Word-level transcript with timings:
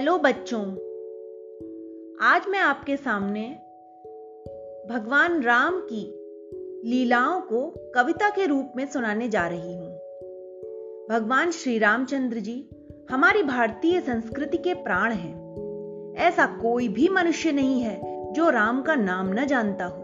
Hello 0.00 0.18
बच्चों। 0.18 0.62
आज 2.22 2.42
मैं 2.48 2.58
आपके 2.58 2.96
सामने 2.96 3.50
भगवान 4.94 5.42
राम 5.42 5.80
की 5.92 6.04
लीलाओं 6.90 7.40
को 7.40 7.74
कविता 7.94 8.30
के 8.30 8.46
रूप 8.46 8.72
में 8.76 8.86
सुनाने 8.86 9.28
जा 9.28 9.48
रही 9.48 9.74
हूँ। 9.76 9.96
भगवान 11.10 11.50
श्री 11.50 11.78
रामचंद्र 11.78 12.38
जी 12.38 12.70
हमारी 13.10 13.42
भारतीय 13.42 14.00
संस्कृति 14.00 14.58
के 14.58 14.74
प्राण 14.74 15.12
हैं। 15.12 15.34
ऐसा 16.16 16.46
कोई 16.46 16.88
भी 16.88 17.08
मनुष्य 17.08 17.52
नहीं 17.52 17.80
है 17.80 18.32
जो 18.32 18.50
राम 18.50 18.82
का 18.82 18.94
नाम 18.94 19.32
न 19.32 19.46
जानता 19.46 19.84
हो। 19.84 20.02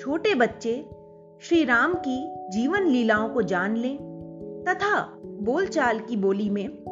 छोटे 0.00 0.34
बच्चे 0.34 0.84
श्री 1.40 1.64
राम 1.64 1.94
की 1.94 2.48
जीवन 2.48 2.86
लीलाओं 2.86 3.28
को 3.28 3.42
जान 3.42 3.76
लें 3.76 3.96
तथा 4.68 5.18
बोलचाल 5.24 6.00
की 6.00 6.16
बोली 6.16 6.50
में 6.50 6.87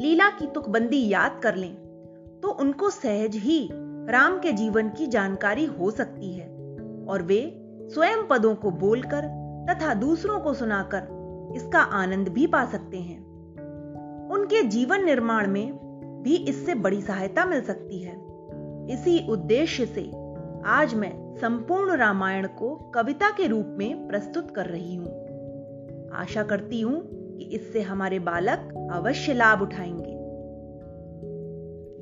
लीला 0.00 0.28
की 0.30 0.46
तुकबंदी 0.46 1.08
याद 1.08 1.40
कर 1.42 1.54
लें 1.54 1.74
तो 2.42 2.48
उनको 2.48 2.90
सहज 2.90 3.36
ही 3.36 3.68
राम 4.08 4.38
के 4.38 4.52
जीवन 4.52 4.88
की 4.88 5.06
जानकारी 5.06 5.64
हो 5.64 5.90
सकती 5.90 6.32
है। 6.34 6.46
और 7.08 7.22
वे 7.22 7.40
स्वयं 7.92 8.26
पदों 8.30 8.54
को 8.54 8.70
बोलकर 8.70 9.26
तथा 9.70 9.94
दूसरों 9.94 10.40
को 10.40 10.54
सुनाकर 10.54 11.52
इसका 11.56 11.78
आनंद 11.78 12.28
भी 12.28 12.46
पा 12.46 12.64
सकते 12.64 12.96
हैं। 12.96 13.18
उनके 14.30 14.62
जीवन 14.62 15.04
निर्माण 15.04 15.46
में 15.46 15.78
भी 16.22 16.36
इससे 16.36 16.74
बड़ी 16.74 17.02
सहायता 17.02 17.44
मिल 17.44 17.62
सकती 17.62 18.02
है। 18.02 18.16
इसी 18.90 19.26
उद्देश्य 19.28 19.86
से 19.86 20.10
आज 20.66 20.94
मैं 20.94 21.36
संपूर्ण 21.36 21.96
रामायण 21.96 22.46
को 22.46 22.74
कविता 22.94 23.30
के 23.30 23.46
रूप 23.46 23.74
में 23.78 24.08
प्रस्तुत 24.08 24.50
कर 24.50 24.66
रही 24.66 24.94
हूँ। 24.94 25.08
आशा 26.12 26.42
करती 26.42 26.80
हूँ 26.80 27.17
कि 27.38 27.44
इससे 27.44 27.80
हमारे 27.80 28.18
बालक 28.18 28.88
अवश्य 28.92 29.34
लाभ 29.34 29.62
उठाएँगे। 29.62 30.18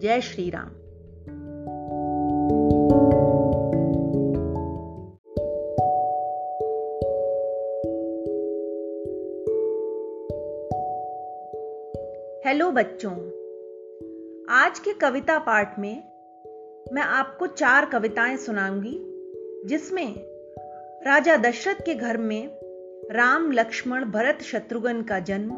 जय 0.00 0.20
श्री 0.20 0.50
राम। 0.50 0.68
हेलो 12.46 12.70
बच्चों, 12.70 13.12
आज 14.50 14.78
के 14.78 14.92
कविता 14.92 15.38
पाठ 15.38 15.78
में 15.78 16.02
मैं 16.92 17.02
आपको 17.02 17.46
चार 17.46 17.84
कविताएँ 17.84 18.36
सुनाऊँगी, 18.36 18.98
जिसमें 19.66 20.14
राजा 21.06 21.36
दशरथ 21.36 21.74
के 21.74 21.94
घर 21.94 22.16
में 22.16 22.65
राम, 23.10 23.52
लक्ष्मण, 23.52 24.04
भरत, 24.04 24.38
शत्रुघ्न 24.42 25.02
का 25.02 25.18
जन्म, 25.18 25.52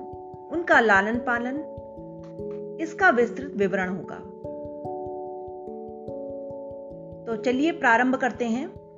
उनका 0.53 0.81
लालन 0.81 1.15
पालन, 1.15 1.57
इसका 2.81 3.11
विस्तृत 3.11 3.53
विवरण 3.57 3.89
होगा। 3.89 4.15
तो 7.27 7.37
चलिए 7.37 7.73
प्रारंभ 7.73 8.15
करते 8.15 8.45
हैं। 8.45 8.89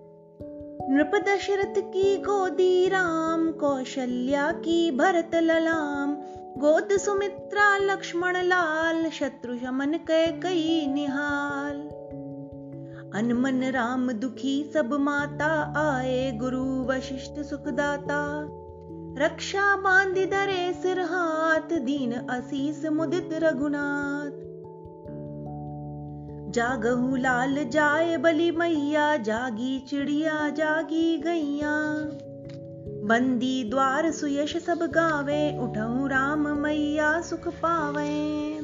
नृप 0.94 1.10
दशरथ 1.14 1.74
की 1.78 2.16
गोदी 2.16 2.88
राम, 2.88 3.52
कौशल्या 3.52 4.52
की 4.52 4.90
भरत 4.90 5.30
ललाम, 5.34 6.14
गोद 6.56 6.88
सुमित्रा, 6.96 7.78
लक्ष्मण 7.78 8.36
लाल, 8.36 9.10
शत्रु 9.10 9.56
शमन 9.56 9.92
कई 10.42 10.86
निहाल। 10.94 11.79
अनमन 13.14 13.64
राम 13.64 14.12
दुखी 14.12 14.70
सब 14.74 14.92
माता, 14.92 15.72
आए 15.76 16.32
गुरु 16.32 16.84
वशिष्ठ 16.84 17.40
सुखदाता। 17.40 18.48
रक्षा 19.18 19.76
बाँध 19.76 20.14
दरे 20.14 20.72
सिर 20.72 21.00
हाथ, 21.00 21.78
दीन 21.78 22.12
असीस 22.12 22.86
मुदित 22.86 23.28
रघुनाथ। 23.32 24.50
जागहु 26.52 27.16
लाल 27.16 27.64
जाए 27.64 28.16
बलि 28.16 28.50
मैया, 28.50 29.16
जागी 29.16 29.78
चिड़िया 29.78 30.50
जागी 30.50 31.18
गैया। 31.18 31.76
बंदी 33.04 33.70
द्वार 33.70 34.10
सुयश 34.10 34.56
सब 34.56 34.78
गावे 34.78 35.58
उठऊ 35.58 36.06
राम 36.06 36.48
मैया 36.48 37.20
सुख 37.20 37.48
पावे। 37.48 38.59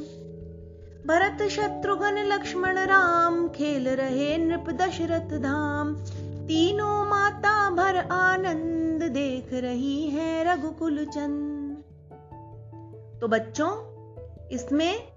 भरत 1.07 1.49
शत्रुघ्न 1.49 2.17
लक्ष्मण 2.17 2.77
राम, 2.77 3.47
खेल 3.47 3.87
रहे 3.89 4.37
नृप 4.37 4.69
दशरथ 4.69 5.39
धाम। 5.39 5.95
तीनों 6.47 7.05
माता 7.05 7.69
भर 7.69 7.97
आनंद 8.11 9.03
देख 9.03 9.53
रही 9.53 10.09
है 10.09 10.53
रघुकुल 10.53 11.05
चंद। 11.05 11.77
तो 13.21 13.27
बच्चों, 13.27 13.69
इसमें 14.47 15.07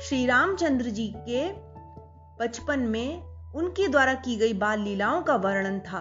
श्री 0.00 0.26
रामचंद्र 0.26 0.84
जी 0.84 1.14
के 1.28 1.52
बचपन 2.40 2.78
में 2.78 3.22
उनके 3.54 3.88
द्वारा 3.88 4.14
की 4.14 4.36
गई 4.36 4.52
बाल 4.52 4.80
लीलाओं 4.80 5.22
का 5.22 5.36
वर्णन 5.36 5.80
था। 5.80 6.00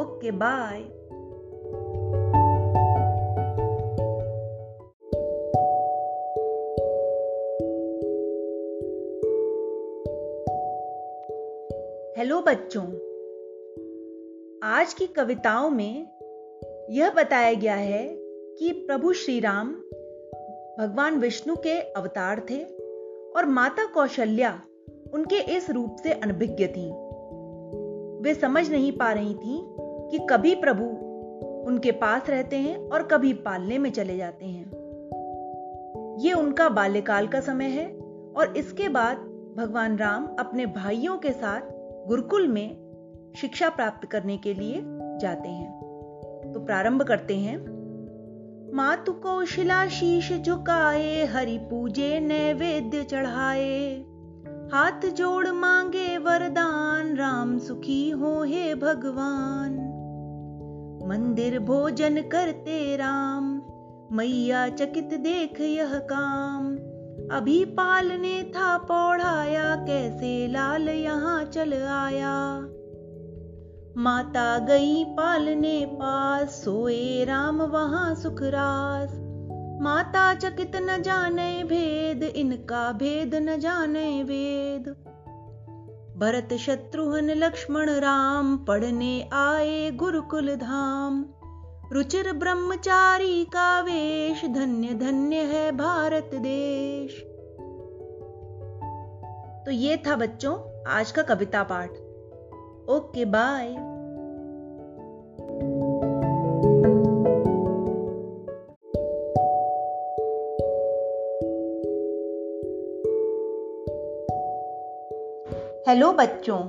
ओके, 0.00 0.30
बाय। 0.30 0.80
हेलो 12.34 12.44
बच्चों। 12.46 12.82
आज 14.68 14.94
की 14.94 15.06
कविताओं 15.06 15.70
में 15.70 16.06
यह 16.90 17.10
बताया 17.10 17.52
गया 17.54 17.74
है 17.74 18.08
कि 18.58 18.72
प्रभु 18.72 19.12
श्री 19.12 19.40
राम 19.40 19.68
भगवान 20.78 21.18
विष्णु 21.18 21.56
के 21.56 21.80
अवतार 21.80 22.46
थे 22.50 22.64
और 23.36 23.46
माता 23.46 23.86
कौशल्या 23.86 24.62
उनके 25.14 25.36
इस 25.56 25.70
रूप 25.70 25.96
से 26.02 26.12
अनभिज्ञ 26.12 26.66
थी। 26.66 26.90
वे 28.22 28.34
समझ 28.34 28.70
नहीं 28.70 28.92
पा 28.92 29.12
रही 29.12 29.34
थी 29.34 29.60
कि 30.10 30.26
कभी 30.30 30.54
प्रभु 30.54 30.84
उनके 31.68 31.92
पास 31.92 32.30
रहते 32.30 32.56
हैं 32.56 32.88
और 32.88 33.02
कभी 33.02 33.32
पालने 33.32 33.78
में 33.78 33.92
चले 33.92 34.16
जाते 34.16 34.46
हैं। 34.46 34.66
ये 36.18 36.32
उनका 36.32 36.68
बाल्यकाल 36.68 37.28
का 37.28 37.40
समय 37.40 37.66
है 37.66 37.86
और 38.36 38.54
इसके 38.56 38.88
बाद 38.88 39.16
भगवान 39.56 39.98
राम 39.98 40.36
अपने 40.38 40.66
भाइयों 40.66 41.18
के 41.18 41.30
साथ 41.30 41.73
गुरुकुल 42.06 42.48
में 42.48 42.84
शिक्षा 43.36 43.68
प्राप्त 43.68 44.08
करने 44.08 44.36
के 44.36 44.54
लिए 44.54 44.80
जाते 45.20 45.48
हैं। 45.48 45.80
तो 46.54 46.60
प्रारंभ 46.60 47.02
करते 47.02 47.36
हैं। 47.36 47.74
मातु 48.74 49.12
कौशिला 49.12 49.88
शीश 49.88 50.32
झुकाए, 50.32 51.24
हरि 51.24 51.58
पूजे 51.58 52.20
नैवेद्य 52.20 53.02
चढ़ाए। 53.02 54.04
हाथ 54.72 55.10
जोड़ 55.10 55.48
मांगे 55.48 56.18
वरदान, 56.18 57.16
राम 57.16 57.58
सुखी 57.58 58.10
हो 58.10 58.42
हे 58.42 58.74
भगवान। 58.74 59.72
मंदिर 61.06 61.58
भोजन 61.58 62.16
करते 62.16 62.96
राम, 62.96 63.62
मैया 64.12 64.68
चकित 64.68 65.14
देख 65.14 65.60
यह 65.60 65.98
काम। 65.98 66.93
अभी 67.32 67.64
पालने 67.64 68.42
था 68.42 68.78
पौड़ाया 68.78 69.76
कैसे 69.76 70.48
लाल 70.48 70.88
यहाँ 70.88 71.44
चल 71.44 71.72
आया। 71.72 72.58
माता 73.96 74.58
गई 74.58 75.04
पालने 75.04 75.86
पास, 75.86 76.48
सोए 76.48 77.24
राम 77.24 77.62
वहाँ 77.62 78.14
सुखरास 78.14 79.10
माता 79.80 80.34
चकित 80.34 80.76
न 80.76 81.02
जाने 81.02 81.64
भेद, 81.64 82.22
इनका 82.22 82.92
भेद 82.92 83.34
न 83.34 83.58
जाने 83.58 84.22
वेद। 84.22 84.88
भरत 86.18 86.56
शत्रुघ्न 86.56 87.30
लक्ष्मण 87.30 87.90
राम, 87.90 88.56
पढ़ने 88.56 89.28
आए 89.32 89.90
गुरुकुल 89.90 90.54
धाम। 90.56 91.33
रुचिर 91.92 92.32
ब्रह्मचारी 92.32 93.44
का 93.44 93.80
वेश 93.80 94.44
धन्य 94.44 94.88
धन्य 94.88 95.36
है 95.36 95.72
भारत 95.72 96.30
देश। 96.34 97.20
तो 99.64 99.70
ये 99.70 99.96
था 99.96 100.16
बच्चों, 100.16 100.84
आज 100.86 101.10
का 101.10 101.22
कविता 101.22 101.62
पाठ। 101.62 101.90
Okay, 102.90 103.24
bye. 103.24 103.68
हेलो 115.88 116.12
बच्चों, 116.12 116.60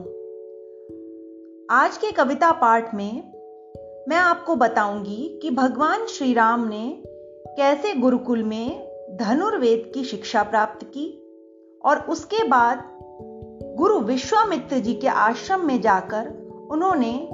आज 1.70 1.98
के 1.98 2.12
कविता 2.12 2.52
पाठ 2.52 2.94
में 2.96 3.35
मैं 4.10 4.18
आपको 4.18 4.56
बताऊँगी 4.56 5.40
कि 5.42 5.52
भगवान 5.52 6.06
श्री 6.06 6.34
राम 6.34 6.68
ने 6.68 7.04
कैसे 7.48 7.94
गुरुकुल 7.94 8.44
में 8.44 8.90
धनुर्वेद 9.18 9.92
की 9.94 10.04
शिक्षा 10.04 10.44
प्राप्त 10.44 10.86
की 10.86 11.08
और 11.86 12.00
उसके 12.00 12.48
बाद 12.48 12.84
गुरु 13.78 14.00
विश्वामित्र 14.00 14.80
जी 14.80 14.94
के 14.94 15.08
आश्रम 15.08 15.66
में 15.66 15.82
जाकर 15.82 16.28
उन्होंने 16.72 17.30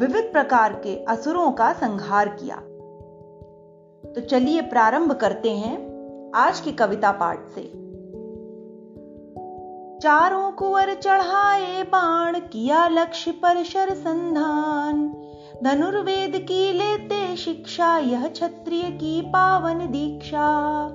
विविध 0.00 0.32
प्रकार 0.32 0.72
के 0.72 1.04
असुरों 1.04 1.52
का 1.52 1.72
संहार 1.72 2.28
किया। 2.28 2.56
तो 4.12 4.20
चलिए 4.20 4.60
प्रारंभ 4.60 5.12
करते 5.12 5.50
हैं 5.50 5.76
आज 6.34 6.60
की 6.60 6.72
कविता 6.72 7.12
पाठ 7.12 7.48
से। 7.48 7.62
चारों 9.98 10.52
कुंवर 10.52 10.94
चढ़ाए 10.94 11.82
बाण, 11.82 12.38
किया 12.38 12.88
लक्ष्य 12.88 13.30
पर 13.30 13.62
शर 13.62 13.94
संधान 13.94 15.23
धनुर्वेद 15.64 16.32
की 16.36 16.72
लेते 16.72 17.36
शिक्षा, 17.36 17.98
यह 17.98 18.26
क्षत्रिय 18.28 18.82
की 18.82 19.20
पावन 19.20 19.78
दीक्षा। 19.78 20.88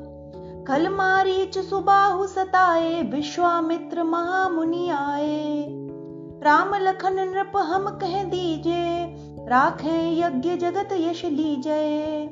खल 0.68 0.90
मारीच 0.90 1.58
सुबाहु 1.58 2.28
सताए, 2.28 3.02
विश्वामित्र 3.02 4.04
महामुनि 4.04 4.90
आए। 4.90 5.66
राम 6.44 6.76
लखन 6.76 7.14
नृप 7.14 7.52
हम 7.56 7.90
कह 7.90 8.24
दीजे, 8.24 9.16
राखे 9.48 10.20
यज्ञ 10.22 10.56
जगत 10.56 10.90
यश 10.92 11.26
लीजे। 11.26 12.26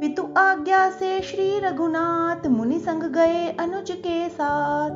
पितु 0.00 0.28
आज्ञा 0.36 0.90
से 0.90 1.20
श्री 1.20 1.58
रघुनाथ, 1.58 2.46
मुनि 2.46 2.78
संग 2.78 3.02
गए 3.02 3.56
अनुज 3.60 3.90
के 3.90 4.28
साथ। 4.28 4.90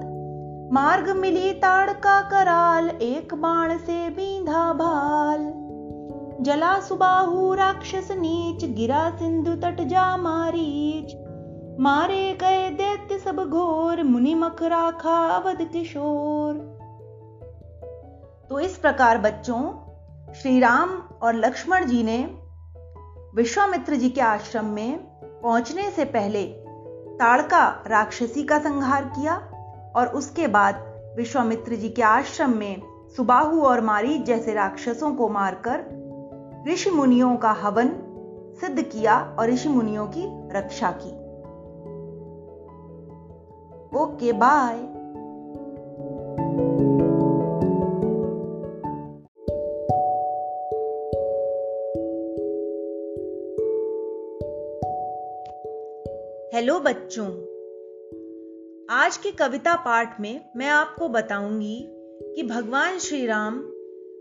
मार्ग 0.73 1.17
मिली 1.17 1.53
ताड़ 1.53 1.91
का 1.91 2.20
कराल, 2.20 2.88
एक 2.88 3.35
बाण 3.35 3.79
से 3.79 4.11
बींधा 4.11 4.73
भाल। 4.73 5.62
जला 6.43 6.81
सुबाहु 6.81 7.55
राक्षस 7.55 8.09
नीच 8.11 8.65
गिरा 8.65 9.11
सिंधु 9.11 9.55
तट 9.55 9.81
जा 9.81 10.17
मारीच। 10.17 11.12
मारे 11.81 12.39
गए 12.41 12.71
दैत्य 12.71 13.19
सब 13.19 13.37
घोर, 13.50 14.03
मुनि 14.03 14.35
मख 14.35 14.62
राखा 14.62 15.27
अवध 15.29 15.69
किशोर। 15.73 16.55
तो 18.50 18.61
इस 18.61 18.77
प्रकार 18.77 19.19
बच्चों 19.19 19.62
श्री 20.33 20.61
राम 20.61 20.91
और 21.23 21.35
लक्ष्मण 21.35 21.85
जी 21.85 22.03
ने 22.03 22.19
विश्वामित्र 23.35 23.97
जी 23.97 24.11
के 24.11 24.21
आश्रम 24.21 24.65
में 24.65 24.99
पहुँचने 25.43 25.91
से 25.91 26.05
पहले 26.05 26.44
ताड़का 27.19 27.85
राक्षसी 27.87 28.44
का 28.44 28.59
संहार 28.59 29.05
किया 29.05 29.37
और 29.97 30.06
उसके 30.06 30.47
बाद 30.47 30.85
विश्वामित्र 31.17 31.75
जी 31.75 31.89
के 31.89 32.03
आश्रम 32.03 32.50
में 32.50 32.83
सुबाहु 33.17 33.61
और 33.61 33.81
मारी 33.81 34.19
जैसे 34.19 34.55
राक्षसों 34.55 35.15
को 35.15 35.29
मारकर 35.29 36.01
ऋषि 36.69 36.91
मुनियों 36.91 37.37
का 37.37 37.50
हवन 37.50 37.88
सिद्ध 38.61 38.82
किया 38.82 39.37
और 39.38 39.50
ऋषि 39.50 39.69
मुनियों 39.69 40.06
की 40.06 40.23
रक्षा 40.26 40.91
की। 40.91 41.11
Okay, 43.99 44.32
bye. 44.32 44.76
हेलो 56.56 56.81
बच्चों, 56.81 57.26
आज 58.91 59.17
के 59.17 59.31
कविता 59.31 59.75
पाठ 59.75 60.20
में 60.20 60.41
मैं 60.56 60.69
आपको 60.69 61.08
बताऊँगी 61.08 61.88
कि 62.37 62.43
भगवान 62.43 62.99
श्री 62.99 63.26
राम 63.26 63.71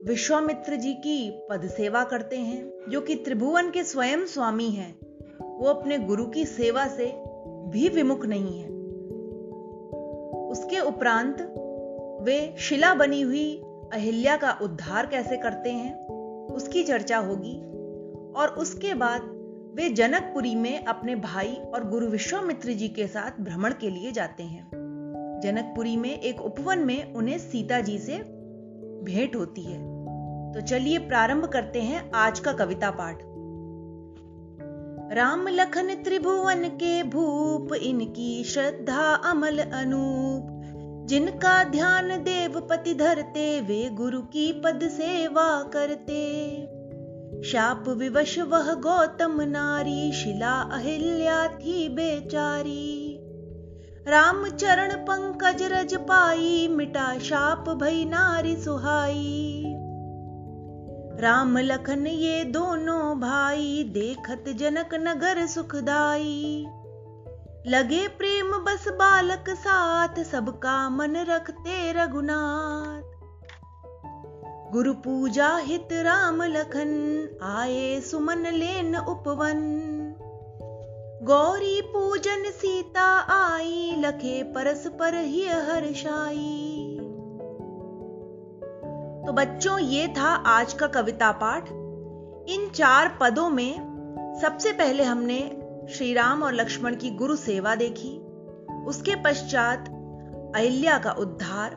विश्वामित्र 0.07 0.75
जी 0.75 0.93
की 0.93 1.47
पद 1.49 1.67
सेवा 1.67 2.03
करते 2.03 2.37
हैं, 2.37 2.71
जो 2.89 3.01
कि 3.01 3.15
त्रिभुवन 3.15 3.71
के 3.71 3.83
स्वयं 3.83 4.25
स्वामी 4.25 4.69
हैं। 4.69 4.99
वो 5.41 5.67
अपने 5.67 5.99
गुरु 5.99 6.25
की 6.25 6.45
सेवा 6.45 6.87
से 6.87 7.05
भी 7.69 7.89
विमुख 7.89 8.25
नहीं 8.25 8.59
है। 8.59 8.69
उसके 10.49 10.79
उपरांत 10.79 11.41
वे 12.21 12.55
शिला 12.59 12.93
बनी 12.93 13.21
हुई 13.21 13.61
अहिल्या 13.93 14.37
का 14.37 14.57
उद्धार 14.61 15.05
कैसे 15.05 15.37
करते 15.37 15.71
हैं, 15.71 16.07
उसकी 16.45 16.83
चर्चा 16.83 17.17
होगी, 17.17 17.61
और 18.31 18.55
उसके 18.57 18.93
बाद 18.93 19.21
वे 19.75 19.89
जनकपुरी 19.89 20.55
में 20.55 20.85
अपने 20.85 21.15
भाई 21.15 21.53
और 21.53 21.89
गुरु 21.89 22.07
विश्वामित्र 22.07 22.71
जी 22.71 22.87
के 22.87 23.07
साथ 23.07 23.41
भ्रमण 23.41 23.71
के 23.71 23.89
लिए 23.89 24.11
जाते 24.11 24.43
हैं। 24.43 24.69
जनकपुरी 25.43 25.97
में 25.97 26.19
एक 26.19 26.41
उपवन 26.41 26.79
में 26.79 27.13
उन्हें 27.13 27.37
सीता 27.37 27.79
जी 27.79 27.97
से 27.97 28.40
भेंट 29.03 29.35
होती 29.35 29.61
है। 29.61 30.01
तो 30.53 30.61
चलिए 30.61 30.97
प्रारंभ 30.97 31.45
करते 31.45 31.81
हैं 31.81 32.11
आज 32.11 32.39
का 32.39 32.53
कविता 32.53 32.91
पाठ। 32.91 33.23
राम 35.13 35.47
लखन 35.47 35.95
त्रिभुवन 36.03 36.63
के 36.65 37.03
भूप, 37.03 37.73
इनकी 37.73 38.43
श्रद्धा 38.43 39.13
अमल 39.13 39.57
अनूप। 39.59 40.57
जिनका 41.09 41.63
ध्यान 41.63 42.09
देवपति 42.09 42.93
धरते, 42.93 43.61
वे 43.61 43.89
गुरु 43.89 44.21
की 44.21 44.61
पद 44.65 44.79
सेवा 44.83 45.63
करते। 45.63 46.61
शाप 47.43 47.85
विवश 47.87 48.39
वह 48.39 48.73
गौतम 48.73 49.41
नारी, 49.41 50.11
शिला 50.11 50.61
अहिल्या 50.61 51.47
थी 51.47 51.89
बेचारी। 51.89 53.10
राम 54.07 54.47
चरण 54.49 54.93
पंकज 54.95 55.63
रज 55.63 55.95
पाई, 55.95 56.67
मिटा 56.71 57.19
शाप 57.19 57.69
भई 57.69 58.05
नारी 58.05 58.55
सुहाई। 58.55 59.63
राम 61.19 61.57
लखन 61.57 62.07
ये 62.07 62.43
दोनों 62.43 63.19
भाई, 63.19 63.83
देखत 63.83 64.43
जनक 64.47 64.89
नगर 64.93 65.45
सुखदाई। 65.45 66.65
लगे 67.67 68.07
प्रेम 68.07 68.51
बस 68.51 68.87
बालक 68.87 69.49
साथ 69.49 70.23
सबका 70.23 70.89
मन 70.89 71.15
रखते 71.15 71.91
रघुनाथ। 71.91 73.11
गुरु 74.71 74.93
पूजा 74.93 75.57
हित 75.57 75.87
राम 75.91 76.43
लखन, 76.43 76.91
आए 77.43 78.01
सुमन 78.01 78.47
लेन 78.53 78.95
उपवन। 78.95 80.00
गौरी 81.23 81.81
पूजन 81.81 82.49
सीता 82.51 83.07
आई, 83.29 83.95
लखे 83.97 84.43
परस्पर 84.43 85.15
ही 85.15 85.43
हर्षाई 85.47 86.97
तो 89.27 89.33
बच्चों, 89.33 89.77
ये 89.79 90.07
था 90.07 90.29
आज 90.45 90.73
का 90.73 90.87
कविता 90.87 91.31
पाठ। 91.31 91.69
इन 92.49 92.69
चार 92.69 93.17
पदों 93.21 93.49
में 93.49 94.39
सबसे 94.41 94.71
पहले 94.71 95.03
हमने 95.03 95.39
श्री 95.93 96.13
राम 96.13 96.43
और 96.43 96.53
लक्ष्मण 96.53 96.95
की 96.95 97.11
गुरु 97.11 97.35
सेवा 97.35 97.75
देखी। 97.75 98.17
उसके 98.87 99.15
पश्चात 99.15 99.89
अहिल्या 100.55 100.97
का 100.97 101.11
उद्धार, 101.11 101.75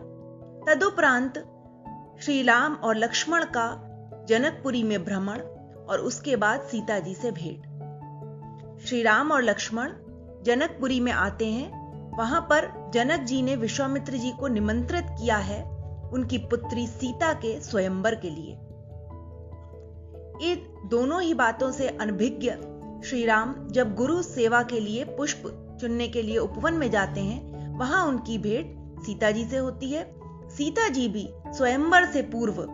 तदुपरांत 0.69 1.39
श्री 2.21 2.43
राम 2.43 2.75
और 2.75 2.97
लक्ष्मण 2.97 3.45
का 3.45 3.69
जनकपुरी 4.29 4.83
में 4.83 5.05
भ्रमण 5.05 5.41
और 5.85 5.99
उसके 5.99 6.37
बाद 6.37 6.61
सीता 6.61 6.99
जी 6.99 7.15
से 7.15 7.31
भेंट। 7.31 7.74
श्री 8.85 9.03
राम 9.03 9.33
और 9.33 9.43
लक्ष्मण 9.43 9.93
जनकपुरी 10.43 10.99
में 11.01 11.13
आते 11.13 11.47
हैं। 11.47 12.17
वहाँ 12.19 12.41
पर 12.41 12.91
जनक 12.95 13.21
जी 13.21 13.43
ने 13.43 13.57
विश्वामित्र 13.57 14.13
जी 14.13 14.33
को 14.33 14.49
निमंत्रित 14.49 15.07
किया 15.11 15.37
है 15.37 15.63
उनकी 16.11 16.39
पुत्री 16.39 16.87
सीता 16.87 17.33
के 17.33 17.61
स्वयंवर 17.61 18.15
के 18.15 18.31
लिए। 18.31 18.53
इन 20.51 20.89
दोनों 20.89 21.23
ही 21.23 21.35
बातों 21.35 21.71
से 21.73 21.89
अनभिज्ञ 21.89 22.51
श्री 23.09 23.25
राम 23.25 23.55
जब 23.69 23.95
गुरु 23.95 24.23
सेवा 24.23 24.63
के 24.63 24.81
लिए 24.81 25.05
पुष्प 25.05 25.43
चुनने 25.81 26.09
के 26.09 26.23
लिए 26.23 26.39
उपवन 26.39 26.75
में 26.75 26.91
जाते 26.91 27.21
हैं, 27.21 27.79
वहाँ 27.79 28.07
उनकी 28.07 28.39
भेंट 28.39 29.03
सीता 29.03 29.31
जी 29.31 29.45
से 29.45 29.57
होती 29.57 29.91
है। 29.91 30.05
सीता 30.51 30.89
जी 30.89 31.09
भी 31.09 31.29
स्वयंवर 31.47 32.07
से 32.07 32.23
पूर्व 32.23 32.67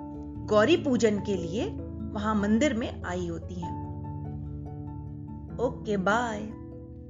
गौरी 0.46 0.76
पूजन 0.76 1.20
के 1.20 1.34
लिए 1.34 1.68
वहाँ 2.12 2.34
मंदिर 2.34 2.74
में 2.74 3.02
आई 3.02 3.28
होती 3.28 3.54
हैं। 3.54 3.69
ओके 5.60 5.96
बाय 5.96 6.38
हेलो 6.38 7.02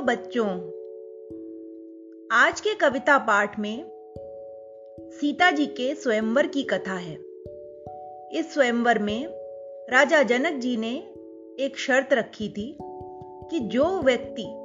बच्चों। 0.00 0.48
आज 2.32 2.60
के 2.60 2.74
कविता 2.74 3.18
पाठ 3.18 3.58
में 3.58 3.90
सीता 5.00 5.50
जी 5.50 5.66
के 5.66 5.94
स्वयंवर 5.94 6.46
की 6.46 6.62
कथा 6.62 6.92
है। 6.92 7.18
इस 8.32 8.54
स्वयंवर 8.54 8.98
में 8.98 9.26
राजा 9.90 10.22
जनक 10.22 10.52
जी 10.52 10.76
ने 10.76 11.14
एक 11.64 11.76
शर्त 11.76 12.12
रखी 12.12 12.48
थी 12.48 12.78
कि 13.50 13.60
जो 13.60 14.02
व्यक्ति 14.02 14.64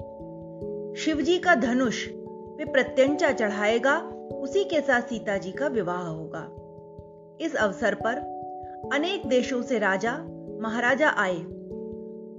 शिवजी 1.01 1.39
का 1.39 1.55
धनुष 1.55 2.09
पे 2.65 2.71
प्रत्यंचा 2.71 3.31
चढ़ाएगा, 3.31 3.97
उसी 4.35 4.63
के 4.63 4.81
साथ 4.81 5.01
सीता 5.01 5.37
जी 5.37 5.51
का 5.51 5.67
विवाह 5.67 6.01
होगा। 6.01 6.49
इस 7.41 7.55
अवसर 7.55 7.95
पर 7.95 8.15
अनेक 8.93 9.25
देशों 9.25 9.61
से 9.61 9.79
राजा, 9.79 10.17
महाराजा 10.61 11.09
आए। 11.09 11.37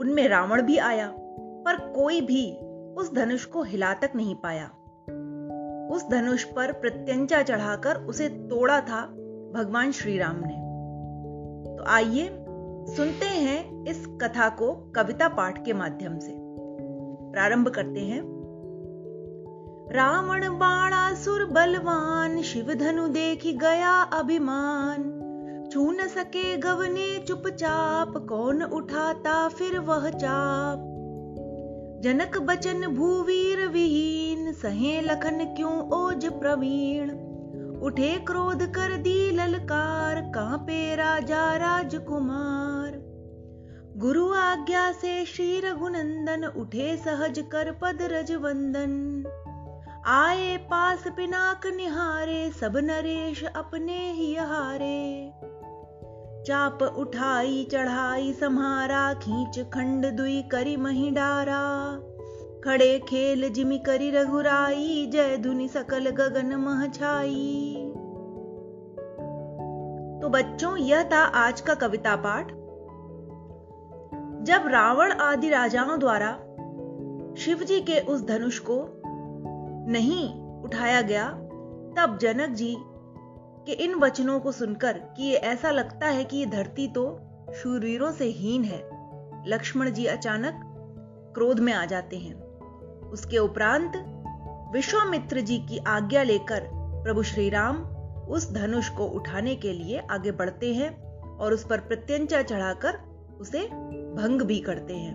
उनमें 0.01 0.29
रावण 0.29 0.63
भी 0.63 0.79
आया, 0.79 1.15
पर 1.67 1.93
कोई 1.93 2.21
भी 2.21 2.57
उस 2.97 3.15
धनुष 3.15 3.45
को 3.45 3.63
हिला 3.63 3.95
तक 3.95 4.11
नहीं 4.17 4.35
पाया। 4.35 4.67
उस 5.93 6.09
धनुष 6.11 6.45
पर 6.45 6.73
प्रत्यंचा 6.73 7.43
चढ़ाकर 7.43 7.97
उसे 7.97 8.29
तोड़ा 8.29 8.81
था 8.81 9.07
भगवान 9.55 9.93
श्री 9.93 10.19
राम 10.19 10.37
ने। 10.37 10.65
तो 11.77 11.85
आइए 11.85 12.29
सुनते 12.97 13.27
हैं 13.27 13.85
इस 13.85 14.07
कथा 14.09 14.49
को 14.49 14.73
कविता 14.73 15.29
पाठ 15.29 15.65
के 15.65 15.73
माध्यम 15.73 16.19
से। 16.19 16.33
प्रारंभ 17.33 17.69
करते 17.69 18.01
हैं। 18.01 18.34
रावण 19.91 20.59
बाणासुर 20.59 21.45
बलवान 21.45 22.43
शिव 22.43 22.75
धनु 22.75 23.09
देखी 23.09 23.53
गया 23.53 24.03
अभिमान। 24.03 25.21
छू 25.73 25.93
न 25.93 26.07
सके 26.07 26.57
गव 26.57 26.71
गवने 26.71 27.19
चुपचाप, 27.19 28.27
कौन 28.29 28.63
उठाता 28.63 29.49
फिर 29.49 29.79
वह 29.79 30.11
चाप। 30.11 30.79
जनक 32.05 32.39
बचन 32.39 32.87
भूवीर 32.87 33.67
विहीन, 33.67 34.53
सहे 34.53 35.01
लखन 35.01 35.55
क्यों 35.57 35.89
ओज 35.89 36.27
प्रवीण। 36.27 37.11
उठे 37.81 38.19
क्रोध 38.19 38.63
कर 38.63 38.97
दी 38.97 39.31
ललकार, 39.31 40.21
कांपे 40.21 40.97
राजा 40.97 41.57
राजकुमार। 41.57 42.93
गुरु 43.97 44.33
आज्ञा 44.33 44.93
से 44.93 45.25
श्री 45.25 45.61
रघुनंदन, 45.61 46.45
उठे 46.45 46.97
सहज 46.97 47.45
कर 47.53 47.71
पद 47.83 47.99
रज 48.03 48.33
वंदन 48.33 49.25
आए 50.07 50.57
पास 50.57 51.05
पिनाक 51.17 51.67
निहारे, 51.67 52.51
सब 52.51 52.73
नरेश 52.77 53.45
अपने 53.45 54.13
ही 54.13 54.35
हारे। 54.35 55.33
चाप 56.47 56.83
उठाई, 56.83 57.69
चढ़ाई 57.73 58.33
सम्हारा 58.33 59.15
खींच 59.15 59.59
खंड 59.59 60.07
दुई 60.07 60.43
करी 60.43 60.77
मही 60.77 61.11
डारा। 61.11 61.97
खड़े 62.65 62.99
खेल 62.99 63.49
जिमी 63.49 63.79
करी 63.79 64.11
रघुराई, 64.11 65.11
जय 65.13 65.37
धुनि 65.37 65.69
सकल 65.69 66.11
गगन 66.11 66.55
मह 66.55 66.87
छाई। 66.87 67.77
तो 70.23 70.29
बच्चों, 70.29 70.77
यह 70.77 71.03
था 71.03 71.25
आज 71.25 71.61
का 71.61 71.75
कविता 71.75 72.17
पाठ। 72.17 72.49
जब 74.43 74.67
रावण 74.67 75.13
आदि 75.13 75.49
राजाओं 75.49 75.99
द्वारा 75.99 76.33
शिव 77.39 77.59
जी 77.59 77.81
के 77.81 78.01
उस 78.01 78.27
धनुष 78.27 78.59
को 78.59 78.94
नहीं 79.89 80.29
उठाया 80.63 81.01
गया, 81.03 81.29
तब 81.97 82.19
जनक 82.23 82.51
जी 82.51 82.77
के 83.67 83.73
इन 83.73 83.95
वचनों 83.95 84.41
को 84.41 84.53
सुनकर 84.53 84.99
कि 85.17 85.23
ये 85.23 85.37
ऐसा 85.37 85.71
लगता 85.71 86.07
है 86.07 86.25
कि 86.25 86.37
ये 86.37 86.47
धरती 86.47 86.89
तो 86.89 87.05
शूरवीरों 87.55 88.13
से 88.13 88.25
हीन 88.25 88.65
है, 88.65 88.83
लक्ष्मण 89.47 89.91
जी 89.91 90.07
अचानक 90.07 90.61
क्रोध 91.35 91.61
में 91.61 91.73
आ 91.73 91.85
जाते 91.85 92.17
हैं। 92.17 92.35
उसके 93.11 93.39
उपरांत 93.39 93.93
विश्वामित्र 94.75 95.41
जी 95.41 95.59
की 95.59 95.79
आज्ञा 95.79 96.23
लेकर 96.23 96.69
प्रभु 96.75 97.23
श्री 97.23 97.49
राम 97.51 97.77
उस 98.29 98.53
धनुष 98.53 98.89
को 98.89 99.07
उठाने 99.07 99.57
के 99.57 99.73
लिए 99.73 99.99
आगे 100.11 100.31
बढ़ते 100.31 100.75
हैं 100.75 100.91
और 101.37 101.53
उस 101.53 101.67
पर 101.67 101.81
प्रत्यंचा 101.81 102.43
चढ़ाकर 102.43 102.99
उसे 103.41 103.67
भंग 104.15 104.43
भी 104.43 104.59
करते 104.61 104.97
हैं। 104.97 105.15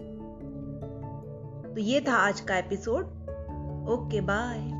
तो 1.76 1.82
ये 1.82 2.02
था 2.02 2.16
आज 2.18 2.42
का 2.42 2.58
एपिसोड। 2.58 3.19
ओके 3.88 4.22
बाय 4.22 4.80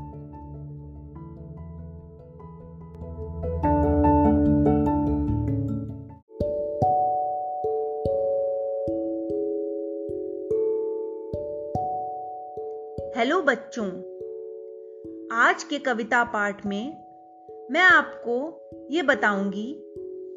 हेलो 13.16 13.42
बच्चों। 13.42 13.86
आज 15.32 15.62
के 15.64 15.78
कविता 15.78 16.24
पाठ 16.24 16.66
में 16.66 16.96
मैं 17.70 17.80
आपको 17.80 18.60
ये 18.90 19.02
बताऊँगी 19.02 19.82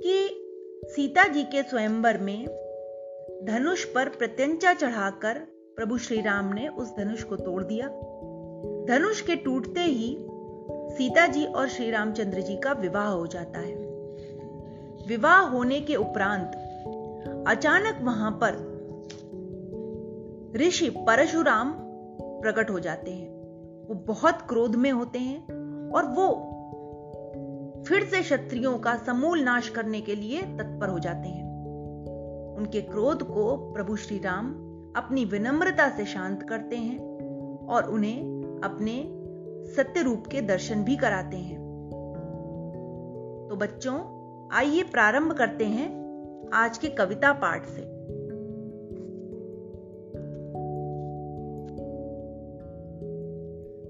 कि 0.04 0.40
सीता 0.86 1.28
जी 1.28 1.44
के 1.44 1.64
स्वयंवर 1.64 2.18
में 2.18 2.46
धनुष 3.44 3.84
पर 3.86 4.10
प्रत्यंचा 4.10 4.74
चढ़ाकर 4.74 5.40
प्रभु 5.76 5.98
श्री 5.98 6.22
राम 6.22 6.54
ने 6.54 6.68
उस 6.68 6.98
धनुष 6.98 7.24
को 7.24 7.36
तोड़ 7.36 7.64
दिया। 7.64 8.10
धनुष 8.66 9.22
के 9.22 9.36
टूटते 9.36 9.82
ही 9.82 10.18
सीता 10.72 11.28
जी 11.28 11.46
और 11.46 11.68
श्री 11.68 11.92
रामचंद्र 11.92 12.42
जी 12.42 12.56
का 12.56 12.72
विवाह 12.72 13.08
हो 13.08 13.28
जाता 13.28 13.60
है। 13.60 13.76
विवाह 15.08 15.40
होने 15.40 15.82
के 15.82 15.96
उपरांत 15.96 16.52
अचानक 17.48 18.00
वहाँ 18.02 18.40
पर 18.44 18.74
ऋषि 20.56 20.90
परशुराम 20.90 21.74
प्रकट 22.22 22.70
हो 22.70 22.80
जाते 22.80 23.12
हैं। 23.12 23.30
वो 23.88 23.94
बहुत 23.94 24.42
क्रोध 24.42 24.76
में 24.76 24.92
होते 24.92 25.20
हैं 25.20 25.44
और 25.92 26.06
वो 26.06 26.50
फिर 27.88 28.04
से 28.04 28.22
क्षत्रियों 28.22 28.80
का 28.80 28.96
समूल 28.96 29.42
नाश 29.42 29.70
करने 29.70 30.02
के 30.02 30.16
लिए 30.16 30.42
तत्पर 30.42 30.90
हो 30.90 31.00
जाते 31.00 31.30
हैं। 31.30 31.44
उनके 32.56 32.82
क्रोध 32.82 33.24
को 33.24 33.72
प्रभु 33.74 33.96
श्री 33.96 34.18
राम 34.18 34.50
अपनी 34.96 35.26
विनम्रता 35.26 35.90
से 35.90 36.06
शांत 36.06 36.44
करते 36.44 36.76
हैं 36.76 37.14
और 37.68 37.84
उन्हें 37.84 38.33
अपने 38.64 39.24
सत्य 39.76 40.02
रूप 40.02 40.28
के 40.28 40.42
दर्शन 40.42 40.84
भी 40.84 40.96
कराते 40.96 41.38
हैं। 41.38 41.64
तो 43.50 43.56
बच्चों, 43.56 44.00
आइए 44.54 44.84
प्रारंभ 44.84 45.34
करते 45.34 45.66
हैं 45.66 46.04
आज 46.54 46.78
के 46.78 46.88
कविता 46.88 47.34
पाठ 47.34 47.66
से। 47.66 47.94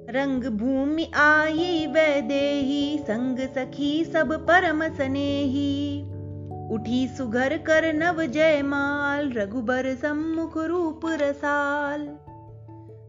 रंग 0.09 0.43
भूमि 0.43 1.11
आई 1.15 1.87
वैदेही, 1.87 2.97
संग 2.97 3.39
सखी 3.39 4.05
सब 4.05 4.33
परम 4.47 4.83
सनेही। 4.83 6.01
उठी 6.71 7.07
सुघर 7.07 7.57
कर 7.57 7.93
नव 7.93 8.25
जयमाल, 8.25 9.31
रघुबर 9.31 9.95
सम्मुख 9.95 10.57
रूप 10.57 11.01
रसाल। 11.05 12.17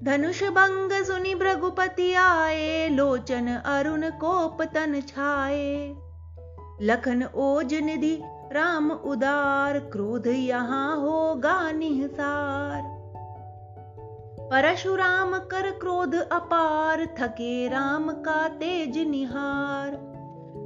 धनुष 0.04 0.42
भंग 0.42 1.04
सुनि 1.04 1.34
भृगुपति 1.34 2.14
आए 2.14 2.88
लोचन 2.88 3.46
अरुण 3.49 4.11
कोप 4.11 4.62
तन 4.62 5.00
छाए। 5.00 5.96
लखन 6.82 7.25
ओज 7.34 7.75
निधि, 7.75 8.23
राम 8.52 8.90
उदार, 8.90 9.78
क्रोध 9.78 10.26
यहाँ 10.26 10.96
होगा 10.96 11.73
निहसार। 11.73 12.82
परशुराम 14.50 15.38
कर 15.38 15.70
क्रोध 15.70 16.14
अपार, 16.14 17.06
थके 17.20 17.68
राम 17.68 18.11
का 18.11 18.49
तेज 18.49 18.99
निहार। 18.99 19.99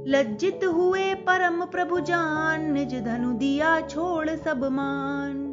लज्जित 0.07 0.59
हुए 0.63 1.13
परम 1.13 1.65
प्रभु 1.65 1.99
जान, 1.99 2.71
निज 2.71 2.95
धनु 3.03 3.33
दिया 3.33 3.81
छोड़ 3.81 4.29
सब 4.29 4.63
मान। 4.63 5.48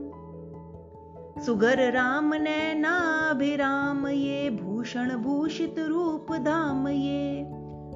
सुगर 1.44 1.92
राम 1.92 2.34
नैनाभिराम 2.34 4.06
ये 4.06 4.50
भूषण 4.50 5.16
भूषित 5.16 5.78
रूप 5.78 6.32
धाम 6.32 6.88
ये। 6.88 7.44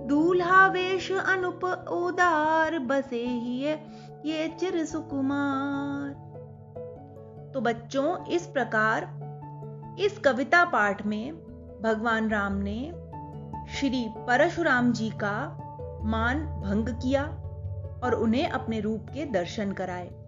दूल्हा 0.07 0.67
वेश 0.67 1.13
अनुप 1.13 1.65
उदार 1.91 2.79
बसे 2.79 3.27
ही 3.27 3.65
ये 4.25 4.49
चिर 4.61 4.85
सुकुमार। 4.85 6.11
तो 7.55 7.61
बच्चों, 7.61 8.27
इस 8.27 8.47
प्रकार, 8.47 9.09
इस 10.01 10.19
कविता 10.19 10.65
पाठ 10.65 11.07
में 11.07 11.33
भगवान 11.83 12.31
राम 12.31 12.53
ने 12.53 12.93
श्री 13.75 14.07
परशुराम 14.19 14.93
जी 14.93 15.11
का 15.11 15.57
मान 16.05 16.47
भंग 16.47 16.89
किया 16.89 17.25
और 18.05 18.15
उन्हें 18.15 18.49
अपने 18.49 18.81
रूप 18.81 19.07
के 19.15 19.25
दर्शन 19.25 19.73
कराए। 19.73 20.20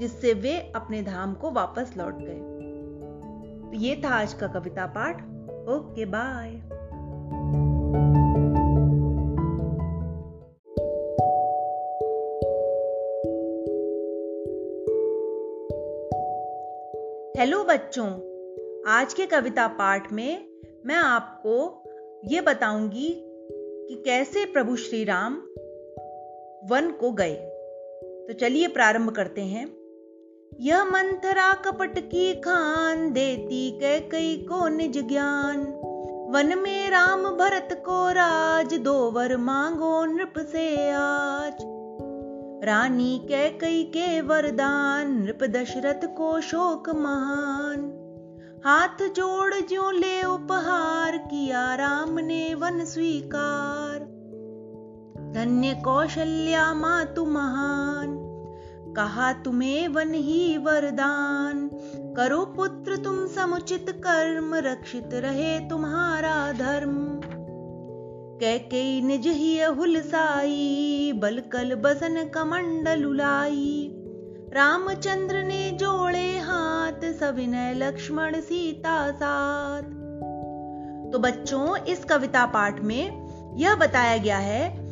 जिससे 0.00 0.34
वे 0.34 0.72
अपने 0.76 1.02
धाम 1.02 1.34
को 1.34 1.50
वापस 1.50 1.94
लौट 1.96 2.14
गए। 2.18 2.50
तो 3.70 3.76
ये 3.76 4.02
था 4.04 4.08
आज 4.08 4.32
का 4.32 4.46
कविता 4.46 4.86
पाठ। 4.86 5.16
Okay, 5.68 6.04
bye. 6.04 6.50
हेलो 17.40 17.64
बच्चों, 17.64 18.06
आज 18.88 19.14
के 19.14 19.26
कविता 19.26 19.66
पाठ 19.66 20.12
में 20.12 20.48
मैं 20.86 20.96
आपको 20.96 21.82
ये 22.24 22.40
बताऊँगी 22.40 23.22
कि 23.88 24.02
कैसे 24.04 24.44
प्रभु 24.44 24.76
श्री 24.76 25.04
राम 25.04 25.34
वन 26.64 26.96
को 27.00 27.12
गए। 27.12 27.34
तो 28.28 28.32
चलिए 28.32 28.68
प्रारंभ 28.68 29.10
करते 29.10 29.40
हैं। 29.40 29.79
यह 30.60 30.84
मंथरा 30.84 31.54
कपट 31.54 31.98
की 31.98 32.34
खान 32.34 33.12
देती 33.12 33.70
कै 33.70 34.00
कई 34.00 34.46
को 34.48 34.68
निज 34.68 35.08
ज्ञान। 35.08 35.58
वन 36.30 36.58
में 36.58 36.90
राम 36.90 37.22
भरत 37.22 37.82
को 37.86 38.12
राज, 38.12 38.74
दो 38.74 39.10
वर 39.10 39.36
मांगो 39.36 40.04
नृप 40.04 40.32
से 40.38 40.90
आज। 40.90 41.56
रानी 42.64 43.18
कै 43.24 43.58
कई 43.60 43.84
के 43.84 44.20
वरदान, 44.20 45.22
नृप 45.22 45.38
दशरथ 45.42 46.16
को 46.16 46.40
शोक 46.40 46.90
महान। 46.90 47.80
हाथ 48.64 49.08
जोड़ 49.08 49.54
जो 49.54 49.90
ले 49.90 50.22
उपहार, 50.22 51.18
किया 51.18 51.74
राम 51.74 52.18
ने 52.18 52.54
वन 52.54 52.84
स्वीकार। 52.84 53.98
धन्य 55.34 55.82
कौशल्या 55.84 56.74
मातु 56.74 57.24
महान। 57.24 58.19
कहा, 58.96 59.32
तुम्हें 59.32 59.88
वन 59.88 60.14
ही 60.14 60.58
वरदान। 60.58 61.70
करो 62.16 62.44
पुत्र, 62.44 62.96
तुम 62.96 63.26
समुचित 63.26 63.86
कर्म, 63.90 64.54
रक्षित 64.54 65.10
रहे 65.12 65.68
तुम्हारा 65.68 66.52
धर्म। 66.52 67.20
कैके 68.40 69.00
निज 69.00 69.26
ही 69.26 69.62
हुलसाई 69.62 71.12
बलकल 71.16 71.74
बसन 71.74 72.28
कमंडल 72.34 73.04
उलाई। 73.04 73.96
रामचंद्र 74.52 75.42
ने 75.42 75.70
जोड़े 75.70 76.38
हाथ, 76.38 77.12
सविनय 77.12 77.74
लक्ष्मण 77.74 78.40
सीता 78.40 79.10
साथ। 79.10 79.82
तो 81.12 81.18
बच्चों, 81.18 81.76
इस 81.76 82.04
कविता 82.04 82.46
पाठ 82.46 82.80
में 82.80 83.30
यह 83.56 83.74
बताया 83.74 84.16
गया 84.16 84.38
है 84.38 84.89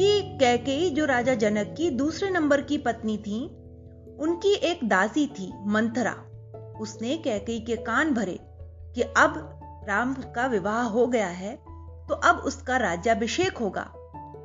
कि 0.00 0.22
कैकेयी 0.22 0.90
जो 0.90 1.04
राजा 1.04 1.34
जनक 1.34 1.74
की 1.78 1.90
दूसरे 1.90 2.30
नंबर 2.30 2.60
की 2.60 2.78
पत्नी 2.78 3.16
थी, 3.18 3.46
उनकी 4.20 4.52
एक 4.54 4.88
दासी 4.88 5.26
थी, 5.26 5.52
मंथरा। 5.66 6.12
उसने 6.80 7.16
कैकेयी 7.16 7.60
के 7.60 7.76
कान 7.76 8.14
भरे 8.14 8.38
कि 8.94 9.02
अब 9.02 9.34
राम 9.88 10.14
का 10.14 10.46
विवाह 10.46 10.82
हो 10.82 11.06
गया 11.06 11.26
है 11.26 11.56
तो 12.08 12.14
अब 12.14 12.36
उसका 12.36 12.76
राज्याभिषेक 12.76 13.58
होगा। 13.58 13.82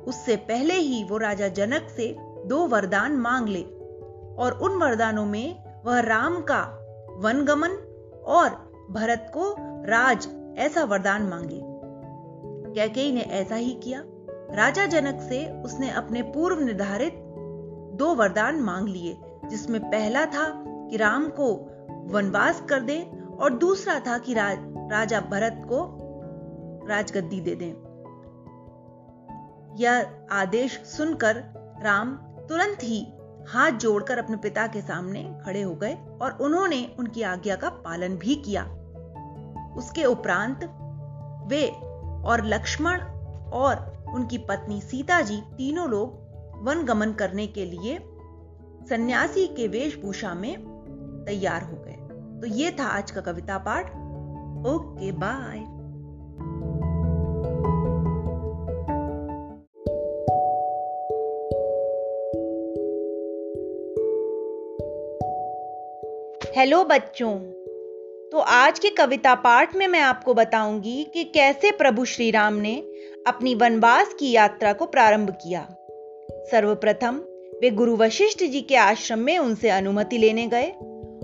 उससे 0.06 0.36
पहले 0.36 0.74
ही 0.74 1.04
वो 1.04 1.16
राजा 1.16 1.48
जनक 1.48 1.88
से 1.96 2.16
दो 2.46 2.66
वरदान 2.66 3.12
मांग 3.12 3.48
ले 3.48 3.62
और 4.38 4.58
उन 4.62 4.72
वरदानों 4.72 5.26
में 5.26 5.82
वह 5.84 6.00
राम 6.00 6.40
का 6.40 6.62
वनगमन 7.16 7.70
और 8.26 8.50
भरत 8.90 9.30
को 9.34 9.54
राज 9.86 10.28
ऐसा 10.58 10.84
वरदान 10.84 11.22
मांगे। 11.22 11.60
कैकेयी 12.74 13.12
ने 13.12 13.20
ऐसा 13.20 13.54
ही 13.54 13.74
किया। 13.74 14.04
राजा 14.50 14.86
जनक 14.86 15.20
से 15.20 15.62
उसने 15.62 15.90
अपने 15.90 16.22
पूर्व 16.22 16.60
निर्धारित 16.60 17.14
दो 17.96 18.14
वरदान 18.14 18.60
मांग 18.60 18.88
लिए 18.88 19.20
जिसमें 19.44 19.80
पहला 19.82 20.26
था 20.26 20.64
कि 20.66 20.96
राम 20.96 21.28
को 21.28 21.54
वनवास 22.06 22.60
कर 22.60 22.80
दे 22.80 23.10
और 23.40 23.50
दूसरा 23.50 24.00
था 24.00 24.18
कि 24.18 24.34
राज, 24.34 24.58
राजा 24.90 25.20
भरत 25.20 25.62
को 25.64 25.98
राजगद्दी 26.88 27.40
दे 27.40 27.54
दें। 27.54 27.72
यह 29.76 30.10
आदेश 30.32 30.80
सुनकर 30.80 31.36
राम 31.82 32.16
तुरंत 32.48 32.78
ही 32.82 33.12
हाथ 33.48 33.70
जोड़कर 33.70 34.18
अपने 34.18 34.36
पिता 34.36 34.66
के 34.66 34.80
सामने 34.80 35.38
खड़े 35.44 35.62
हो 35.62 35.74
गए 35.74 35.94
और 36.22 36.38
उन्होंने 36.40 36.96
उनकी 36.98 37.22
आज्ञा 37.22 37.56
का 37.56 37.68
पालन 37.68 38.16
भी 38.16 38.34
किया। 38.34 38.64
उसके 39.76 40.04
उपरांत 40.04 40.64
वे 41.46 41.68
और 42.28 42.44
लक्ष्मण 42.44 43.00
और 43.50 43.95
उनकी 44.16 44.38
पत्नी 44.38 44.80
सीता 44.80 45.20
जी 45.20 45.36
तीनों 45.36 45.88
लोग 45.88 46.26
वन 46.62 46.82
गमन 46.82 47.12
करने 47.12 47.46
के 47.46 47.64
लिए 47.64 47.98
सन्यासी 48.88 49.46
के 49.46 49.68
वेशभूषा 49.68 50.34
में 50.34 50.56
तैयार 51.26 51.62
हो 51.62 51.76
गए। 51.76 51.92
तो 52.40 52.46
ये 52.46 52.70
था 52.70 52.84
आज 52.84 53.10
का 53.10 53.20
कविता 53.20 53.58
पाठ। 53.58 53.86
Okay, 54.66 55.12
bye. 55.12 55.58
हेलो 66.56 66.84
बच्चों 66.84 67.38
तो 68.32 68.38
आज 68.38 68.78
के 68.78 68.88
कविता 68.88 69.34
पाठ 69.34 69.76
में 69.76 69.86
मैं 69.86 70.00
आपको 70.00 70.34
बताऊँगी 70.34 71.04
कि 71.14 71.24
कैसे 71.24 71.70
प्रभु 71.70 72.04
श्री 72.04 72.30
राम 72.30 72.54
ने 72.54 72.74
अपनी 73.26 73.54
वनवास 73.54 74.14
की 74.18 74.30
यात्रा 74.30 74.72
को 74.72 74.86
प्रारंभ 74.86 75.30
किया। 75.30 75.66
सर्वप्रथम 76.50 77.16
वे 77.62 77.70
गुरु 77.70 77.96
वशिष्ठ 77.96 78.44
जी 78.44 78.60
के 78.60 78.76
आश्रम 78.76 79.18
में 79.18 79.38
उनसे 79.38 79.70
अनुमति 79.70 80.18
लेने 80.18 80.46
गए 80.46 80.68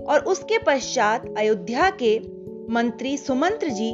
और 0.07 0.19
उसके 0.27 0.57
पश्चात 0.57 1.33
अयोध्या 1.37 1.89
के 1.89 2.19
मंत्री 2.73 3.17
सुमंत्र 3.17 3.67
जी 3.67 3.91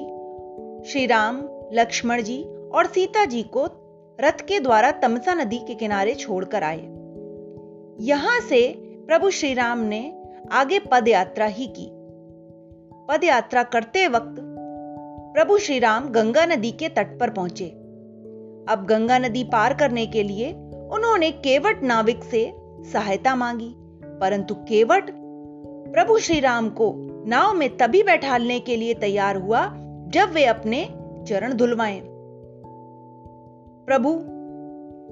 श्री 0.91 1.05
राम 1.05 1.49
लक्ष्मण 1.73 2.21
जी 2.21 2.43
और 2.73 2.85
सीता 2.85 3.25
जी 3.25 3.43
को 3.43 3.65
रथ 4.21 4.41
के 4.47 4.59
द्वारा 4.59 4.91
तमसा 4.91 5.33
नदी 5.33 5.57
के 5.57 5.75
किनारे 5.75 6.15
छोड़कर 6.15 6.63
आए। 6.63 6.81
यहाँ 7.99 8.39
से 8.39 8.73
प्रभु 9.07 9.29
श्री 9.29 9.53
राम 9.53 9.79
ने 9.79 10.21
आगे 10.51 10.79
पद 10.79 11.07
यात्रा 11.07 11.45
ही 11.45 11.67
की। 11.67 11.89
पद 13.07 13.23
यात्रा 13.23 13.63
करते 13.63 14.07
वक्त 14.07 14.35
प्रभु 15.33 15.57
श्री 15.57 15.79
राम 15.79 16.09
गंगा 16.09 16.45
नदी 16.45 16.71
के 16.71 16.89
तट 16.89 17.19
पर 17.19 17.29
पहुँचे। 17.29 17.78
अब 18.69 18.85
गंगा 18.85 19.17
नदी 19.17 19.43
पार 19.43 19.73
करने 19.73 20.05
के 20.05 20.23
लिए 20.23 20.51
उन्होंने 20.91 21.31
केवट 21.31 21.83
नाविक 21.83 22.23
से 22.23 22.53
सहायता 22.93 23.35
मांगी। 23.35 23.75
परंतु 24.03 24.55
केवट 24.55 25.11
प्रभु 25.93 26.19
श्री 26.19 26.39
राम 26.39 26.69
को 26.69 26.93
नाव 27.27 27.53
में 27.53 27.77
तभी 27.77 28.03
बैठालने 28.03 28.59
के 28.59 28.75
लिए 28.75 28.93
तैयार 28.93 29.35
हुआ 29.35 29.65
जब 30.07 30.31
वे 30.33 30.45
अपने 30.45 30.89
चरण 31.27 31.53
धुलवाए। 31.53 32.01
प्रभु, 33.85 34.13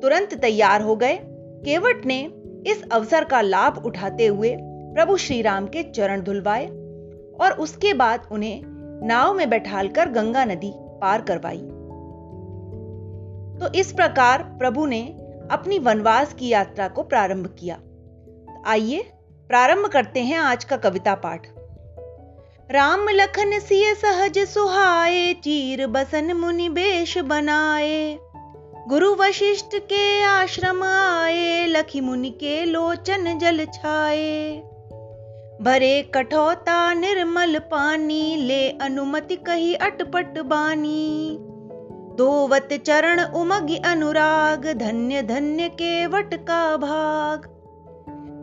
तुरंत 0.01 0.33
तैयार 0.33 0.81
हो 0.81 0.95
गए। 0.95 1.19
केवट 1.65 2.05
ने 2.05 2.31
इस 2.67 2.89
अवसर 2.91 3.23
का 3.23 3.41
लाभ 3.41 3.83
उठाते 3.85 4.25
हुए 4.25 4.57
प्रभु 4.61 5.17
श्री 5.17 5.41
राम 5.41 5.65
के 5.65 5.83
चरण 5.83 6.21
धुलवाए 6.21 6.67
और 7.41 7.51
उसके 7.59 7.93
बाद 7.93 8.27
उन्हें 8.31 8.61
नाव 9.07 9.33
में 9.33 9.49
बैठालकर 9.49 10.09
गंगा 10.09 10.45
नदी 10.45 10.73
पार 10.75 11.21
करवाई। 11.21 11.69
तो 13.61 13.73
इस 13.73 13.91
प्रकार 13.91 14.43
प्रभु 14.43 14.85
ने 14.85 15.01
अपनी 15.51 15.79
वनवास 15.79 16.33
की 16.33 16.47
यात्रा 16.47 16.87
को 16.87 17.03
प्रारंभ 17.03 17.55
किया। 17.59 17.79
आइए 18.65 19.11
प्रारंभ 19.47 19.85
करते 19.85 20.19
हैं 20.19 20.37
आज 20.37 20.63
का 20.63 20.77
कविता 20.77 21.15
पाठ। 21.15 21.47
राम 22.71 23.09
लखन 23.09 23.59
सिय 23.59 23.95
सहज 23.95 24.39
सुहाए, 24.39 25.33
चीर 25.33 25.87
बसन 25.87 26.33
मुनि 26.33 26.69
बेश 26.69 27.17
बनाए। 27.17 28.19
गुरु 28.87 29.15
वशिष्ठ 29.15 29.75
के 29.75 30.23
आश्रम 30.23 30.83
आए, 30.83 31.65
लखी 31.65 32.01
मुनि 32.01 32.29
के 32.29 32.65
लोचन 32.65 33.39
जल 33.39 33.65
छाए। 33.65 34.63
भरे 35.61 36.01
कठौता 36.13 36.93
निर्मल 36.93 37.59
पानी, 37.59 38.35
ले 38.35 38.69
अनुमति 38.69 39.35
कही 39.35 39.73
अटपट 39.73 40.39
बानी। 40.39 41.37
दोवत 42.17 42.69
चरण 42.73 43.23
उमगी 43.23 43.77
अनुराग, 43.77 44.73
धन्य 44.77 45.21
धन्य 45.21 45.69
के 45.69 46.07
वट 46.07 46.33
का 46.33 46.77
भाग। 46.77 47.57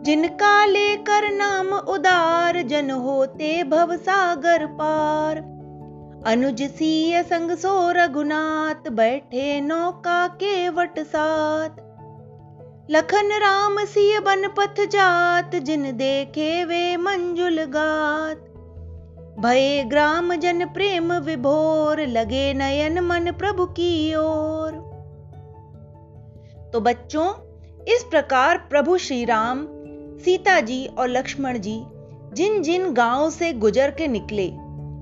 जिनका 0.05 0.65
लेकर 0.65 1.31
नाम 1.31 1.67
उदार, 1.67 2.61
जन 2.61 2.91
होते 2.91 3.63
भव 3.63 3.95
सागर 3.95 4.65
पार। 4.65 5.37
अनुज 6.27 6.61
सीय 6.61 7.23
संग 7.23 7.51
सो 7.51 7.91
रघुनाथ, 7.91 8.89
बैठे 8.89 9.61
नौका 9.61 10.27
के 10.27 10.69
वट 10.69 10.99
साथ। 10.99 11.69
लखन 12.91 13.29
राम 13.41 13.85
सिय 13.85 14.19
बन 14.19 14.47
पथ 14.47 14.85
जात, 14.85 15.55
जिन 15.55 15.97
देखे 15.97 16.65
वे 16.65 16.97
मंजुल 16.97 17.57
गात। 17.59 18.54
भये 19.39 19.83
ग्राम 19.83 20.33
जन 20.35 20.65
प्रेम 20.65 21.13
विभोर, 21.13 22.01
लगे 22.01 22.53
नयन 22.53 22.99
मन 22.99 23.31
प्रभु 23.31 23.65
की 23.65 24.15
ओर। 24.15 24.71
तो 26.73 26.79
बच्चों, 26.79 27.27
इस 27.85 28.05
प्रकार 28.09 28.57
प्रभु 28.57 28.97
श्री 28.97 29.25
राम 29.25 29.65
सीता 30.17 30.59
जी 30.59 30.85
और 30.85 31.09
लक्ष्मण 31.09 31.57
जी 31.57 31.83
जिन 32.33 32.61
जिन 32.61 32.93
गाँव 32.93 33.29
से 33.29 33.53
गुजर 33.53 33.91
के 33.91 34.07
निकले, 34.07 34.47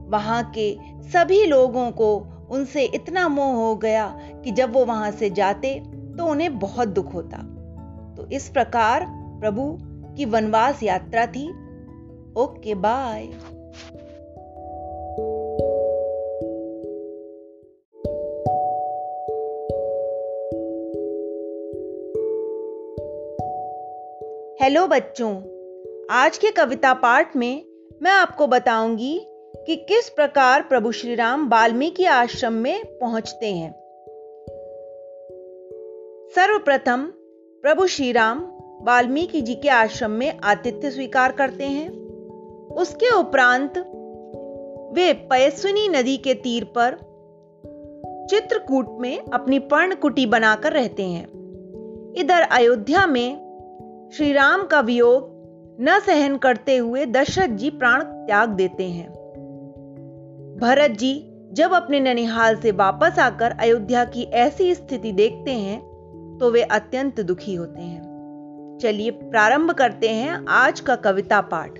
वहाँ 0.09 0.43
के 0.57 0.77
सभी 1.09 1.45
लोगों 1.45 1.91
को 1.91 2.15
उनसे 2.49 2.83
इतना 2.85 3.27
मोह 3.27 3.55
हो 3.55 3.75
गया 3.75 4.07
कि 4.43 4.51
जब 4.51 4.73
वो 4.73 4.85
वहाँ 4.85 5.11
से 5.11 5.29
जाते 5.29 5.79
तो 6.17 6.25
उन्हें 6.25 6.59
बहुत 6.59 6.87
दुख 6.87 7.13
होता। 7.13 7.37
तो 8.17 8.29
इस 8.29 8.49
प्रकार 8.49 9.05
प्रभु 9.09 9.77
की 10.17 10.25
वनवास 10.25 10.83
यात्रा 10.83 11.25
थी। 11.25 11.49
Okay, 12.37 12.75
bye. 12.75 13.29
हेलो 24.63 24.87
बच्चों, 24.87 25.31
आज 26.11 26.37
के 26.37 26.51
कविता 26.51 26.93
पाठ 26.93 27.35
में 27.35 27.65
मैं 28.01 28.11
आपको 28.11 28.47
बताऊँगी 28.47 29.25
कि 29.67 29.75
किस 29.75 30.09
प्रकार 30.09 30.61
प्रभु 30.61 30.91
श्री 30.91 31.15
राम 31.15 31.49
वाल्मीकि 31.49 32.05
आश्रम 32.05 32.53
में 32.53 32.85
पहुँचते 32.85 33.45
हैं। 33.45 33.71
सर्वप्रथम, 36.35 37.03
प्रभु 37.61 37.87
श्री 37.87 38.11
राम 38.11 38.39
वाल्मीकि 38.81 39.41
जी 39.41 39.55
के 39.55 39.69
आश्रम 39.69 40.11
में 40.11 40.39
आतिथ्य 40.43 40.91
स्वीकार 40.91 41.31
करते 41.31 41.63
हैं। 41.63 41.89
उसके 42.69 43.15
उपरांत, 43.15 43.77
वे 44.95 45.13
पयस्विनी 45.13 45.87
नदी 45.87 46.17
के 46.17 46.33
तीर 46.33 46.63
पर 46.63 46.95
चित्रकूट 48.29 48.97
में 48.99 49.19
अपनी 49.33 49.59
पर्ण 49.59 49.95
कुटी 49.95 50.25
बनाकर 50.25 50.73
रहते 50.73 51.03
हैं। 51.03 51.27
इधर 52.17 52.41
अयोध्या 52.41 53.07
में 53.07 53.42
श्री 54.17 54.33
राम 54.33 54.63
का 54.63 54.79
वियोग 54.79 55.77
न 55.81 55.99
सहन 55.99 56.37
करते 56.37 56.77
हुए 56.77 57.05
दशरथ 57.05 57.47
जी 57.47 57.69
प्राण 57.69 58.03
त्याग 58.03 58.49
देते 58.49 58.83
हैं। 58.83 59.09
भरत 60.61 60.91
जी 60.91 61.31
जब 61.53 61.73
अपने 61.73 61.99
ननिहाल 61.99 62.55
से 62.55 62.71
वापस 62.71 63.19
आकर 63.19 63.51
अयोध्या 63.51 64.05
की 64.05 64.23
ऐसी 64.23 64.75
स्थिति 64.75 65.11
देखते 65.11 65.51
हैं 65.51 65.79
तो 66.39 66.51
वे 66.51 66.61
अत्यंत 66.61 67.21
दुखी 67.21 67.55
होते 67.55 67.81
हैं। 67.81 68.77
चलिए 68.81 69.11
प्रारंभ 69.11 69.71
करते 69.71 70.09
हैं 70.09 70.45
आज 70.49 70.79
का 70.79 70.95
कविता 70.95 71.41
पाठ। 71.41 71.79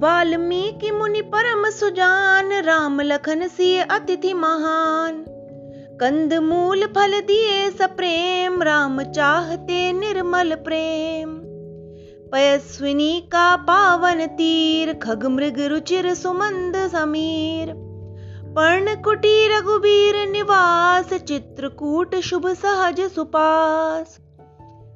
वाल्मीकि 0.00 0.90
मुनि 0.90 1.22
परम 1.22 1.70
सुजान, 1.70 2.52
राम 2.52 3.00
लखन 3.00 3.48
सिय 3.48 3.82
अतिथि 3.82 4.34
महान। 4.34 5.24
कंद 6.00 6.34
मूल 6.34 6.86
फल 6.86 7.20
दिए 7.20 7.70
सप्रेम 7.70 8.62
राम 8.62 9.02
चाहते 9.02 9.92
निर्मल 9.92 10.54
प्रेम। 10.54 11.30
पयस्विनी 12.32 13.20
का 13.20 13.56
पावन 13.56 14.26
तीर 14.26 14.92
खग 14.92 15.26
मृग 15.26 15.60
रुचिर 15.60 16.14
सुमंद 16.14 16.76
समीर। 16.76 17.72
पर्ण 18.56 19.02
कुटी 19.02 19.48
रघुबीर 19.48 20.28
निवास, 20.28 21.12
चित्रकूट 21.12 22.14
शुभ 22.16 22.48
सहज 22.48 23.00
सुपास। 23.00 24.18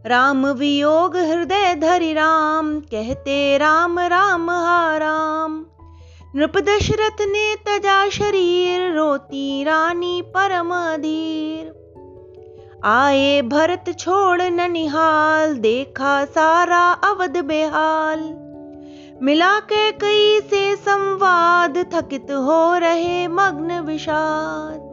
राम 0.06 0.46
वियोग 0.46 1.16
हृदय 1.16 1.74
धरि 1.74 2.12
राम, 2.12 2.80
कहते 2.80 3.58
राम 3.58 3.98
राम 3.98 4.50
हा 4.50 4.96
राम। 4.96 5.66
नृप 6.36 6.56
दशरथ 6.56 7.20
ने 7.20 7.54
तजा 7.56 8.08
शरीर, 8.08 8.94
रोती 8.94 9.64
रानी 9.64 10.22
परम 10.22 10.70
अधीर 10.74 11.70
आए 12.84 13.42
भरत 13.42 13.84
छोड़ 13.98 14.42
ननिहाल 14.42 15.54
देखा 15.56 16.24
सारा 16.24 16.80
अवध 17.04 17.36
बेहाल। 17.36 18.20
मिला 19.22 19.58
के 19.60 19.90
कई 19.92 20.40
से 20.40 20.76
संवाद, 20.76 21.78
थकित 21.94 22.30
हो 22.30 22.74
रहे 22.74 23.28
मग्न 23.28 23.80
विषाद 23.80 24.84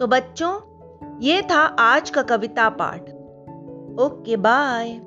तो 0.00 0.06
बच्चों, 0.06 0.52
ये 1.20 1.42
था 1.42 1.60
आज 1.80 2.10
का 2.10 2.22
कविता 2.22 2.68
पाठ। 2.68 3.00
Okay, 4.00 4.36
bye. 4.36 5.00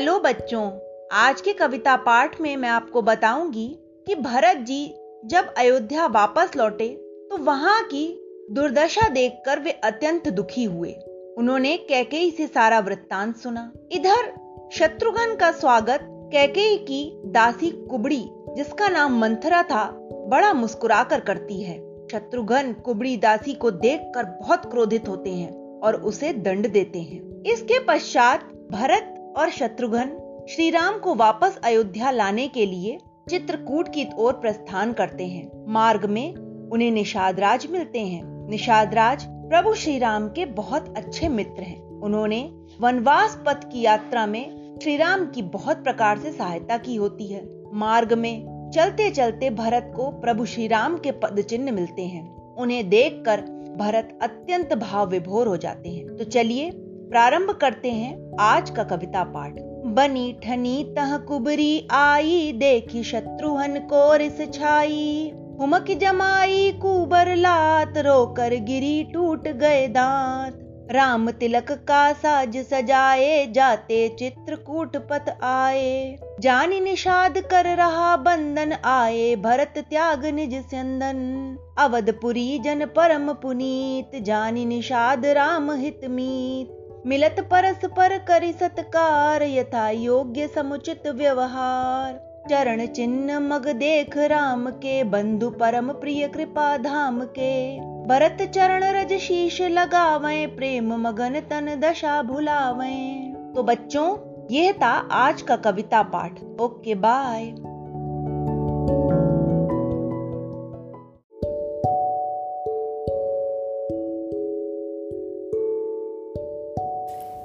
हेलो 0.00 0.20
बच्चों, 0.20 0.70
आज 1.12 1.40
के 1.40 1.52
कविता 1.52 1.96
पाठ 1.96 2.40
में 2.40 2.56
मैं 2.56 2.68
आपको 2.68 3.02
बताऊँगी 3.02 3.66
कि 4.06 4.14
भरत 4.14 4.56
जी 4.56 4.94
जब 5.24 5.52
अयोध्या 5.58 6.06
वापस 6.06 6.56
लौटे 6.56 6.88
तो 7.30 7.36
वहाँ 7.36 7.82
की 7.82 8.04
दुर्दशा 8.50 9.08
देखकर 9.08 9.58
वे 9.58 9.70
अत्यंत 9.70 10.28
दुखी 10.28 10.64
हुए। 10.64 10.92
उन्होंने 11.38 11.76
कैकेयी 11.76 12.30
से 12.30 12.46
सारा 12.46 12.78
वृत्तांत 12.78 13.36
सुना। 13.36 13.72
इधर, 13.92 14.32
शत्रुघ्न 14.72 15.36
का 15.36 15.50
स्वागत 15.52 16.00
कैकेयी 16.32 16.76
की 16.76 17.22
दासी 17.26 17.70
कुबड़ी, 17.70 18.24
जिसका 18.56 18.88
नाम 18.88 19.20
मंथरा 19.20 19.62
था, 19.62 19.84
बड़ा 20.28 20.52
मुस्कुरा 20.52 21.04
कर 21.04 21.20
करती 21.20 21.62
है। 21.62 21.78
शत्रुघ्न 22.12 22.72
कुबड़ी 22.72 23.16
दासी 23.16 23.54
को 23.54 23.70
देखकर 23.70 24.24
बहुत 24.24 24.70
क्रोधित 24.70 25.08
होते 25.08 25.30
हैं 25.30 25.80
और 25.80 26.02
उसे 26.02 26.32
दंड 26.32 26.72
देते 26.72 26.98
हैं। 26.98 27.42
इसके 27.42 27.78
पश्चात 27.78 28.52
भरत 28.72 29.16
और 29.36 29.50
शत्रुघ्न 29.50 30.46
श्री 30.50 30.70
राम 30.70 30.98
को 30.98 31.14
वापस 31.14 31.58
अयोध्या 31.64 32.10
लाने 32.10 32.48
के 32.48 32.66
लिए 32.66 32.98
चित्रकूट 33.30 33.88
की 33.88 34.06
ओर 34.18 34.32
प्रस्थान 34.32 34.92
करते 34.92 35.26
हैं। 35.26 35.50
मार्ग 35.68 36.04
में 36.04 36.34
उन्हें 36.72 36.90
निषाद 36.90 37.40
राज 37.40 37.66
मिलते 37.70 38.00
हैं। 38.00 38.48
निषाद 38.48 38.94
राज 38.94 39.26
प्रभु 39.28 39.74
श्री 39.74 39.98
राम 39.98 40.28
के 40.28 40.46
बहुत 40.46 40.94
अच्छे 40.96 41.28
मित्र 41.28 41.62
हैं। 41.62 41.82
उन्होंने 42.00 42.52
वनवास 42.80 43.42
पथ 43.46 43.64
की 43.72 43.80
यात्रा 43.80 44.26
में 44.26 44.78
श्री 44.82 44.96
राम 44.96 45.26
की 45.26 45.42
बहुत 45.42 45.76
प्रकार 45.76 46.18
से 46.18 46.32
सहायता 46.32 46.76
की 46.78 46.96
होती 46.96 47.26
है। 47.26 47.48
मार्ग 47.72 48.12
में 48.12 48.70
चलते 48.74 49.10
चलते 49.10 49.50
भरत 49.50 49.92
को 49.96 50.10
प्रभु 50.10 50.44
श्री 50.44 50.66
राम 50.66 50.96
के 50.96 51.10
पद 51.12 51.40
चिन्ह 51.40 51.72
मिलते 51.72 52.02
हैं। 52.02 52.54
उन्हें 52.54 52.88
देखकर 52.88 53.40
भरत 53.76 54.18
अत्यंत 54.22 54.74
भाव 54.74 55.08
विभोर 55.08 55.46
हो 55.46 55.56
जाते 55.56 55.88
हैं। 55.88 56.16
तो 56.16 56.24
चलिए 56.24 56.70
प्रारंभ 57.10 57.50
करते 57.50 57.90
हैं 57.90 58.36
आज 58.40 58.70
का 58.70 58.82
कविता 58.84 59.22
पाठ। 59.24 59.54
बनी 59.94 60.32
ठनी 60.44 60.84
तह 60.96 61.16
कुबरी 61.18 61.88
आई, 61.90 62.52
देखी 62.52 63.02
शत्रुहन 63.02 63.78
को 63.78 64.14
रिस 64.14 64.40
छाई। 64.54 65.32
हुमक 65.60 65.90
जमाई 65.90 66.70
कुबर 66.72 67.34
लात, 67.36 67.98
रोकर 67.98 68.54
गिरी 68.54 69.02
टूट 69.04 69.48
गए 69.48 69.86
दांत। 69.88 70.58
राम 70.92 71.30
तिलक 71.30 71.72
का 71.88 72.12
साज 72.12 72.56
सजाए, 72.56 73.46
जाते 73.46 74.08
चित्रकूट 74.18 74.96
पथ 74.96 75.34
आए। 75.42 76.16
जान 76.40 76.82
निषाद 76.82 77.38
कर 77.38 77.76
रहा 77.76 78.16
बंदन 78.16 78.72
आए, 78.72 79.36
भरत 79.36 79.74
त्याग 79.90 80.26
निज 80.26 80.54
संदन 80.64 81.56
अवधपुरी 81.78 82.58
जन 82.58 82.84
परम 82.86 83.32
पुनीत, 83.32 84.22
जानी 84.22 84.64
निषाद 84.64 85.26
राम 85.26 85.72
हित 85.72 86.00
मीत। 86.10 86.76
मिलत 87.06 87.36
परस 87.50 87.80
पर 87.84 88.18
करी 88.18 88.52
सत्कार, 88.52 89.42
यथा 89.42 89.90
योग्य 89.90 90.48
समुचित 90.48 91.06
व्यवहार। 91.06 92.30
चरण 92.50 92.86
चिन्ह 92.86 93.40
मग 93.40 93.68
देख 93.68 94.16
राम 94.16 94.70
के, 94.70 95.04
बंधु 95.04 95.50
परम 95.50 95.92
प्रिय 95.92 96.28
कृपा 96.28 96.76
धाम 96.76 97.20
के। 97.20 97.80
भरत 97.80 98.52
चरण 98.54 98.84
रज 98.84 99.12
शीश 99.12 99.62
लगावे, 99.62 100.46
प्रेम 100.46 100.94
मगन 100.94 101.40
तन 101.40 101.80
दशा 101.84 102.22
भुलावे। 102.22 103.32
तो 103.54 103.62
बच्चों, 103.62 104.16
यह 104.50 104.72
था 104.72 105.08
आज 105.12 105.42
का 105.42 105.56
कविता 105.56 106.02
पाठ। 106.02 106.60
Okay, 106.60 106.94
bye. 106.94 107.69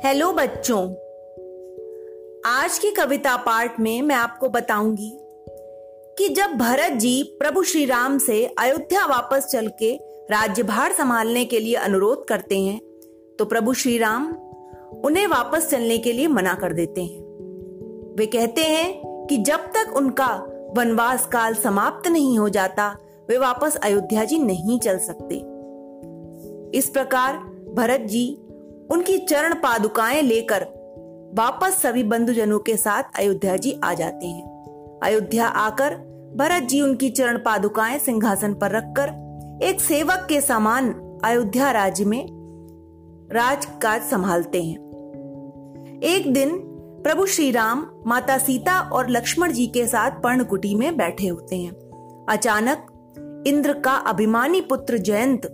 हेलो 0.06 0.34
बच्चों। 0.34 0.82
आज 2.46 2.80
की 2.80 2.92
कविता 2.92 3.38
पाठ 3.38 3.80
में 3.80 4.02
मैं 4.02 4.16
आपको 4.16 4.50
बताऊँगी 4.50 5.18
कि 6.18 6.30
जब 6.30 6.50
भरत 6.50 6.92
जी 6.92 7.24
प्रभु 7.24 7.64
श्री 7.64 7.86
राम 7.86 8.18
से 8.18 8.46
अयोध्या 8.60 9.06
वापस 9.06 9.48
चल 9.52 9.68
के 9.68 9.96
राज्यभार 10.32 10.92
संभालने 10.92 11.46
के 11.46 11.60
लिए 11.60 11.76
अनुरोध 11.76 12.26
करते 12.26 12.60
हैं 12.60 12.80
तो 13.40 13.46
प्रभु 13.46 13.74
श्री 13.74 13.98
राम 13.98 14.34
उन्हें 15.06 15.28
वापस 15.28 15.70
चलने 15.70 15.98
के 15.98 16.12
लिए 16.12 16.28
मना 16.28 16.54
कर 16.54 16.74
देते 16.74 17.04
हैं। 17.04 17.20
वे 18.16 18.26
कहते 18.26 18.62
हैं 18.62 19.26
कि 19.30 19.38
जब 19.38 19.60
तक 19.60 19.94
उनका 19.96 20.48
वनवास 20.78 21.26
काल 21.26 21.54
समाप्त 21.54 22.08
नहीं 22.08 22.40
हो 22.40 22.50
जाता, 22.50 22.98
वे 23.30 23.38
वापस 23.38 23.76
अयोध्या 23.76 24.24
जी 24.24 24.40
नहीं 24.40 24.80
चल 24.80 24.98
सकते। 24.98 25.36
इस 26.78 26.90
प्रकार 26.90 27.38
भरत 27.74 28.00
जी 28.00 28.38
उनकी 28.92 29.18
चरण 29.18 29.54
पादुकाएँ 29.54 30.22
लेकर 30.22 30.64
वापस 31.38 31.82
सभी 31.82 32.04
बंधुजनों 32.04 32.60
के 32.60 32.78
साथ 32.78 33.04
अयोध्या 33.16 33.58
जी 33.58 33.80
आ 33.84 33.94
जाते 33.94 34.28
हैं। 34.28 35.00
अयोध्या 35.04 35.48
आकर 35.48 35.96
भरत 36.36 36.64
जी 36.64 36.82
उनकी 36.82 37.10
चरण 37.10 37.38
पादुकाएँ 37.38 38.00
सिंहासन 38.00 38.54
पर 38.54 38.72
रखकर 38.72 39.26
एक 39.64 39.82
सेवक 39.82 40.26
के 40.30 40.42
समान 40.42 40.94
अयोध्या 41.24 41.72
राज्य 41.72 42.06
में 42.06 42.28
राजकाज 43.32 44.02
संभालते 44.02 44.64
हैं। 44.64 44.78
एक 46.04 46.34
दिन 46.34 46.58
प्रभु 47.04 47.26
श्री 47.26 47.52
राम 47.52 47.92
माता 48.08 48.38
सीता 48.38 48.80
और 48.80 49.10
लक्ष्मण 49.10 49.52
जी 49.52 49.68
के 49.68 49.88
साथ 49.88 50.12
पर्णकुटी 50.12 50.76
में 50.76 50.98
बैठे 50.98 51.28
होते 51.28 51.56
हैं। 51.56 51.72
अचानक 52.30 52.88
इंद्र 53.48 53.74
का 53.74 53.92
अभिमानी 53.92 54.62
पुत्र 54.62 54.98
जयंत 54.98 55.46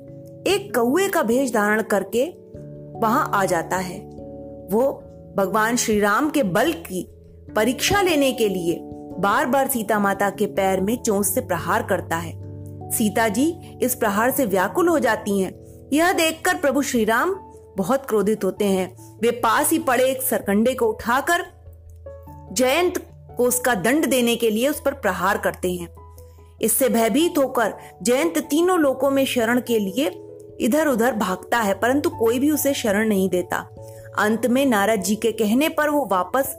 एक 0.47 0.75
कौए 0.75 1.07
का 1.07 1.21
भेष 1.23 1.53
धारण 1.53 1.81
करके 1.81 2.40
वहाँ 3.01 3.31
आ 3.33 3.45
जाता 3.45 3.77
है। 3.77 3.99
वो 4.71 5.03
भगवान 5.37 5.75
श्री 5.75 5.99
राम 5.99 6.29
के 6.29 6.43
बल 6.43 6.71
की 6.71 7.07
परीक्षा 7.55 8.01
लेने 8.01 8.31
के 8.31 8.49
लिए 8.49 8.79
बार 9.19 9.45
बार 9.45 9.67
सीता 9.67 9.99
माता 9.99 10.29
के 10.29 10.45
पैर 10.45 10.81
में 10.81 10.97
चोंच 10.97 11.25
से 11.25 11.41
प्रहार 11.41 11.83
करता 11.83 12.17
है। 12.17 12.41
सीता 12.91 13.27
जी 13.27 13.77
इस 13.81 13.95
प्रहार 13.95 14.31
से 14.31 14.45
व्याकुल 14.45 14.87
हो 14.87 14.99
जाती 14.99 15.39
हैं। 15.39 15.53
यह 15.93 16.13
देखकर 16.13 16.55
प्रभु 16.55 16.81
श्री 16.81 17.05
राम 17.05 17.35
बहुत 17.77 18.05
क्रोधित 18.05 18.43
होते 18.43 18.65
हैं। 18.65 19.17
वे 19.21 19.31
पास 19.31 19.71
ही 19.71 19.79
पड़े 19.79 20.03
एक 20.03 20.21
सरकंडे 20.21 20.73
को 20.73 20.85
उठाकर 20.85 21.45
जयंत 22.51 22.97
को 23.37 23.43
उसका 23.43 23.75
दंड 23.75 24.05
देने 24.05 24.35
के 24.35 24.49
लिए 24.49 24.67
उस 24.67 24.81
पर 24.81 24.93
प्रहार 24.93 25.37
करते 25.37 25.71
हैं। 25.71 25.87
इससे 26.61 26.89
भयभीत 26.89 27.37
होकर 27.37 27.73
जयंत 28.03 28.37
तीनों 28.37 28.79
लोकों 28.79 29.11
में 29.11 29.25
शरण 29.25 29.61
के 29.61 29.79
लिए 29.79 30.09
इधर 30.59 30.87
उधर 30.87 31.13
भागता 31.13 31.57
है, 31.57 31.73
परंतु 31.73 32.09
कोई 32.09 32.39
भी 32.39 32.51
उसे 32.51 32.73
शरण 32.73 33.07
नहीं 33.07 33.29
देता। 33.29 33.69
अंत 34.19 34.47
में 34.47 34.65
नारद 34.65 35.01
जी 35.01 35.15
के 35.15 35.31
कहने 35.31 35.69
पर 35.69 35.89
वो 35.89 36.05
वापस 36.11 36.57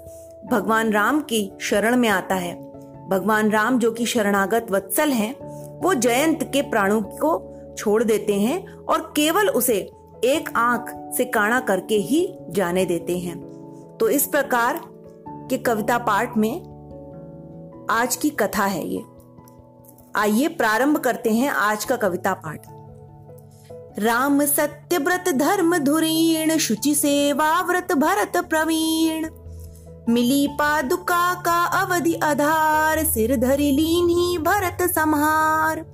भगवान 0.51 0.93
राम 0.93 1.21
की 1.21 1.53
शरण 1.61 1.97
में 1.97 2.09
आता 2.09 2.35
है। 2.35 2.73
भगवान 3.09 3.51
राम 3.51 3.79
जो 3.79 3.93
कि 3.93 4.07
शरणागत 4.07 4.67
वत्सल 4.71 5.11
हैं, 5.11 5.35
वो 5.81 5.95
जयंत 5.95 6.51
के 6.53 6.63
प्राणों 6.63 7.03
को 7.03 7.49
छोड़ 7.79 8.05
देते 8.05 8.35
हैं 8.35 8.73
और 8.73 9.13
केवल 9.17 9.49
उसे 9.49 9.91
एक 10.25 10.51
आँख 10.57 11.15
से 11.17 11.25
काना 11.25 11.61
करके 11.61 11.95
ही 11.95 12.39
जाने 12.51 12.85
देते 12.85 13.19
हैं। 13.19 13.41
तो 14.01 14.09
इस 14.09 14.27
प्रकार 14.27 14.81
के 15.29 15.59
कविता 15.59 15.99
पाठ 15.99 16.37
में 16.37 16.61
आज 17.91 18.17
की 18.17 18.31
कथा 18.31 18.65
है 18.65 18.89
ये। 18.89 19.03
आइए 20.17 20.49
प्रारंभ 20.49 20.99
करते 20.99 21.31
हैं 21.31 21.49
आज 21.49 21.85
का 21.85 21.97
कविता 21.97 22.33
पाठ। 22.33 22.72
राम 23.99 24.45
सत्य 24.45 24.99
व्रत 24.99 25.25
धर्म 25.29 25.79
धुरीण, 25.79 26.59
शुचि 26.59 26.95
सेवा 26.95 27.61
व्रत 27.61 27.93
भरत 27.93 28.33
प्रवीण। 28.37 29.29
मिली 30.09 30.49
पादुका 30.51 31.35
का 31.35 31.65
अवधि 31.65 32.15
आधार, 32.15 33.05
सिर 33.05 33.37
धरि 33.37 33.71
लीन 33.71 34.43
भरत 34.43 34.91
संहार। 34.91 35.85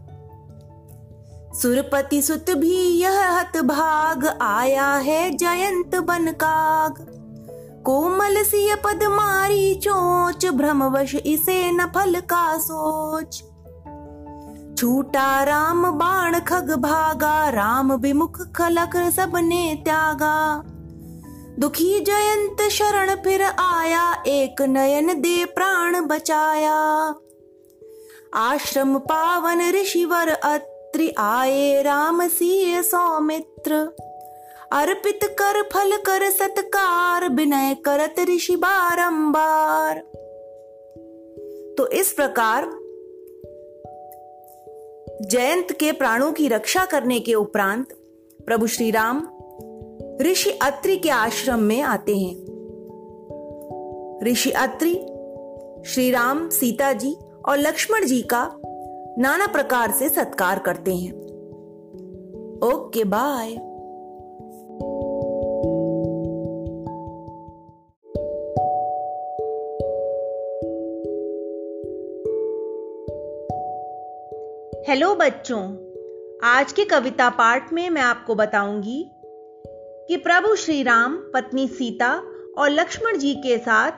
सुरपति 1.55 2.23
सुत 2.23 2.51
भी 2.51 3.01
यह 3.01 3.39
हत 3.39 3.57
भाग, 3.57 4.39
आया 4.43 4.95
है 4.95 5.31
जयंत 5.31 5.97
बन 5.97 6.33
काग। 6.33 6.95
कोमल 7.85 8.43
सिय 8.43 8.75
पद 8.75 9.03
मारी 9.03 9.75
चोच, 9.75 10.47
भ्रमवश 10.47 11.15
इसे 11.15 11.71
न 11.71 11.87
फल 11.87 12.21
का 12.21 12.59
सोच। 12.59 13.43
छूटा 14.79 15.43
राम 15.43 15.91
बाण 15.91 16.41
खग 16.41 16.71
भागा, 16.71 17.49
राम 17.49 17.93
विमुख 17.93 18.43
खलक 18.53 19.13
सबने 19.17 19.83
त्यागा। 19.85 20.63
दुखी 21.59 22.01
जयंत 22.01 22.71
शरण 22.71 23.15
फिर 23.15 23.43
आया, 23.43 24.23
एक 24.27 24.63
नयन 24.63 25.21
दे 25.21 25.45
प्राण 25.45 26.07
बचाया। 26.07 27.15
आश्रम 28.35 28.99
पावन 28.99 29.71
ऋषिवर 29.71 30.29
अत्रि 30.29 31.15
आए, 31.19 31.83
राम 31.83 32.29
सिय 32.29 32.83
सौमित्र। 32.83 33.75
अर्पित 34.73 35.21
कर 35.25 35.63
फल 35.63 35.97
कर 35.97 36.31
सत्कार, 36.31 37.29
विनय 37.29 37.75
करत 37.75 38.15
ऋषि 38.21 38.57
बारंबार। 38.57 39.99
तो 41.79 41.87
इस 41.87 42.13
प्रकार 42.13 42.78
जयंत 45.23 45.73
के 45.73 45.93
प्राणों 45.93 46.33
की 46.33 46.49
रक्षा 46.49 46.85
करने 46.85 47.21
के 47.21 47.35
उपरांत 47.35 47.87
प्रभु 48.47 48.67
श्री 48.67 48.91
राम 48.91 49.29
ऋषि 50.23 50.51
अत्रि 50.51 50.97
के 50.97 51.11
आश्रम 51.11 51.59
में 51.59 51.83
आते 51.83 52.17
हैं। 52.17 52.37
ऋषि 54.25 54.51
अत्रि 54.51 54.95
श्री 55.87 56.11
राम 56.11 56.49
सीता 56.49 56.93
जी 56.93 57.17
और 57.49 57.59
लक्ष्मण 57.59 58.05
जी 58.05 58.23
का 58.23 58.53
नाना 59.19 59.47
प्रकार 59.47 59.91
से 59.91 60.09
सत्कार 60.09 60.59
करते 60.59 60.95
हैं। 60.95 61.13
Okay, 62.75 63.05
bye. 63.05 63.68
हेलो 74.89 75.15
बच्चों, 75.15 75.61
आज 76.45 76.73
के 76.73 76.85
कविता 76.85 77.29
पाठ 77.29 77.73
में 77.73 77.91
मैं 77.91 78.03
आपको 78.03 78.35
बताऊँगी 78.35 79.11
कि 80.09 80.17
प्रभु 80.17 80.55
श्री 80.55 80.83
राम 80.83 81.17
पत्नी 81.17 81.69
सीता 81.69 82.23
और 82.59 82.71
लक्ष्मण 82.71 83.19
जी 83.19 83.35
के 83.35 83.59
साथ 83.59 83.93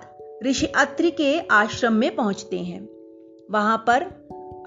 ऋषि 0.46 0.66
अत्रि 0.66 1.10
के 1.10 1.40
आश्रम 1.40 1.92
में 1.92 2.16
पहुँचते 2.16 2.58
हैं। 2.58 2.88
वहाँ 3.50 3.84
पर 3.86 4.02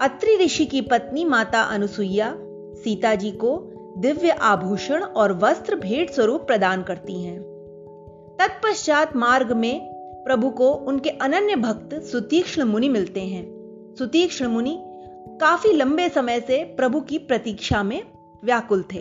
अत्रि 0.00 0.44
ऋषि 0.44 0.66
की 0.66 0.80
पत्नी 0.80 1.24
माता 1.24 1.62
अनुसुईया 1.62 2.36
सीता 2.74 3.14
जी 3.14 3.30
को 3.30 3.72
दिव्य 3.98 4.30
आभूषण 4.30 5.02
और 5.02 5.32
वस्त्र 5.32 5.76
भेंट 5.76 6.10
स्वरूप 6.10 6.40
प्रदान 6.40 6.82
करती 6.82 7.22
हैं। 7.22 7.40
तत्पश्चात 8.40 9.16
मार्ग 9.16 9.52
में 9.52 9.80
प्रभु 10.24 10.50
को 10.50 10.72
उनके 10.72 11.10
अनन्य 11.10 11.56
भक्त 11.56 12.02
सुतीक्ष्ण 12.02 12.64
मुनि 12.64 12.88
मिलते 12.88 13.20
हैं। 13.20 13.54
सुतीक्ष्ण 13.98 14.46
मुनि 14.46 14.83
काफ़ी 15.28 15.72
लंबे 15.72 16.08
समय 16.08 16.40
से 16.40 16.64
प्रभु 16.64 17.00
की 17.00 17.18
प्रतीक्षा 17.18 17.82
में 17.82 18.02
व्याकुल 18.44 18.82
थे। 18.82 18.98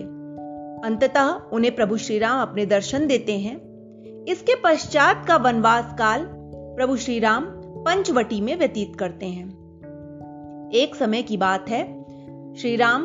अंततः 0.84 1.28
उन्हें 1.28 1.76
प्रभु 1.76 1.98
श्री 1.98 2.20
राम 2.20 2.42
अपने 2.42 2.66
दर्शन 2.66 3.08
देते 3.08 3.40
हैं। 3.40 3.74
इसके 4.26 4.56
पश्चात 4.56 5.26
का 5.28 5.36
वनवास 5.36 5.96
काल 5.98 6.28
प्रभु 6.76 6.98
श्री 6.98 7.20
राम 7.20 7.46
पंचवटी 7.56 8.42
में 8.42 8.56
व्यतीत 8.56 8.96
करते 8.96 9.26
हैं। 9.26 9.50
एक 10.74 10.96
समय 10.96 11.22
की 11.22 11.38
बात 11.38 11.70
है 11.70 12.04
श्री 12.56 12.76
राम 12.76 13.02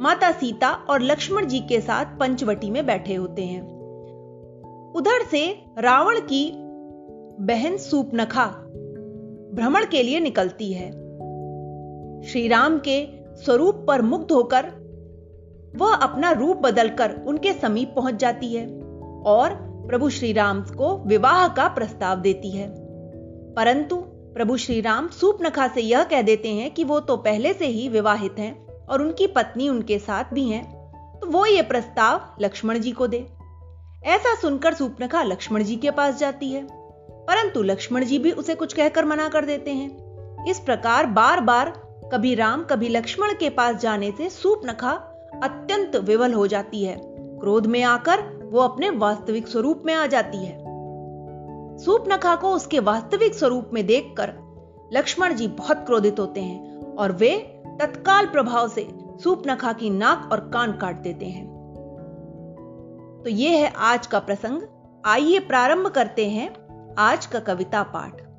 माता 0.00 0.32
सीता 0.32 0.70
और 0.70 1.02
लक्ष्मण 1.02 1.46
जी 1.46 1.58
के 1.58 1.80
साथ 1.80 2.04
पंचवटी 2.04 2.70
में 2.70 2.86
बैठे 2.86 3.14
होते 3.14 3.42
हैं। 3.42 3.62
उधर 4.92 5.26
से 5.30 5.64
रावण 5.78 6.20
की 6.20 6.52
बहन 7.40 7.76
सूपनखा 7.76 8.46
भ्रमण 9.54 9.86
के 9.86 10.02
लिए 10.02 10.20
निकलती 10.20 10.72
है। 10.72 11.01
श्री 12.22 12.48
राम 12.48 12.78
के 12.78 13.06
स्वरूप 13.44 13.84
पर 13.88 14.02
मुग्ध 14.02 14.32
होकर 14.32 14.66
वह 15.76 15.94
अपना 15.94 16.30
रूप 16.30 16.56
बदलकर 16.56 17.14
उनके 17.26 17.52
समीप 17.52 17.92
पहुँच 17.96 18.14
जाती 18.14 18.54
है 18.54 18.66
और 19.26 19.54
प्रभु 19.88 20.10
श्री 20.10 20.32
राम 20.32 20.60
को 20.62 20.96
विवाह 21.06 21.48
का 21.48 21.68
प्रस्ताव 21.68 22.20
देती 22.20 22.50
है। 22.50 22.68
परंतु 23.54 23.96
प्रभु 24.34 24.56
श्री 24.56 24.80
राम 24.80 25.08
सूपनखा 25.08 25.68
से 25.68 25.80
यह 25.80 26.04
कह 26.04 26.22
देते 26.22 26.48
हैं 26.48 26.70
कि 26.70 26.84
वो 26.84 27.00
तो 27.00 27.16
पहले 27.16 27.52
से 27.52 27.66
ही 27.66 27.88
विवाहित 27.88 28.38
हैं 28.38 28.66
और 28.86 29.02
उनकी 29.02 29.26
पत्नी 29.26 29.68
उनके 29.68 29.98
साथ 29.98 30.32
भी 30.34 30.48
हैं 30.48 30.64
तो 31.20 31.26
वो 31.26 31.46
ये 31.46 31.62
प्रस्ताव 31.62 32.20
लक्ष्मण 32.40 32.78
जी 32.78 32.92
को 32.92 33.06
दे। 33.06 33.26
ऐसा 34.04 34.34
सुनकर 34.34 34.74
सूपनखा 34.74 35.22
लक्ष्मण 35.22 35.62
जी 35.62 35.76
के 35.76 35.90
पास 35.90 36.18
जाती 36.18 36.48
है। 36.48 36.66
परंतु 37.26 37.62
लक्ष्मण 37.62 38.04
जी 38.04 38.18
भी 38.18 38.30
उसे 38.30 38.54
कुछ 38.54 38.72
कहकर 38.72 39.04
मना 39.04 39.28
कर 39.28 39.44
देते 39.44 39.70
हैं। 39.70 40.50
इस 40.50 40.60
प्रकार 40.60 41.06
बार 41.06 41.40
बार 41.40 41.72
कभी 42.12 42.34
राम, 42.34 42.64
कभी 42.64 42.88
लक्ष्मण 42.88 43.28
के 43.40 43.50
पास 43.50 43.76
जाने 43.76 44.10
से 44.10 44.30
सूपनखा 44.30 44.90
अत्यंत 45.42 45.96
विवल 45.96 46.32
हो 46.32 46.46
जाती 46.46 46.84
है। 46.84 46.96
क्रोध 47.38 47.66
में 47.66 47.82
आकर 47.82 48.48
वो 48.52 48.60
अपने 48.60 48.90
वास्तविक 48.90 49.48
स्वरूप 49.48 49.82
में 49.86 49.94
आ 49.94 50.06
जाती 50.06 50.38
है। 50.38 50.58
सूपनखा 51.78 52.36
को 52.36 52.48
उसके 52.48 52.78
वास्तविक 52.78 53.34
स्वरूप 53.34 53.70
में 53.74 53.86
देखकर 53.86 54.34
लक्ष्मण 54.92 55.34
जी 55.34 55.48
बहुत 55.48 55.76
क्रोधित 55.76 56.20
होते 56.20 56.40
हैं 56.40 56.94
और 56.96 57.12
वे 57.12 57.62
तत्काल 57.80 58.26
प्रभाव 58.26 58.68
से 58.68 58.88
सूपनखा 59.22 59.72
की 59.72 59.90
नाक 59.90 60.28
और 60.32 60.40
कान 60.40 60.72
काट 60.72 61.02
देते 61.02 61.26
हैं। 61.26 61.46
तो 63.24 63.30
यह 63.30 63.50
है 63.50 63.72
आज 63.76 64.06
का 64.06 64.18
प्रसंग। 64.18 64.62
आइए 65.06 65.38
प्रारंभ 65.38 65.86
करते 65.86 66.28
हैं 66.28 66.54
आज 66.94 67.26
का 67.26 67.40
कविता 67.40 67.82
पाठ। 67.82 68.31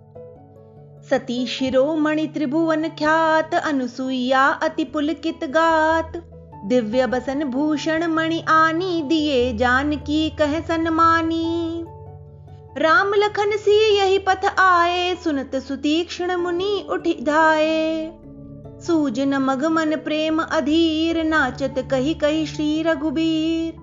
सती 1.10 1.46
शिरोमणि 1.48 2.28
त्रिभुवन 2.28 2.84
ख्यात 2.84 3.56
अनुसुईया 3.56 4.42
अति 4.42 4.84
पुलकित 4.84 5.44
गात। 5.44 6.14
दिव्य 6.66 7.08
बसन 7.08 7.44
भूषण 7.44 8.08
मणि 8.08 8.44
आनी 8.48 9.02
दिए 9.02 9.54
जान 9.58 9.96
की 9.96 10.30
कह 10.30 10.60
सन्मानी। 10.60 11.86
राम 12.78 13.14
लखन 13.14 13.58
सी 13.58 13.98
यही 13.98 14.20
पथ 14.20 14.46
आए, 14.60 15.16
सुनत 15.16 15.56
सुतीक्षण 15.56 16.36
मुनि 16.36 16.88
उठि 16.90 17.14
धाए। 17.14 18.12
सूज 18.88 19.20
न 19.20 19.34
मग 19.34 19.66
मन 19.66 19.96
प्रेम 19.96 20.42
अधीर, 20.42 21.24
नाचत 21.24 21.76
कही 21.92 22.14
कही 22.14 22.46
श्री 22.46 22.84
रघुबीर। 22.84 23.74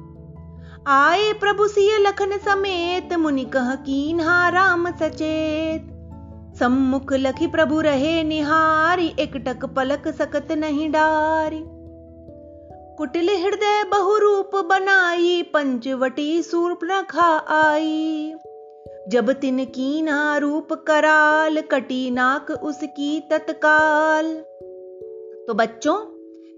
आए 0.87 1.33
प्रभु 1.33 1.69
सिय 1.69 1.99
लखन 1.99 2.39
समेत, 2.39 3.15
मुनि 3.15 3.45
कह 3.45 3.75
कीन्हा 3.75 4.49
राम 4.49 4.91
सचेत। 4.91 5.89
सम्मुख 6.61 7.12
लखी 7.12 7.46
प्रभु 7.46 7.81
रहे 7.81 8.23
निहारी 8.23 9.14
एकटक 9.18 9.64
पलक 9.64 10.09
सकत 10.09 10.53
नहीं 10.53 10.90
डारी। 10.90 11.64
कुटिल 12.96 13.29
हृदय 13.29 13.85
बहुरूप 13.85 14.51
बनाई, 14.57 15.42
पंचवटी 15.42 16.42
सूर्पनखा 16.42 17.37
आई 17.37 18.35
जब 19.09 19.33
तिन 19.33 19.64
कीना 19.64 20.37
रूप 20.37 20.73
कराल, 20.73 21.61
कटी 21.61 22.11
नाक 22.11 22.51
उसकी 22.51 23.20
तत्काल। 23.20 24.37
तो 25.46 25.55
बच्चों, 25.55 25.99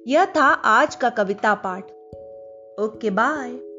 यह 0.06 0.24
था 0.24 0.46
आज 0.48 0.94
का 0.94 1.10
कविता 1.10 1.54
पाठ। 1.54 1.84
Okay, 2.80 3.10
bye. 3.10 3.71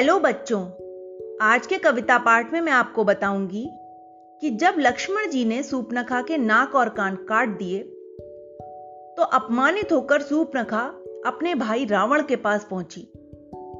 हेलो 0.00 0.18
बच्चों, 0.18 0.60
आज 1.42 1.66
के 1.66 1.78
कविता 1.78 2.18
पाठ 2.18 2.52
में 2.52 2.60
मैं 2.60 2.72
आपको 2.72 3.04
बताऊँगी 3.04 3.70
कि 4.42 4.50
जब 4.50 4.74
लक्ष्मण 4.78 5.30
जी 5.30 5.44
ने 5.44 5.62
सूपनखा 5.62 6.22
के 6.22 6.38
नाक 6.38 6.74
और 6.74 6.88
कान 6.88 7.16
काट 7.16 7.48
दिए 7.48 7.78
तो 9.16 9.22
अपमानित 9.22 9.92
होकर 9.92 10.22
सूपनखा 10.22 10.80
अपने 11.26 11.54
भाई 11.54 11.84
रावण 11.84 12.22
के 12.22 12.36
पास 12.36 12.66
पहुँची। 12.70 13.12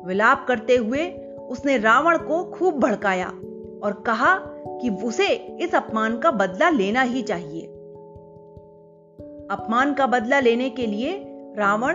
विलाप 0.07 0.45
करते 0.49 0.77
हुए 0.77 1.11
उसने 1.49 1.79
रावण 1.79 2.19
को 2.19 2.45
खूब 2.45 2.81
भड़काया 2.81 3.29
और 3.83 4.03
कहा 4.07 4.37
कि 4.49 4.91
उसे 4.91 5.29
इस 5.63 5.75
अपमान 5.75 6.19
का 6.19 6.31
बदला 6.31 6.71
लेना 6.71 7.03
ही 7.03 7.23
चाहिए। 7.23 7.67
अपमान 9.51 9.95
का 9.95 10.07
बदला 10.07 10.41
लेने 10.41 10.71
के 10.71 10.87
लिए 10.87 11.25
रावण 11.57 11.95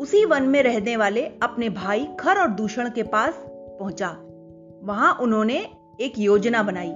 उसी 0.00 0.24
वन 0.24 0.42
में 0.42 0.62
रहने 0.62 0.96
वाले 0.96 1.26
अपने 1.26 1.68
भाई 1.68 2.08
खर 2.20 2.38
और 2.38 2.48
दूषण 2.48 2.90
के 2.90 3.02
पास 3.02 3.44
पहुँचा। 3.50 4.08
वहाँ 4.82 5.18
उन्होंने 5.20 5.66
एक 6.00 6.18
योजना 6.18 6.62
बनाई। 6.62 6.92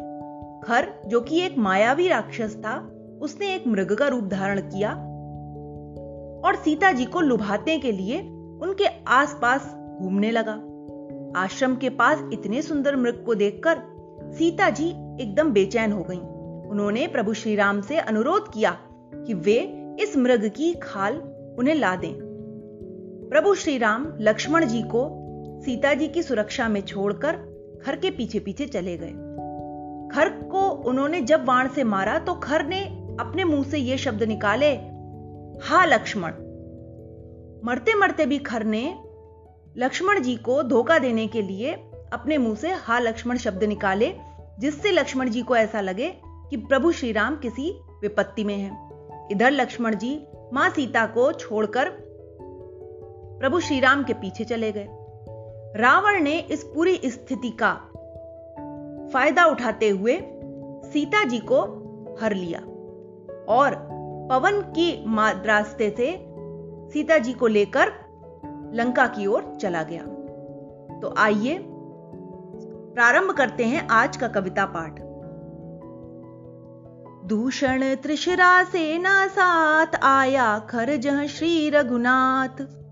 खर, 0.67 1.03
जो 1.07 1.21
कि 1.21 1.41
एक 1.41 1.59
मायावी 1.59 2.09
राक्षस 2.09 2.57
था, 2.57 2.91
उसने 3.23 3.55
एक 3.55 3.67
मृग 3.67 3.93
का 3.93 4.09
रूप 4.09 4.25
धारण 4.25 4.61
किया 4.61 4.91
और 6.45 6.57
सीता 6.57 6.93
जी 6.93 7.05
को 7.05 7.21
लुभाने 7.21 7.79
के 7.79 7.93
लिए 7.93 8.21
उनके 8.63 8.85
आसपास 9.09 9.75
घूमने 10.03 10.31
लगा। 10.31 10.61
आश्रम 11.41 11.77
के 11.77 11.89
पास 11.91 12.25
इतने 12.33 12.63
सुंदर 12.63 12.97
मृग 12.97 13.25
को 13.25 13.35
देखकर 13.35 13.79
सीता 14.39 14.71
जी 14.71 14.89
एकदम 15.23 15.53
बेचैन 15.53 15.93
हो 15.93 16.03
गईं। 16.03 16.21
उन्होंने 16.69 17.07
प्रभु 17.07 17.35
श्री 17.35 17.57
राम 17.57 17.81
से 17.81 17.97
अनुरोध 17.97 18.53
किया 18.53 18.79
कि 19.15 19.35
वे 19.35 19.57
इस 20.01 20.17
मृग 20.17 20.49
की 20.57 20.75
खाल 20.75 21.17
उन्हें 21.59 21.75
ला 21.75 21.97
दें। 21.97 22.24
प्रभु 23.35 23.55
श्री 23.55 23.79
राम 23.79 24.15
लक्ष्मण 24.21 24.65
जी 24.65 24.83
को 24.83 25.09
सीता 25.65 25.95
जी 25.95 26.09
की 26.09 26.23
सुरक्षा 26.23 26.69
में 26.69 26.81
छोड़कर 26.81 27.33
खर 27.85 27.97
के 27.97 28.11
पीछे 28.11 28.39
पीछे 28.39 28.67
चले 28.67 28.97
गए 28.97 29.11
खर 30.15 30.29
को 30.29 30.69
उन्होंने 30.69 31.21
जब 31.21 31.45
बाण 31.45 31.69
से 31.69 31.85
मारा 31.85 32.19
तो 32.19 32.35
खर 32.35 32.67
ने 32.67 32.85
अपने 33.21 33.45
मुँह 33.45 33.65
से 33.65 33.79
यह 33.79 33.97
शब्द 33.97 34.23
निकाले, 34.23 34.75
हा 35.63 35.85
लक्ष्मण 35.85 36.31
मरते 37.65 37.95
मरते 37.95 38.27
भी 38.27 38.39
खर 38.39 38.65
ने 38.65 38.95
लक्ष्मण 39.77 40.21
जी 40.21 40.37
को 40.37 40.63
धोखा 40.63 40.99
देने 40.99 41.27
के 41.27 41.43
लिए 41.43 41.73
अपने 42.13 42.39
मुँह 42.39 42.55
से 42.55 42.71
हा 42.73 42.99
लक्ष्मण 42.99 43.37
शब्द 43.37 43.65
निकाले, 43.65 44.15
जिससे 44.59 44.91
लक्ष्मण 44.91 45.31
जी 45.31 45.43
को 45.43 45.57
ऐसा 45.57 45.81
लगे 45.81 46.15
कि 46.25 46.57
प्रभु 46.57 46.93
श्री 46.93 47.13
राम 47.13 47.37
किसी 47.37 47.81
विपत्ति 48.03 48.45
में 48.45 48.57
हैं। 48.57 49.29
इधर 49.31 49.51
लक्ष्मण 49.51 49.95
जी 49.95 50.27
माँ 50.53 50.71
सीता 50.71 51.07
को 51.07 51.33
छोड़कर 51.33 52.04
प्रभु 53.41 53.61
श्री 53.61 53.81
राम 53.81 54.05
के 54.05 54.13
पीछे 54.13 54.45
चले 54.45 54.73
गए। 54.73 54.89
रावण 55.77 56.23
ने 56.23 56.39
इस 56.39 56.65
पूरी 56.65 57.01
स्थिति 57.05 57.51
का 57.63 57.73
फ़ायदा 59.13 59.45
उठाते 59.45 59.89
हुए 59.89 60.19
सीता 60.85 61.25
जी 61.25 61.39
को 61.39 61.63
हर 62.21 62.35
लिया 62.35 62.61
और 63.49 63.75
पवन 64.31 64.61
की 64.61 65.05
रास्ते 65.47 65.91
से 65.91 66.11
सीता 66.93 67.19
जी 67.19 67.33
को 67.33 67.47
लेकर 67.47 67.93
लंका 68.75 69.07
की 69.07 69.27
ओर 69.27 69.57
चला 69.61 69.83
गया। 69.83 70.03
तो 71.01 71.15
आइए, 71.19 71.59
प्रारंभ 72.95 73.31
करते 73.31 73.65
हैं 73.65 73.89
आज 73.89 74.17
का 74.17 74.29
कविता 74.29 74.65
पाठ। 74.67 75.01
दूषण 77.29 77.95
त्रिशरा 77.95 78.63
सेना 78.65 79.27
साथ 79.27 79.87
आया 80.03 80.59
खर 80.59 80.97
जह 80.97 81.27
श्री 81.27 81.71
रघुनाथ। 81.71 82.84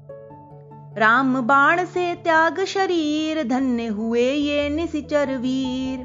राम 0.99 1.41
बाण 1.41 1.85
से 1.85 2.15
त्याग 2.15 2.65
शरीर, 2.65 3.49
धन्य 3.49 3.87
हुए 3.87 4.33
ये 4.33 4.69
निशिचर 4.69 5.37
वीर। 5.37 5.99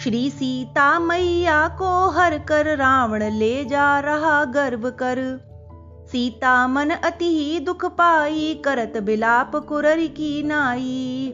श्री 0.00 0.30
सीता 0.30 0.98
मैया 0.98 1.68
को 1.68 2.10
हर 2.10 2.38
कर 2.38 2.76
रावण 2.76 3.22
ले 3.22 3.64
जा 3.64 4.00
रहा 4.00 4.44
गर्व 4.44 4.90
कर। 4.90 5.40
सीता 6.12 6.66
मन 6.66 6.90
अति 6.90 7.38
ही 7.38 7.60
दुख 7.60 7.84
पाई, 7.84 8.62
करत 8.64 8.92
बिलाप 9.02 9.56
कुरर 9.56 10.06
की 10.06 10.42
नाई। 10.42 11.32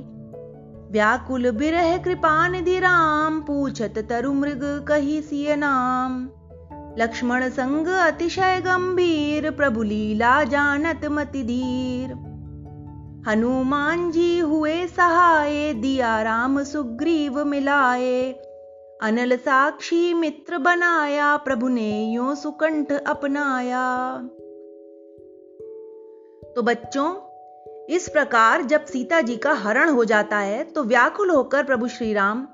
व्याकुल 0.91 1.51
बिरह 1.51 1.97
कृपा 1.97 2.49
निधि 2.49 2.79
राम, 2.79 3.41
पूछत 3.41 4.07
तरु 4.09 4.33
मृग 4.33 4.85
कही 4.89 5.23
सिय 5.23 5.57
नाम। 5.57 6.29
लक्ष्मण 6.99 7.49
संग 7.49 7.87
अतिशय 7.87 8.61
गंभीर, 8.61 9.51
प्रभु 9.51 9.83
लीला 9.83 10.45
जानत 10.45 11.01
मति 11.05 11.43
धीर। 11.43 12.36
हनुमान 13.29 14.11
जी 14.11 14.39
हुए 14.39 14.87
सहाय, 14.87 15.73
दिया 15.73 16.23
राम 16.23 16.63
सुग्रीव 16.63 17.45
मिलाए 17.45 18.33
अनल 19.01 19.37
साक्षी 19.37 20.15
मित्र 20.15 20.59
बनाया, 20.59 21.37
प्रभु 21.37 21.69
ने 21.69 22.13
यो 22.13 22.35
सुकंठ 22.35 22.93
अपनाया। 22.93 24.17
तो 26.57 26.63
बच्चों, 26.63 27.09
इस 27.87 28.09
प्रकार 28.09 28.63
जब 28.63 28.85
सीता 28.85 29.21
जी 29.21 29.37
का 29.37 29.53
हरण 29.53 29.91
हो 29.91 30.05
जाता 30.05 30.39
है 30.39 30.65
तो 30.65 30.85
व्याकुल 30.85 31.31
होकर 31.31 31.65
प्रभु 31.65 31.89
श्री 31.89 32.13
राम 32.13 32.47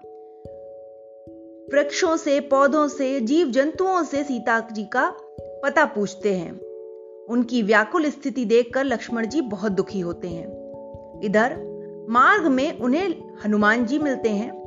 वृक्षों 1.73 2.17
से, 2.17 2.41
पौधों 2.41 2.89
से 2.89 3.21
जीव 3.21 3.51
जंतुओं 3.51 4.03
से 4.03 4.25
सीता 4.25 4.61
जी 4.73 4.85
का 4.85 5.09
पता 5.65 5.85
पूछते 5.85 6.35
हैं। 6.35 6.61
उनकी 7.29 7.63
व्याकुल 7.63 8.11
स्थिति 8.11 8.45
देखकर 8.45 8.85
लक्ष्मण 8.85 9.27
जी 9.27 9.41
बहुत 9.41 9.73
दुखी 9.73 10.01
होते 10.01 10.29
हैं। 10.29 10.62
इधर, 11.23 11.73
मार्ग 12.11 12.47
में 12.47 12.79
उन्हें 12.79 13.09
हनुमान 13.45 13.87
जी 13.87 13.99
मिलते 13.99 14.29
हैं। 14.29 14.63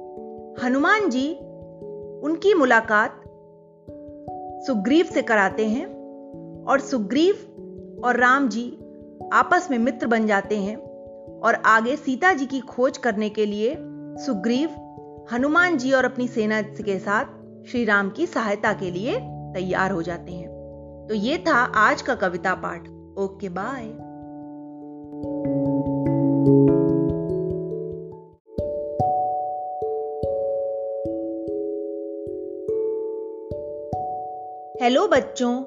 हनुमान 0.64 1.10
जी 1.10 1.34
उनकी 2.24 2.54
मुलाकात 2.54 3.22
सुग्रीव 4.68 5.06
से 5.06 5.22
कराते 5.22 5.68
हैं 5.68 5.86
और 6.66 6.80
सुग्रीव 6.80 7.36
और 8.04 8.18
राम 8.18 8.50
जी 8.50 8.78
आपस 9.34 9.68
में 9.72 9.78
मित्र 9.78 10.08
बन 10.08 10.28
जाते 10.28 10.58
हैं 10.58 10.78
और 11.40 11.54
आगे 11.54 11.96
सीता 11.96 12.34
जी 12.34 12.46
की 12.46 12.60
खोज 12.60 12.98
करने 12.98 13.30
के 13.30 13.46
लिए 13.46 13.76
सुग्रीव 14.26 14.70
हनुमान 15.32 15.78
जी 15.78 15.92
और 15.92 16.06
अपनी 16.06 16.28
सेना 16.28 16.62
के 16.62 17.00
साथ 17.00 17.26
श्री 17.68 17.86
राम 17.86 18.10
की 18.10 18.26
सहायता 18.26 18.74
के 18.74 18.92
लिए 18.92 19.20
तैयार 19.26 19.92
हो 19.92 20.02
जाते 20.02 20.32
हैं। 20.32 20.50
तो 21.10 21.16
ये 21.16 21.38
था 21.38 21.56
आज 21.76 22.02
का 22.02 22.16
कविता 22.16 22.56
पाठ। 22.56 22.88
Okay, 23.20 23.50
bye. 23.50 23.86
हेलो 26.46 26.54
बच्चों, 35.08 35.64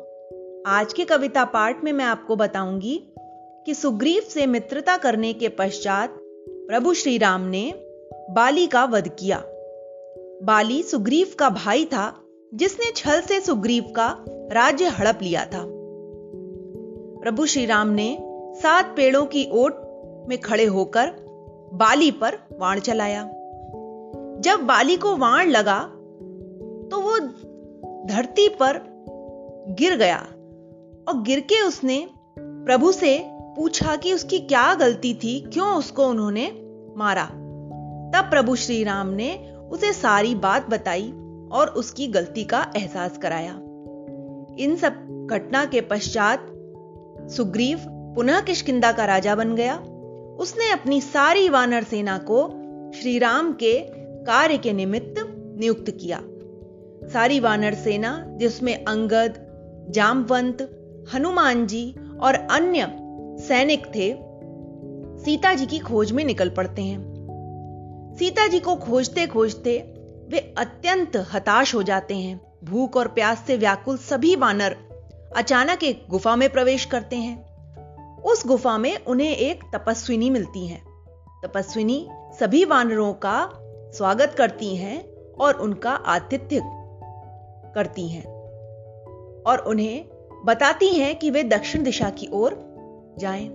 आज 0.66 0.92
के 0.92 1.04
कविता 1.04 1.44
पाठ 1.44 1.84
में 1.84 1.92
मैं 1.92 2.04
आपको 2.04 2.36
बताऊँगी 2.36 3.12
कि 3.66 3.74
सुग्रीव 3.74 4.22
से 4.22 4.46
मित्रता 4.46 4.96
करने 4.96 5.32
के 5.32 5.48
पश्चात 5.48 6.10
प्रभु 6.48 6.94
श्री 6.94 7.18
राम 7.18 7.40
ने 7.40 7.74
बाली 8.30 8.66
का 8.66 8.84
वध 8.84 9.08
किया। 9.08 9.42
बाली 10.42 10.82
सुग्रीव 10.82 11.26
का 11.38 11.50
भाई 11.50 11.84
था, 11.84 12.20
जिसने 12.54 12.92
छल 12.96 13.20
से 13.20 13.40
सुग्रीव 13.40 13.84
का 13.96 14.24
राज्य 14.28 14.84
हड़प 14.84 15.18
लिया 15.22 15.44
था। 15.44 15.64
प्रभु 17.22 17.46
श्री 17.46 17.66
राम 17.66 17.88
ने 17.88 18.18
सात 18.54 18.94
पेड़ों 18.96 19.26
की 19.26 19.50
ओट 19.52 19.87
में 20.28 20.38
खड़े 20.40 20.64
होकर 20.66 21.12
बाली 21.74 22.10
पर 22.10 22.38
वाण 22.52 22.80
चलाया। 22.80 23.24
जब 24.40 24.60
बाली 24.66 24.96
को 24.96 25.16
वाण 25.16 25.48
लगा 25.48 25.80
तो 26.90 27.00
वो 27.00 27.18
धरती 28.06 28.48
पर 28.48 28.80
गिर 29.78 29.96
गया 29.96 30.18
और 31.08 31.22
गिर 31.22 31.40
के 31.40 31.60
उसने 31.60 32.06
प्रभु 32.38 32.92
से 32.92 33.18
पूछा 33.56 33.96
कि 33.96 34.12
उसकी 34.12 34.38
क्या 34.38 34.74
गलती 34.74 35.12
थी, 35.14 35.40
क्यों 35.52 35.68
उसको 35.76 36.06
उन्होंने 36.06 36.50
मारा। 36.96 37.24
तब 38.14 38.30
प्रभु 38.30 38.54
श्री 38.56 38.82
राम 38.84 39.06
ने 39.06 39.34
उसे 39.70 39.92
सारी 39.92 40.34
बात 40.34 40.70
बताई 40.70 41.10
और 41.52 41.68
उसकी 41.76 42.06
गलती 42.06 42.44
का 42.44 42.60
एहसास 42.76 43.18
कराया। 43.18 43.52
इन 44.58 44.76
सब 44.76 45.26
घटना 45.30 45.64
के 45.64 45.80
पश्चात 45.80 46.46
सुग्रीव 47.30 47.78
पुनः 48.16 48.40
किशकिंदा 48.40 48.92
का 48.92 49.04
राजा 49.04 49.34
बन 49.34 49.54
गया। 49.54 49.74
उसने 50.38 50.70
अपनी 50.70 51.00
सारी 51.00 51.48
वानर 51.48 51.82
सेना 51.82 52.18
को 52.18 52.48
श्री 53.00 53.18
राम 53.18 53.52
के 53.52 53.80
कार्य 54.24 54.58
के 54.58 54.72
निमित्त 54.72 55.14
नियुक्त 55.58 55.90
किया। 55.90 56.22
सारी 57.12 57.40
वानर 57.40 57.74
सेना, 57.74 58.24
जिसमें 58.28 58.84
अंगद, 58.84 59.34
जामवंत 59.90 60.80
हनुमान 61.14 61.66
जी 61.66 61.94
और 62.20 62.34
अन्य 62.34 62.96
सैनिक 63.40 63.86
थे, 63.86 64.16
सीता 65.24 65.54
जी 65.54 65.66
की 65.66 65.78
खोज 65.78 66.12
में 66.12 66.24
निकल 66.24 66.50
पड़ते 66.50 66.82
हैं। 66.82 67.08
सीता 68.18 68.46
जी 68.46 68.60
को 68.60 68.76
खोजते 68.76 69.26
खोजते 69.26 69.78
वे 70.28 70.54
अत्यंत 70.58 71.16
हताश 71.16 71.74
हो 71.74 71.82
जाते 71.82 72.14
हैं। 72.16 72.40
भूख 72.64 72.96
और 72.96 73.08
प्यास 73.08 73.44
से 73.46 73.56
व्याकुल 73.56 73.96
सभी 73.96 74.36
वानर 74.36 74.76
अचानक 75.36 75.84
एक 75.84 76.06
गुफा 76.10 76.36
में 76.36 76.50
प्रवेश 76.50 76.84
करते 76.84 77.16
हैं। 77.16 77.47
उस 78.24 78.46
गुफा 78.46 78.78
में 78.78 79.04
उन्हें 79.04 79.36
एक 79.36 79.64
तपस्विनी 79.74 80.30
मिलती 80.30 80.66
है 80.66 80.82
तपस्विनी 81.44 82.08
सभी 82.40 82.64
वानरों 82.64 83.12
का 83.12 83.50
स्वागत 83.94 84.34
करती 84.38 84.76
हैं 84.76 85.04
और 85.40 85.54
उनका 85.54 85.90
आतिथ्य 85.90 86.62
करती 87.74 88.08
हैं 88.08 88.24
और 89.42 89.58
उन्हें 89.58 90.04
बताती 90.44 90.88
हैं 90.88 91.18
कि 91.18 91.30
वे 91.30 91.42
दक्षिण 91.42 91.82
दिशा 91.82 92.10
की 92.10 92.28
ओर 92.32 92.58
जाएँ। 93.18 93.46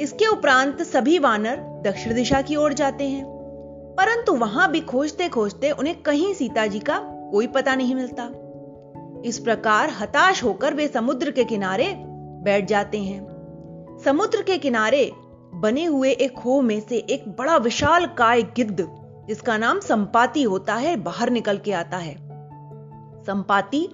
इसके 0.00 0.26
उपरांत 0.26 0.82
सभी 0.82 1.18
वानर 1.18 1.56
दक्षिण 1.56 2.14
दिशा 2.14 2.42
की 2.42 2.56
ओर 2.56 2.72
जाते 2.72 3.04
हैं, 3.04 3.24
परंतु 3.98 4.32
वहाँ 4.32 4.70
भी 4.70 4.80
खोजते 4.80 5.28
खोजते 5.28 5.70
उन्हें 5.70 6.02
कहीं 6.02 6.34
सीता 6.34 6.66
जी 6.66 6.78
का 6.78 6.98
कोई 7.32 7.46
पता 7.46 7.74
नहीं 7.74 7.94
मिलता 7.94 8.30
इस 9.24 9.38
प्रकार 9.38 9.90
हताश 9.90 10.44
होकर 10.44 10.74
वे 10.74 10.88
समुद्र 10.88 11.30
के 11.30 11.44
किनारे 11.44 12.15
बैठ 12.46 12.64
जाते 12.64 12.98
हैं। 12.98 14.00
समुद्र 14.04 14.42
के 14.42 14.58
किनारे 14.58 15.12
बने 15.54 15.84
हुए 15.84 16.10
एक 16.10 16.34
खो 16.34 16.60
में 16.62 16.80
से 16.80 16.96
एक 16.96 17.28
बड़ा 17.28 17.56
विशाल 17.56 18.06
काय 18.06 18.42
गिद्ध, 18.42 18.86
जिसका 19.28 19.56
नाम 19.56 19.80
संपाति 19.80 20.42
होता 20.42 20.74
है, 20.74 20.96
बाहर 20.96 21.30
निकल 21.30 21.58
के 21.58 21.72
आता 21.72 21.96
है। 21.96 22.14
संपाति 23.24 23.88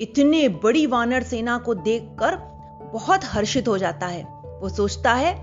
इतने 0.00 0.48
बड़ी 0.48 0.86
वानर 0.86 1.22
सेना 1.22 1.58
को 1.58 1.74
देखकर 1.74 2.36
बहुत 2.92 3.20
हर्षित 3.24 3.68
हो 3.68 3.78
जाता 3.78 4.06
है। 4.06 4.24
वो 4.60 4.68
सोचता 4.68 5.12
है, 5.12 5.34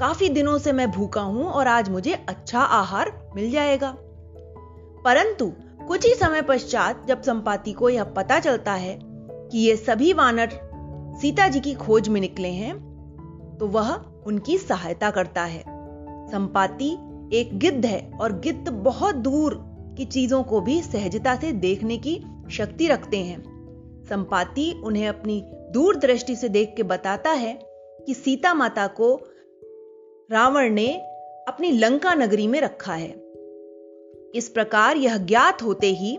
काफ़ी 0.00 0.28
दिनों 0.28 0.58
से 0.58 0.72
मैं 0.72 0.90
भूखा 0.90 1.20
हूँ 1.20 1.44
और 1.44 1.66
आज 1.66 1.88
मुझे 1.88 2.12
अच्छा 2.28 2.60
आहार 2.60 3.32
मिल 3.36 3.50
जाएगा। 3.50 3.96
परंतु 5.04 5.52
कुछ 5.88 6.06
ही 6.06 6.14
समय 6.14 6.42
पश्चात 6.42 7.06
जब 7.08 7.22
संपाति 7.22 7.72
को 7.72 7.88
यह 7.88 8.04
पता 8.04 8.40
चलता 8.40 8.72
है 8.72 8.98
कि 9.04 9.58
ये 9.58 9.76
सभी 9.76 10.12
वानर 10.12 10.67
सीता 11.22 11.48
जी 11.48 11.60
की 11.60 11.74
खोज 11.74 12.08
में 12.08 12.20
निकले 12.20 12.48
हैं 12.48 13.56
तो 13.60 13.66
वह 13.66 13.94
उनकी 14.26 14.58
सहायता 14.58 15.10
करता 15.10 15.44
है। 15.44 15.62
संपाति 16.28 16.90
एक 17.32 17.58
गिद्ध 17.58 17.86
है 17.86 18.10
और 18.20 18.32
गिद्ध 18.40 18.68
बहुत 18.68 19.14
दूर 19.14 19.54
की 19.98 20.04
चीज़ों 20.04 20.42
को 20.42 20.60
भी 20.60 20.82
सहजता 20.82 21.36
से 21.36 21.52
देखने 21.52 21.98
की 21.98 22.24
शक्ति 22.50 22.86
रखते 22.86 23.16
हैं। 23.16 24.04
संपाति 24.10 24.80
उन्हें 24.84 25.08
अपनी 25.08 25.42
दूरदृष्टि 25.46 26.36
से 26.36 26.48
देख 26.48 26.74
के 26.76 26.82
बताता 26.82 27.30
है 27.30 27.58
कि 28.06 28.14
सीता 28.14 28.54
माता 28.54 28.86
को 28.86 29.14
रावण 30.30 30.70
ने 30.70 30.88
अपनी 31.48 31.70
लंका 31.70 32.14
नगरी 32.14 32.46
में 32.46 32.60
रखा 32.60 32.94
है। 32.94 33.10
इस 34.34 34.50
प्रकार 34.54 34.96
यह 34.96 35.16
ज्ञात 35.16 35.62
होते 35.62 35.86
ही 35.86 36.18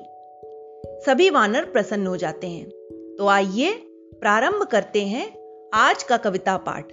सभी 1.05 1.29
वानर 1.29 1.65
प्रसन्न 1.65 2.07
हो 2.07 2.17
जाते 2.17 2.47
हैं। 2.47 2.69
तो 3.15 3.27
आइए 3.27 3.88
प्रारंभ 4.21 4.63
करते 4.63 5.03
हैं 5.03 5.37
आज 5.73 6.03
का 6.03 6.17
कविता 6.17 6.57
पाठ। 6.57 6.85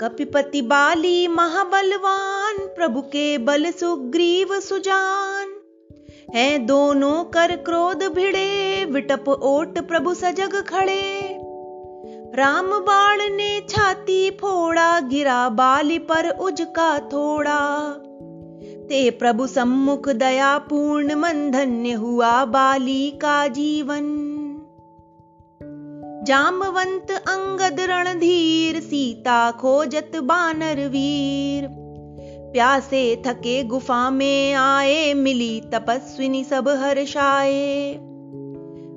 कपिपति 0.00 0.62
बाली 0.62 1.28
महाबलवान, 1.28 2.56
प्रभु 2.58 3.00
के 3.00 3.38
बल 3.38 3.70
सुग्रीव 3.70 4.60
सुजान। 4.60 5.46
हैं 6.34 6.66
दोनों 6.66 7.24
कर 7.24 7.56
क्रोध 7.56 8.04
भिड़े, 8.04 8.84
विटप 8.84 9.28
ओट 9.28 9.78
प्रभु 9.78 10.14
सजग 10.14 10.64
खड़े। 10.68 11.38
राम 12.34 12.66
बाण 12.66 13.18
ने 13.18 13.60
छाती 13.68 14.30
फोड़ा, 14.30 15.00
गिरा 15.00 15.48
बाली 15.48 15.98
पर 15.98 16.28
उजका 16.28 16.98
थोड़ा। 16.98 17.90
ते 18.88 19.10
प्रभु 19.10 19.46
सम्मुख 19.46 20.08
दया 20.08 20.58
पूर्ण 20.58 21.14
मन 21.14 21.50
धन्य 21.50 21.92
हुआ 21.92 22.44
बाली 22.44 23.10
का 23.10 23.46
जीवन। 23.48 24.27
जामवंत 26.28 27.10
अंगद 27.10 27.76
रणधीर, 27.80 28.80
सीता 28.80 29.50
खोजत 29.50 30.12
बानर 30.16 30.88
वीर। 30.88 31.68
प्यासे 32.52 33.22
थके 33.26 33.64
गुफा 33.64 34.10
में 34.10 34.52
आए, 34.52 35.14
मिली 35.14 35.60
तपस्विनी 35.60 36.44
सब 36.44 36.68
हर्षाए। 36.68 37.98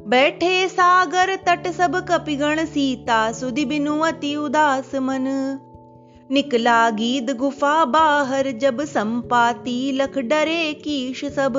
बैठे 0.07 0.67
सागर 0.67 1.35
तट 1.35 1.67
सब 1.67 1.95
कपिगण, 1.95 2.65
सीता 2.65 3.31
सुधि 3.31 3.65
बिनु 3.65 3.99
अति 3.99 4.35
उदास 4.35 4.95
मन। 4.95 5.59
निकला 6.31 6.89
गीद 6.89 7.37
गुफा 7.37 7.85
बाहर, 7.85 8.51
जब 8.51 8.81
संपाती 8.81 9.91
लख 9.91 10.17
डरे 10.17 10.73
कीश 10.73 11.25
सब। 11.25 11.53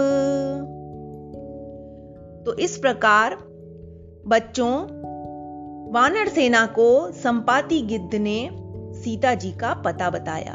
तो 2.47 2.55
इस 2.55 2.77
प्रकार 2.77 3.39
बच्चों 4.27 5.03
वानर 5.93 6.29
सेना 6.29 6.67
को 6.67 7.13
संपाति 7.13 7.83
गिद्ध 7.83 8.15
ने 8.15 8.51
सीता 9.01 9.35
जी 9.35 9.53
का 9.53 9.75
पता 9.75 10.11
बताया। 10.11 10.55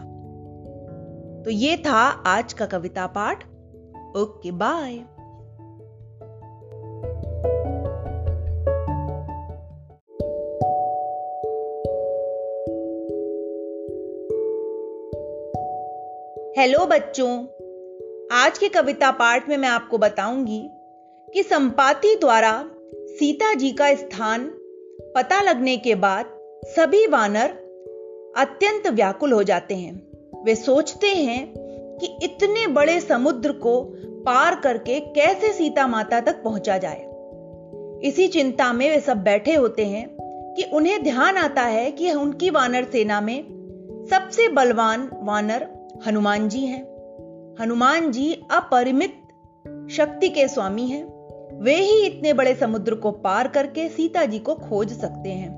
तो 1.45 1.51
ये 1.51 1.77
था 1.77 2.01
आज 2.09 2.53
का 2.53 2.65
कविता 2.65 3.07
पाठ। 3.07 3.43
Okay, 4.17 4.51
bye. 4.51 4.93
हेलो 16.61 16.85
बच्चों, 16.85 17.43
आज 18.31 18.57
के 18.57 18.69
कविता 18.69 19.11
पाठ 19.11 19.49
में 19.49 19.57
मैं 19.57 19.69
आपको 19.69 19.97
बताऊँगी 19.97 20.69
कि 21.33 21.43
संपाति 21.43 22.15
द्वारा 22.15 22.65
सीता 22.93 23.53
जी 23.53 23.71
का 23.71 23.95
स्थान 23.95 24.56
पता 25.17 25.41
लगने 25.41 25.77
के 25.77 25.95
बाद 25.95 26.25
सभी 26.65 27.07
वानर 27.07 27.49
अत्यंत 28.37 28.87
व्याकुल 28.87 29.31
हो 29.31 29.43
जाते 29.43 29.75
हैं। 29.75 30.07
वे 30.43 30.55
सोचते 30.55 31.07
हैं 31.07 31.53
कि 32.01 32.17
इतने 32.23 32.67
बड़े 32.67 32.99
समुद्र 32.99 33.51
को 33.51 33.81
पार 34.05 34.55
करके 34.55 34.99
कैसे 34.99 35.53
सीता 35.53 35.87
माता 35.87 36.19
तक 36.19 36.43
पहुँचा 36.43 36.77
जाए। 36.77 37.07
इसी 38.07 38.27
चिंता 38.27 38.73
में 38.73 38.89
वे 38.89 38.99
सब 38.99 39.17
बैठे 39.17 39.55
होते 39.55 39.85
हैं 39.85 40.17
कि 40.57 40.63
उन्हें 40.63 41.03
ध्यान 41.03 41.37
आता 41.37 41.61
है 41.61 41.91
कि 41.91 42.11
उनकी 42.11 42.49
वानर 42.49 42.83
सेना 42.83 43.21
में 43.21 43.43
सबसे 44.09 44.47
बलवान 44.47 45.09
वानर 45.13 45.67
हनुमान 46.07 46.49
जी 46.49 46.65
हैं। 46.65 46.83
हनुमान 47.61 48.11
जी 48.11 48.33
अपरिमित 48.51 49.13
शक्ति 49.91 50.29
के 50.29 50.47
स्वामी 50.47 50.87
हैं। 50.87 51.16
वे 51.61 51.75
ही 51.75 52.05
इतने 52.05 52.33
बड़े 52.33 52.55
समुद्र 52.55 52.95
को 52.95 53.11
पार 53.11 53.47
करके 53.47 53.89
सीता 53.89 54.25
जी 54.25 54.39
को 54.39 54.55
खोज 54.55 54.93
सकते 54.93 55.29
हैं। 55.29 55.51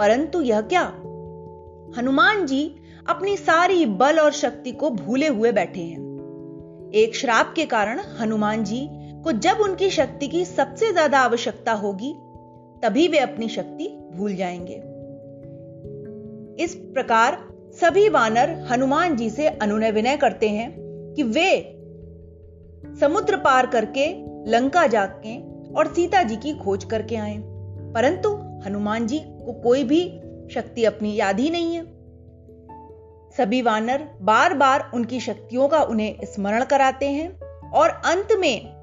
परंतु 0.00 0.42
यह 0.42 0.60
क्या? 0.60 0.82
हनुमान 1.98 2.46
जी 2.46 2.76
अपनी 3.08 3.36
सारी 3.36 3.86
बल 3.86 4.18
और 4.18 4.32
शक्ति 4.32 4.72
को 4.72 4.90
भूले 4.90 5.26
हुए 5.26 5.52
बैठे 5.52 5.80
हैं। 5.80 6.06
एक 6.94 7.16
श्राप 7.16 7.52
के 7.56 7.66
कारण 7.66 8.00
हनुमान 8.20 8.64
जी 8.64 8.88
को 8.92 9.32
जब 9.32 9.56
उनकी 9.60 9.90
शक्ति 9.90 10.28
की 10.28 10.44
सबसे 10.44 10.92
ज़्यादा 10.92 11.18
आवश्यकता 11.18 11.72
होगी, 11.72 12.14
तभी 12.82 13.08
वे 13.08 13.18
अपनी 13.18 13.48
शक्ति 13.48 13.98
भूल 14.14 14.34
जाएँगे। 14.34 14.96
इस 16.64 16.74
प्रकार 16.74 17.48
सभी 17.80 18.08
वानर 18.08 18.66
हनुमान 18.70 19.16
जी 19.16 19.30
से 19.30 19.48
अनुनय 19.48 19.90
विनय 19.90 20.16
करते 20.16 20.48
हैं 20.48 20.76
कि 21.16 21.22
वे 21.22 21.72
समुद्र 23.00 23.36
पार 23.36 23.66
करके 23.66 24.25
लंका 24.46 24.86
जाके 24.86 25.38
और 25.74 25.94
सीता 25.94 26.22
जी 26.22 26.36
की 26.36 26.54
खोज 26.54 26.84
करके 26.84 27.16
आए। 27.16 27.36
परंतु 27.94 28.28
हनुमान 28.66 29.06
जी 29.06 29.18
को 29.18 29.52
कोई 29.52 29.84
भी 29.84 30.20
शक्ति 30.54 30.84
अपनी 30.84 31.14
याद 31.14 31.40
ही 31.40 31.50
नहीं 31.50 31.74
है। 31.74 31.84
सभी 33.36 33.62
वानर 33.62 34.08
बार 34.20 34.54
बार 34.54 34.90
उनकी 34.94 35.20
शक्तियों 35.20 35.68
का 35.68 35.82
उन्हें 35.82 36.16
स्मरण 36.24 36.64
कराते 36.64 37.08
हैं 37.08 37.40
और 37.70 37.88
अंत 37.88 38.28
में 38.38 38.76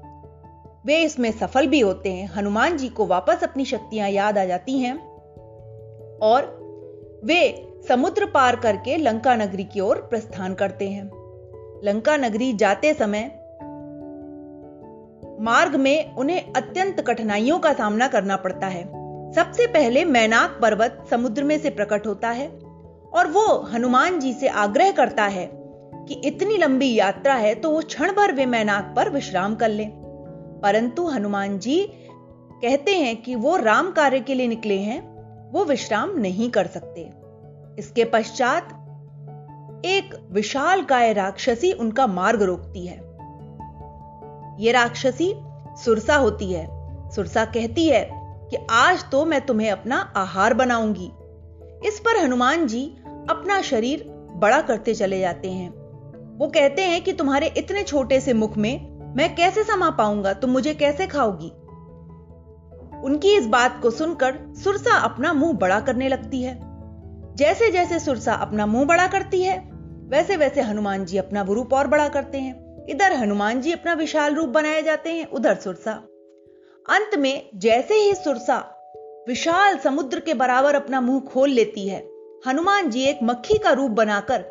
वे 0.86 1.02
इसमें 1.02 1.30
सफल 1.32 1.66
भी 1.66 1.80
होते 1.80 2.12
हैं। 2.12 2.32
हनुमान 2.34 2.76
जी 2.76 2.88
को 2.88 3.06
वापस 3.06 3.44
अपनी 3.44 3.64
शक्तियाँ 3.64 4.10
याद 4.10 4.38
आ 4.38 4.44
जाती 4.44 4.78
हैं 4.78 4.96
और 6.18 6.42
वे 7.24 7.72
समुद्र 7.88 8.26
पार 8.26 8.56
करके 8.56 8.96
लंका 8.96 9.36
नगरी 9.36 9.64
की 9.64 9.80
ओर 9.80 9.96
प्रस्थान 9.96 10.54
करते 10.54 10.88
हैं। 10.88 11.10
लंका 11.84 12.16
नगरी 12.16 12.52
जाते 12.52 12.94
समय 12.94 13.43
मार्ग 15.40 15.76
में 15.76 16.14
उन्हें 16.14 16.52
अत्यंत 16.52 17.00
कठिनाइयों 17.00 17.58
का 17.58 17.72
सामना 17.72 18.08
करना 18.08 18.36
पड़ता 18.36 18.66
है। 18.66 19.04
सबसे 19.32 19.66
पहले 19.66 20.04
मैनाक 20.04 20.58
पर्वत 20.62 21.04
समुद्र 21.10 21.44
में 21.44 21.58
से 21.58 21.70
प्रकट 21.70 22.06
होता 22.06 22.30
है 22.30 22.48
और 23.14 23.26
वो 23.26 23.62
हनुमान 23.62 24.20
जी 24.20 24.32
से 24.32 24.48
आग्रह 24.48 24.90
करता 24.90 25.24
है 25.24 25.50
कि 26.08 26.14
इतनी 26.14 26.56
लंबी 26.56 26.94
यात्रा 26.94 27.34
है 27.34 27.54
तो 27.54 27.70
वो 27.70 27.80
क्षण 27.80 28.12
भर 28.12 28.32
वे 28.32 28.46
मैनाक 28.46 28.92
पर 28.96 29.10
विश्राम 29.10 29.54
कर 29.54 29.68
ले। 29.68 29.84
परंतु 30.62 31.06
हनुमान 31.06 31.58
जी 31.58 31.88
कहते 32.54 32.96
हैं 32.98 33.22
कि 33.22 33.34
वो 33.34 33.56
राम 33.56 33.90
कार्य 33.90 34.20
के 34.20 34.34
लिए 34.34 34.48
निकले 34.48 34.78
हैं, 34.78 35.14
वो 35.52 35.64
विश्राम 35.64 36.18
नहीं 36.18 36.50
कर 36.50 36.66
सकते। 36.66 37.12
इसके 37.78 38.04
पश्चात 38.04 38.80
एक 39.84 40.28
विशाल 40.30 40.82
काय 40.82 41.12
राक्षसी 41.12 41.72
उनका 41.72 42.06
मार्ग 42.06 42.42
रोकती 42.42 42.86
है। 42.86 43.03
ये 44.58 44.72
राक्षसी 44.72 45.34
सुरसा 45.84 46.16
होती 46.16 46.52
है। 46.52 46.66
सुरसा 47.10 47.44
कहती 47.44 47.88
है 47.88 48.08
कि 48.50 48.56
आज 48.70 49.04
तो 49.12 49.24
मैं 49.24 49.40
तुम्हें 49.46 49.70
अपना 49.70 50.12
आहार 50.16 50.54
बनाऊँगी। 50.54 51.10
इस 51.88 52.00
पर 52.00 52.24
हनुमान 52.24 52.66
जी 52.66 52.84
अपना 53.30 53.62
शरीर 53.62 54.04
बड़ा 54.36 54.60
करते 54.60 54.94
चले 54.94 55.20
जाते 55.20 55.50
हैं। 55.50 55.70
वो 56.38 56.46
कहते 56.48 56.82
हैं 56.82 57.04
कि 57.04 57.12
तुम्हारे 57.12 57.46
इतने 57.56 57.82
छोटे 57.82 58.20
से 58.20 58.32
मुख 58.32 58.56
में 58.56 58.94
मैं 59.16 59.34
कैसे 59.36 59.64
समा 59.64 59.90
पाऊँगा? 59.90 60.32
तुम 60.32 60.50
मुझे 60.50 60.74
कैसे 60.74 61.06
खाओगी? 61.06 61.50
उनकी 63.04 63.36
इस 63.36 63.46
बात 63.46 63.82
को 63.82 63.90
सुनकर 63.90 64.38
सुरसा 64.64 64.96
अपना 64.96 65.32
मुँह 65.32 65.52
बड़ा 65.52 65.80
करने 65.80 66.08
लगती 66.08 66.42
है। 66.42 66.58
जैसे 67.34 67.70
जैसे 67.70 67.98
सुरसा 67.98 68.34
अपना 68.34 68.66
मुँह 68.66 68.84
बड़ा 68.84 69.06
करती 69.06 69.42
है 69.42 69.58
वैसे 70.08 70.36
वैसे 70.36 70.62
हनुमान 70.62 71.04
जी 71.04 71.18
अपना 71.18 71.42
रूप 71.42 71.74
और 71.74 71.86
बड़ा 71.86 72.08
करते 72.08 72.38
हैं। 72.38 72.63
इधर 72.88 73.12
हनुमान 73.12 73.60
जी 73.60 73.72
अपना 73.72 73.92
विशाल 73.92 74.34
रूप 74.34 74.48
बनाए 74.48 74.82
जाते 74.82 75.10
हैं, 75.10 75.30
उधर 75.30 75.54
सुरसा। 75.54 75.92
अंत 76.90 77.10
में, 77.18 77.50
जैसे 77.54 77.94
ही 77.94 78.14
सुरसा 78.14 78.70
विशाल 79.28 79.78
समुद्र 79.78 80.20
के 80.20 80.34
बराबर 80.34 80.74
अपना 80.74 81.00
मुँह 81.00 81.20
खोल 81.20 81.50
लेती 81.50 81.88
है, 81.88 82.08
हनुमान 82.46 82.90
जी 82.90 83.04
एक 83.04 83.18
मक्खी 83.22 83.58
का 83.58 83.72
रूप 83.72 83.90
बनाकर 83.90 84.44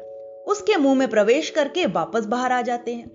उसके 0.47 0.75
मुँह 0.75 0.95
में 0.95 1.07
प्रवेश 1.07 1.49
करके 1.49 1.85
वापस 1.85 2.25
बाहर 2.25 2.51
आ 2.51 2.61
जाते 2.61 2.93
हैं। 2.93 3.11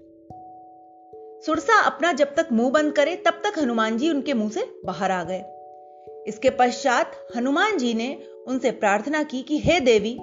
सुरसा 1.46 1.82
अपना 1.82 2.12
जब 2.12 2.34
तक 2.34 2.48
मुँह 2.52 2.70
बंद 2.70 2.92
करे, 2.92 3.16
तब 3.16 3.30
तक 3.30 3.58
हनुमान 3.58 3.98
जी 3.98 4.10
उनके 4.10 4.34
मुँह 4.34 4.50
से 4.50 4.80
बाहर 4.84 5.10
आ 5.10 5.24
गए। 5.24 5.44
इसके 6.26 6.50
पश्चात 6.50 7.28
हनुमान 7.36 7.78
जी 7.78 7.94
ने 7.94 8.22
उनसे 8.46 8.70
प्रार्थना 8.70 9.22
की 9.22 9.42
कि, 9.42 9.58
हे 9.58 9.80
देवी, 9.80 10.18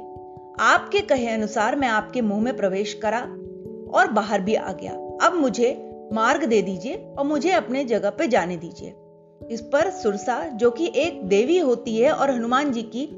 आपके 0.59 1.01
कहे 1.01 1.29
अनुसार 1.29 1.75
मैं 1.75 1.87
आपके 1.87 2.21
मुँह 2.21 2.41
में 2.41 2.57
प्रवेश 2.57 2.93
करा 2.93 3.27
और 3.93 4.11
बाहर 4.11 4.41
भी 4.41 4.55
आ 4.55 4.71
गया। 4.71 4.91
अब 5.27 5.33
मुझे 5.35 5.91
मार्ग 6.13 6.45
दे 6.45 6.61
दीजिए 6.61 6.95
और 7.17 7.25
मुझे 7.25 7.51
अपने 7.51 7.85
जगह 7.85 8.09
पे 8.09 8.27
जाने 8.27 8.57
दीजिए। 8.57 8.93
इस 9.51 9.61
पर 9.61 9.89
सुरसा, 9.89 10.43
जो 10.43 10.71
कि 10.71 10.91
एक 10.95 11.23
देवी 11.23 11.57
होती 11.57 11.97
है 11.97 12.11
और 12.11 12.31
हनुमान 12.31 12.71
जी 12.71 12.81
की 12.81 13.09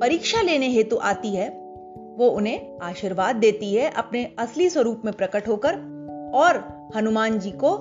परीक्षा 0.00 0.40
लेने 0.40 0.68
हेतु 0.68 0.96
आती 0.96 1.28
है, 1.28 1.48
वो 2.18 2.28
उन्हें 2.28 2.78
आशीर्वाद 2.82 3.36
देती 3.36 3.74
है 3.74 3.90
अपने 3.90 4.32
असली 4.38 4.70
स्वरूप 4.70 5.02
में 5.04 5.14
प्रकट 5.14 5.48
होकर 5.48 5.74
और 6.34 6.74
हनुमान 6.96 7.38
जी 7.38 7.50
को 7.50 7.74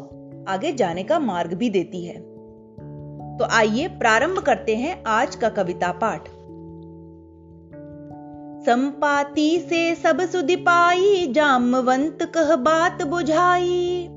आगे 0.48 0.72
जाने 0.72 1.04
का 1.04 1.20
मार्ग 1.20 1.54
भी 1.54 1.70
देती 1.70 2.06
है। 2.06 2.34
तो 3.38 3.46
आइए 3.52 3.88
प्रारंभ 3.88 4.40
करते 4.40 4.76
हैं 4.76 5.04
आज 5.08 5.36
का 5.36 5.50
कविता 5.50 5.92
पाठ। 5.92 6.30
संपाति 8.64 9.66
से 9.70 9.96
सब 9.96 10.30
सुधि 10.30 10.56
पाई, 10.56 11.28
जामवंत 11.32 12.32
कह 12.36 12.56
बात 12.56 13.04
बुझाई। 13.04 14.08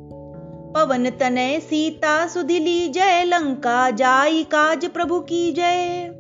पवन 0.77 1.11
तनय 1.11 1.61
सीता 1.61 2.27
सुधि 2.27 2.59
ली 2.59 2.89
जय, 2.89 3.25
लंका 3.25 3.91
जाई 3.91 4.45
काज 4.45 4.87
प्रभु 4.87 5.21
की 5.21 5.53
जय। 5.53 6.11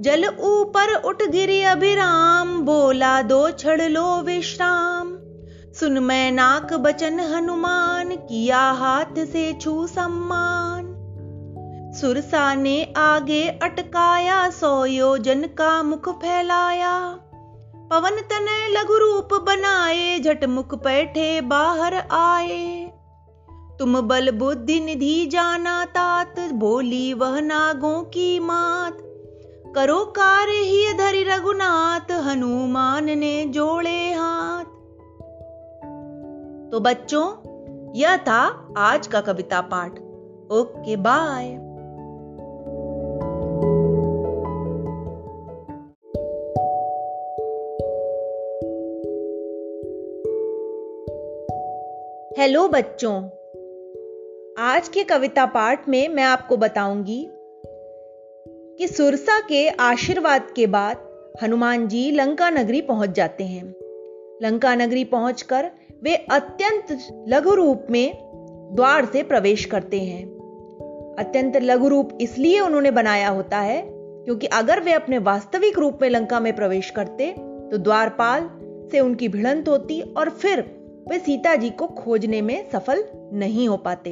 जल 0.00 0.24
ऊपर 0.24 0.94
उठ 0.94 1.22
गिरी 1.22 1.62
अभिराम, 1.62 2.60
बोला 2.60 3.22
दो 3.22 3.50
छड़ 3.50 3.82
लो 3.82 4.22
विश्राम। 4.22 5.18
सुन 5.74 5.98
मैं 5.98 6.32
नाक 6.32 6.74
बचन 6.74 7.20
हनुमान, 7.20 8.08
किया 8.08 8.70
हाथ 8.70 9.26
से 9.26 9.52
छू 9.52 9.86
सम्मान। 9.86 10.88
सुरसा 12.00 12.54
ने 12.54 12.94
आगे 12.96 13.48
अटकाया, 13.48 14.50
सौ 14.50 14.84
योजन 14.84 15.42
का 15.42 15.82
मुख 15.82 16.08
फैलाया। 16.08 17.21
पवन 17.92 18.10
तनय 18.10 18.80
लघु 18.80 18.94
रूप 18.94 19.34
बनाए, 19.34 20.18
झट 20.18 20.44
मुख 20.44 20.74
बैठे 20.74 21.40
बाहर 21.40 21.94
आए। 22.10 22.92
तुम 23.78 24.00
बल 24.00 24.30
बुद्धि 24.30 24.80
निधि 24.80 25.26
जाना 25.26 25.84
तात, 25.84 26.40
बोली 26.52 27.14
वह 27.14 27.40
नागों 27.40 28.02
की 28.02 28.40
मात। 28.40 28.98
करो 29.74 30.04
कार्य 30.04 30.52
ही 30.52 30.94
धरि 30.94 31.22
रघुनाथ, 31.22 32.12
हनुमान 32.12 33.18
ने 33.18 33.44
जोड़े 33.44 34.12
हाथ। 34.12 34.64
तो 36.70 36.80
बच्चों, 36.80 37.28
यह 37.94 38.16
था 38.16 38.74
आज 38.78 39.06
का 39.06 39.20
कविता 39.20 39.60
पाठ। 39.60 39.92
Okay, 40.52 40.96
bye. 40.96 41.61
हेलो 52.42 52.68
बच्चों। 52.68 53.24
आज 54.58 54.88
के 54.88 55.04
कविता 55.04 55.46
पाठ 55.46 55.88
में 55.88 56.08
मैं 56.08 56.22
आपको 56.22 56.56
बताऊँगी 56.56 57.28
कि 58.78 58.88
सुरसा 58.88 59.40
के 59.40 59.68
आशीर्वाद 59.68 60.46
के 60.56 60.66
बाद 60.66 60.96
हनुमान 61.42 61.88
जी 61.88 62.10
लंका 62.10 62.50
नगरी 62.50 62.80
पहुँच 62.80 63.10
जाते 63.10 63.44
हैं। 63.44 63.74
लंका 64.42 64.74
नगरी 64.74 65.04
पहुंचकर 65.04 65.70
वे 66.02 66.16
अत्यंत 66.16 67.08
लघु 67.28 67.54
रूप 67.54 67.86
में 67.90 68.18
द्वार 68.74 69.04
से 69.04 69.22
प्रवेश 69.22 69.64
करते 69.64 70.00
हैं। 70.00 70.24
अत्यंत 71.18 71.56
लघु 71.56 71.88
रूप 71.88 72.18
इसलिए 72.20 72.60
उन्होंने 72.60 72.90
बनाया 72.90 73.28
होता 73.28 73.58
है 73.58 73.82
क्योंकि 73.90 74.46
अगर 74.46 74.80
वे 74.80 74.92
अपने 74.92 75.18
वास्तविक 75.18 75.78
रूप 75.78 75.98
में 76.02 76.10
लंका 76.10 76.40
में 76.40 76.56
प्रवेश 76.56 76.90
करते 76.90 77.30
तो 77.70 77.78
द्वारपाल 77.78 78.50
से 78.92 79.00
उनकी 79.00 79.28
भिड़ंत 79.28 79.68
होती 79.68 80.00
और 80.00 80.30
फिर 80.30 80.81
वे 81.08 81.18
सीता 81.18 81.54
जी 81.56 81.70
को 81.70 81.86
खोजने 81.86 82.40
में 82.42 82.70
सफल 82.70 83.04
नहीं 83.32 83.68
हो 83.68 83.76
पाते। 83.76 84.10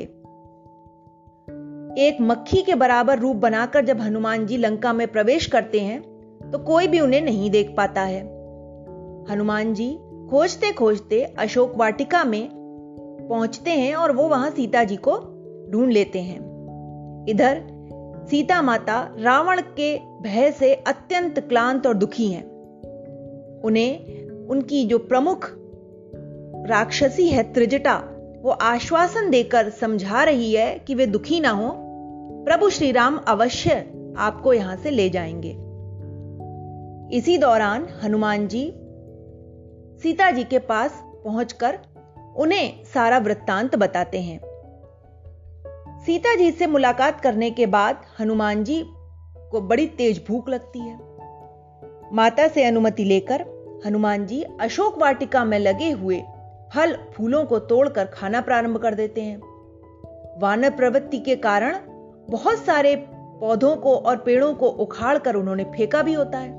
एक 1.99 2.17
मक्खी 2.21 2.63
के 2.63 2.75
बराबर 2.75 3.19
रूप 3.19 3.37
बनाकर 3.37 3.85
जब 3.85 4.01
हनुमान 4.01 4.47
जी 4.47 4.57
लंका 4.57 4.93
में 4.93 5.07
प्रवेश 5.09 5.47
करते 5.47 5.81
हैं 5.81 6.01
तो 6.53 6.59
कोई 6.59 6.87
भी 6.87 7.01
उन्हें 7.01 7.21
नहीं 7.21 7.51
देख 7.51 7.75
पाता 7.77 8.03
है। 8.03 8.21
हनुमान 9.31 9.75
जी 9.75 9.91
खोजते 10.31 10.73
खोजते 10.73 11.23
अशोक 11.39 11.77
वाटिका 11.77 12.25
में 12.25 12.49
पहुँचते 13.29 13.71
हैं 13.71 13.95
और 13.95 14.13
वो 14.13 14.29
वहाँ 14.29 14.51
सीता 14.51 14.85
जी 14.85 14.97
को 14.97 15.17
ढूंढ 15.73 15.93
लेते 15.93 16.19
हैं। 16.19 16.39
इधर 17.29 17.63
सीता 18.31 18.63
माता 18.63 19.15
रावण 19.19 19.61
के 19.77 19.97
भय 20.23 20.51
से 20.51 20.75
अत्यंत 20.75 21.39
क्लांत 21.41 21.87
और 21.87 21.95
दुखी 21.95 22.27
हैं। 22.27 22.45
उन्हें 23.65 24.47
उनकी 24.47 24.85
जो 24.85 24.99
प्रमुख 24.99 25.51
राक्षसी 26.67 27.29
है 27.29 27.53
त्रिजटा। 27.53 28.03
वो 28.43 28.51
आश्वासन 28.51 29.31
देकर 29.31 29.71
समझा 29.71 30.25
रही 30.25 30.55
है 30.55 30.79
कि 30.79 30.95
वे 30.95 31.07
दुखी 31.07 31.41
ना 31.41 31.51
हो। 31.51 31.73
प्रभु 32.45 32.71
श्री 32.71 32.93
राम 32.93 33.17
अवश्य 33.29 33.93
आपको 34.19 34.53
यहाँ 34.53 34.77
से 34.77 34.91
ले 34.91 35.11
जाएँगे। 35.11 35.71
इसी 37.17 37.39
दौरान 37.39 37.89
हनुमान 38.03 38.49
जी 38.49 38.73
सीता 40.03 40.31
जी 40.31 40.45
के 40.45 40.59
पास 40.59 41.03
पहुंचकर 41.25 41.79
उन्हें 42.37 42.85
सारा 42.85 43.19
वृत्तांत 43.19 43.77
बताते 43.77 44.21
हैं। 44.21 44.41
सीता 46.07 46.37
जी 46.37 46.51
से 46.51 46.67
मुलाकात 46.67 47.21
करने 47.21 47.51
के 47.51 47.67
बाद 47.67 48.01
हनुमान 48.21 48.65
जी 48.65 48.85
को 49.51 49.61
बड़ी 49.61 49.87
तेज 49.87 50.25
भूख 50.29 50.49
लगती 50.49 50.79
है। 50.79 50.99
माता 52.13 52.49
से 52.49 52.65
अनुमति 52.65 53.05
लेकर 53.05 53.45
हनुमान 53.87 54.27
जी 54.27 54.43
अशोक 54.61 54.99
वाटिका 54.99 55.45
में 55.45 55.59
लगे 55.59 55.91
हुए 55.91 56.23
फल 56.75 56.97
फूलों 57.15 57.45
को 57.45 57.59
तोड़कर 57.59 58.05
खाना 58.05 58.41
प्रारंभ 58.41 58.77
कर 58.77 58.95
देते 58.95 59.21
हैं। 59.21 59.41
वानर 60.41 60.71
प्रवृत्ति 60.71 61.19
के 61.19 61.37
कारण 61.37 61.77
बहुत 62.31 62.59
सारे 62.59 62.95
पौधों 63.41 63.77
को 63.77 63.97
और 63.97 64.17
पेड़ों 64.17 64.55
को 64.55 64.67
उखाड़ 64.67 65.19
कर 65.19 65.35
उन्होंने 65.35 65.65
फेंका 65.65 66.03
भी 66.03 66.13
होता 66.13 66.39
है। 66.39 66.59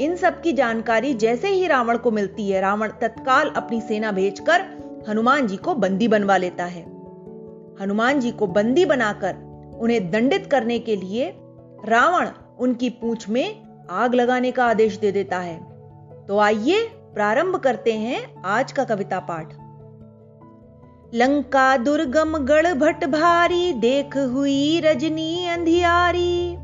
इन 0.00 0.16
सब 0.16 0.40
की 0.40 0.52
जानकारी 0.52 1.14
जैसे 1.14 1.48
ही 1.48 1.66
रावण 1.66 1.96
को 1.96 2.10
मिलती 2.10 2.50
है, 2.50 2.60
रावण 2.60 2.88
तत्काल 2.88 3.48
अपनी 3.48 3.80
सेना 3.80 4.12
भेजकर 4.12 4.60
हनुमान 5.08 5.46
जी 5.46 5.56
को 5.56 5.74
बंदी 5.74 6.08
बनवा 6.08 6.36
लेता 6.36 6.64
है। 6.64 6.82
हनुमान 7.80 8.20
जी 8.20 8.30
को 8.30 8.46
बंदी 8.46 8.84
बनाकर 8.84 9.36
उन्हें 9.80 10.10
दंडित 10.10 10.46
करने 10.46 10.78
के 10.78 10.96
लिए 10.96 11.34
रावण 11.84 12.28
उनकी 12.58 12.90
पूंछ 12.90 13.28
में 13.28 13.62
आग 13.90 14.14
लगाने 14.14 14.50
का 14.50 14.64
आदेश 14.64 14.98
दे 14.98 15.12
देता 15.12 15.38
है। 15.38 15.58
तो 16.26 16.38
आइए 16.38 16.90
प्रारंभ 17.14 17.56
करते 17.56 17.92
हैं 17.92 18.42
आज 18.42 18.72
का 18.72 18.84
कविता 18.84 19.18
पाठ। 19.18 19.52
लंका 21.14 21.76
दुर्गम 21.76 22.38
गढ़ 22.38 22.74
भट 22.74 23.04
भारी, 23.04 23.72
देख 23.72 24.16
हुई 24.16 24.80
रजनी 24.80 25.46
अंधियारी। 25.46 26.56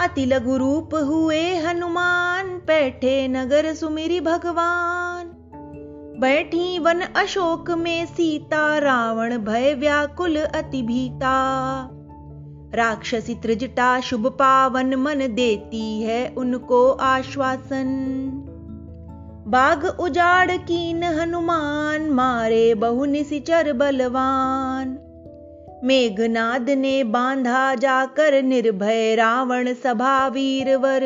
अति 0.00 0.26
लघु 0.26 0.56
रूप 0.56 0.94
हुए 0.94 1.56
हनुमान, 1.56 2.48
बैठे 2.66 3.28
नगर 3.28 3.74
सुमिरी 3.74 4.20
भगवान। 4.20 5.32
बैठी 6.20 6.78
वन 6.78 7.00
अशोक 7.00 7.70
में 7.70 8.06
सीता, 8.06 8.78
रावण 8.78 9.38
भय 9.38 9.74
व्याकुल 9.74 10.36
अति 10.36 10.82
भीता। 10.82 11.34
राक्षसी 12.74 13.34
त्रिजटा 13.34 14.00
शुभ 14.00 14.26
पावन 14.26 14.94
मन 14.94 15.18
देती 15.18 16.02
है 16.02 16.34
उनको 16.36 16.90
आश्वासन। 16.90 18.48
बाग 19.52 20.00
उजाड़ 20.00 20.50
कीन 20.50 21.02
हनुमान, 21.02 22.10
मारे 22.10 22.74
बहु 22.74 23.04
निशिचर 23.04 23.72
बलवान। 23.72 24.98
मेघनाद 25.84 26.70
ने 26.70 27.04
बांधा 27.04 27.74
जाकर 27.74 28.42
निर्भय 28.42 29.14
रावण 29.14 29.74
सभा 29.74 30.28
वीरवर। 30.28 31.02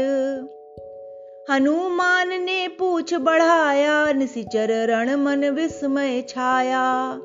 हनुमान 1.50 2.28
ने 2.28 2.68
पूछ 2.68 3.14
बढ़ाया 3.14 4.12
निशिचर 4.12 4.86
रण 4.88 5.16
मन 5.16 5.48
विस्मय 5.48 6.22
छाया। 6.28 7.20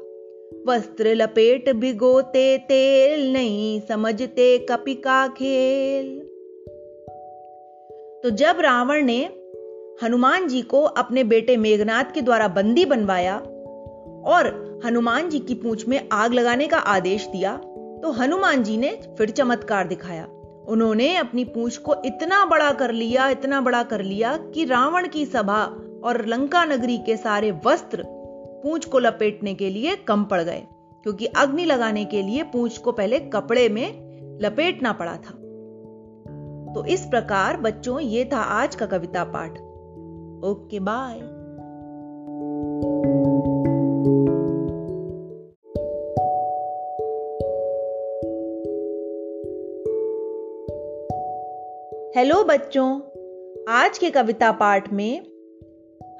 वस्त्र 0.68 1.08
लपेट 1.08 1.70
भिगोते 1.70 2.58
तेल, 2.58 3.34
नहीं 3.34 3.82
समझते 3.82 4.58
कपि 4.58 4.94
का 4.94 5.28
खेल। 5.28 6.20
तो 8.24 8.30
जब 8.30 8.60
रावण 8.60 9.04
ने 9.04 9.41
हनुमान 10.04 10.48
जी 10.48 10.62
को 10.62 10.82
अपने 10.82 11.24
बेटे 11.24 11.58
मेघनाथ 11.58 12.04
के 12.14 12.22
द्वारा 12.22 12.48
बंदी 12.48 12.86
बनवाया 12.86 13.36
और 14.28 14.82
हनुमान 14.86 15.30
जी 15.30 15.40
की 15.40 15.56
पूंछ 15.56 15.88
में 15.88 16.08
आग 16.12 16.34
लगाने 16.34 16.68
का 16.68 16.78
आदेश 16.78 17.28
दिया 17.28 17.56
तो 18.04 18.12
हनुमान 18.12 18.64
जी 18.64 18.78
ने 18.78 18.90
फिर 19.18 19.30
चमत्कार 19.30 19.88
दिखाया। 19.88 20.26
उन्होंने 20.68 21.16
अपनी 21.16 21.44
पूंछ 21.46 21.78
को 21.78 21.96
इतना 22.06 22.46
बड़ा 22.46 22.72
कर 22.72 22.92
लिया, 22.92 23.30
इतना 23.30 23.62
बड़ा 23.62 23.84
कर 23.84 24.02
लिया 24.02 24.36
कि 24.38 24.66
रावण 24.66 25.08
की 25.08 25.26
सभा 25.26 25.64
और 26.04 26.26
लंका 26.26 26.66
नगरी 26.66 26.98
के 26.98 27.18
सारे 27.18 27.52
वस्त्र 27.66 28.04
पूंछ 28.64 28.86
को 28.86 29.00
लपेटने 29.00 29.54
के 29.54 29.70
लिए 29.70 29.96
कम 29.96 30.24
पड़ 30.24 30.42
गए, 30.42 30.64
क्योंकि 31.06 31.26
अग्नि 31.26 31.66
लगाने 31.66 32.06
के 32.06 32.22
लिए 32.22 32.44
पूंछ 32.44 32.78
को 32.78 32.92
पहले 32.92 33.20
कपड़े 33.20 33.70
में 33.70 34.40
लपेटना 34.42 34.92
पड़ा 34.94 35.16
था। 35.16 35.34
तो 36.74 36.86
इस 36.86 37.06
प्रकार 37.06 37.58
बच्चों, 37.58 38.00
ये 38.00 38.30
था 38.34 38.42
आज 38.42 38.76
का 38.76 38.86
कविता 38.86 39.24
पाठ। 39.24 39.60
ओके 40.44 40.80
बाय 40.80 41.14
हेलो 52.16 52.44
बच्चों। 52.44 53.02
आज 53.70 53.98
के 53.98 54.10
कविता 54.10 54.52
पाठ 54.52 54.94
में 54.94 55.22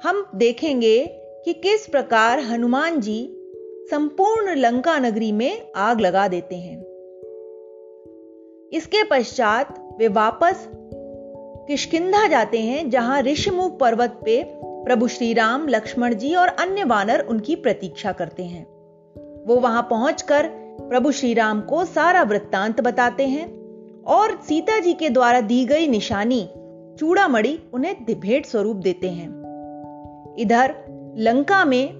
हम 0.04 0.26
देखेंगे 0.34 1.06
कि 1.44 1.52
किस 1.52 1.86
प्रकार 1.86 2.38
हनुमान 2.38 3.00
जी 3.00 3.36
संपूर्ण 3.90 4.54
लंका 4.54 4.98
नगरी 4.98 5.32
में 5.32 5.72
आग 5.76 6.00
लगा 6.00 6.28
देते 6.28 6.56
हैं। 6.56 6.80
इसके 8.72 9.04
पश्चात 9.04 9.96
वे 9.98 10.08
वापस 10.08 10.68
किशकिंधा 11.72 12.26
जाते 12.26 12.58
हैं 12.58 12.90
जहाँ 12.90 13.22
ऋषिमुख 13.22 13.78
पर्वत 13.78 14.10
पे 14.24 14.44
प्रभु 14.60 15.08
श्री 15.08 15.32
राम 15.32 15.68
लक्ष्मण 15.68 16.14
जी 16.14 16.34
और 16.34 16.48
अन्य 16.48 16.84
वानर 16.84 17.20
उनकी 17.20 17.56
प्रतीक्षा 17.56 18.12
करते 18.12 18.44
हैं। 18.44 18.64
वो 19.46 19.56
वहाँ 19.56 19.82
पहुंचकर 19.82 20.46
प्रभु 20.80 21.12
श्री 21.12 21.34
राम 21.34 21.60
को 21.60 21.84
सारा 21.84 22.22
वृत्तांत 22.22 22.80
बताते 22.80 23.26
हैं 23.26 23.50
और 24.02 24.40
सीता 24.48 24.80
जी 24.80 24.92
के 24.92 25.10
द्वारा 25.10 25.40
दी 25.40 25.64
गई 25.64 25.86
निशानी, 25.86 26.48
चूड़ामणि, 26.98 27.58
उन्हें 27.72 28.20
भेंट 28.20 28.46
स्वरूप 28.46 28.76
देते 28.76 29.10
हैं। 29.10 29.28
इधर, 30.38 30.74
लंका 31.18 31.64
में 31.64 31.94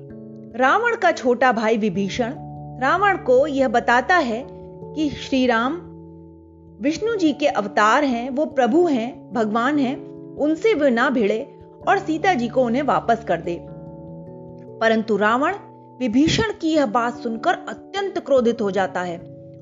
रावण 0.56 0.96
का 0.96 1.12
छोटा 1.12 1.52
भाई 1.52 1.76
विभीषण, 1.76 2.32
रावण 2.82 3.16
को 3.16 3.46
यह 3.46 3.68
बताता 3.68 4.16
है 4.16 4.46
कि 4.94 5.10
श्री 5.10 5.46
राम 5.46 5.91
विष्णु 6.82 7.16
जी 7.16 7.32
के 7.32 7.46
अवतार 7.46 8.04
हैं, 8.04 8.30
वो 8.30 8.44
प्रभु 8.44 8.86
हैं, 8.86 9.32
भगवान 9.32 9.78
हैं, 9.78 9.96
उनसे 10.36 10.74
वे 10.74 10.90
ना 10.90 11.10
भिड़े 11.10 11.58
और 11.88 11.98
सीता 11.98 12.34
जी 12.34 12.48
को 12.48 12.62
उन्हें 12.62 12.82
वापस 12.82 13.24
कर 13.28 13.40
दे। 13.40 13.66
परंतु 14.78 15.16
रावण 15.16 15.54
विभीषण 16.00 16.42
की 16.60 16.74
यह 16.74 16.86
बात 16.86 17.14
सुनकर 17.14 17.52
अत्यंत 17.52 18.18
क्रोधित 18.18 18.62
हो 18.62 18.70
जाता 18.70 19.00
है 19.00 19.18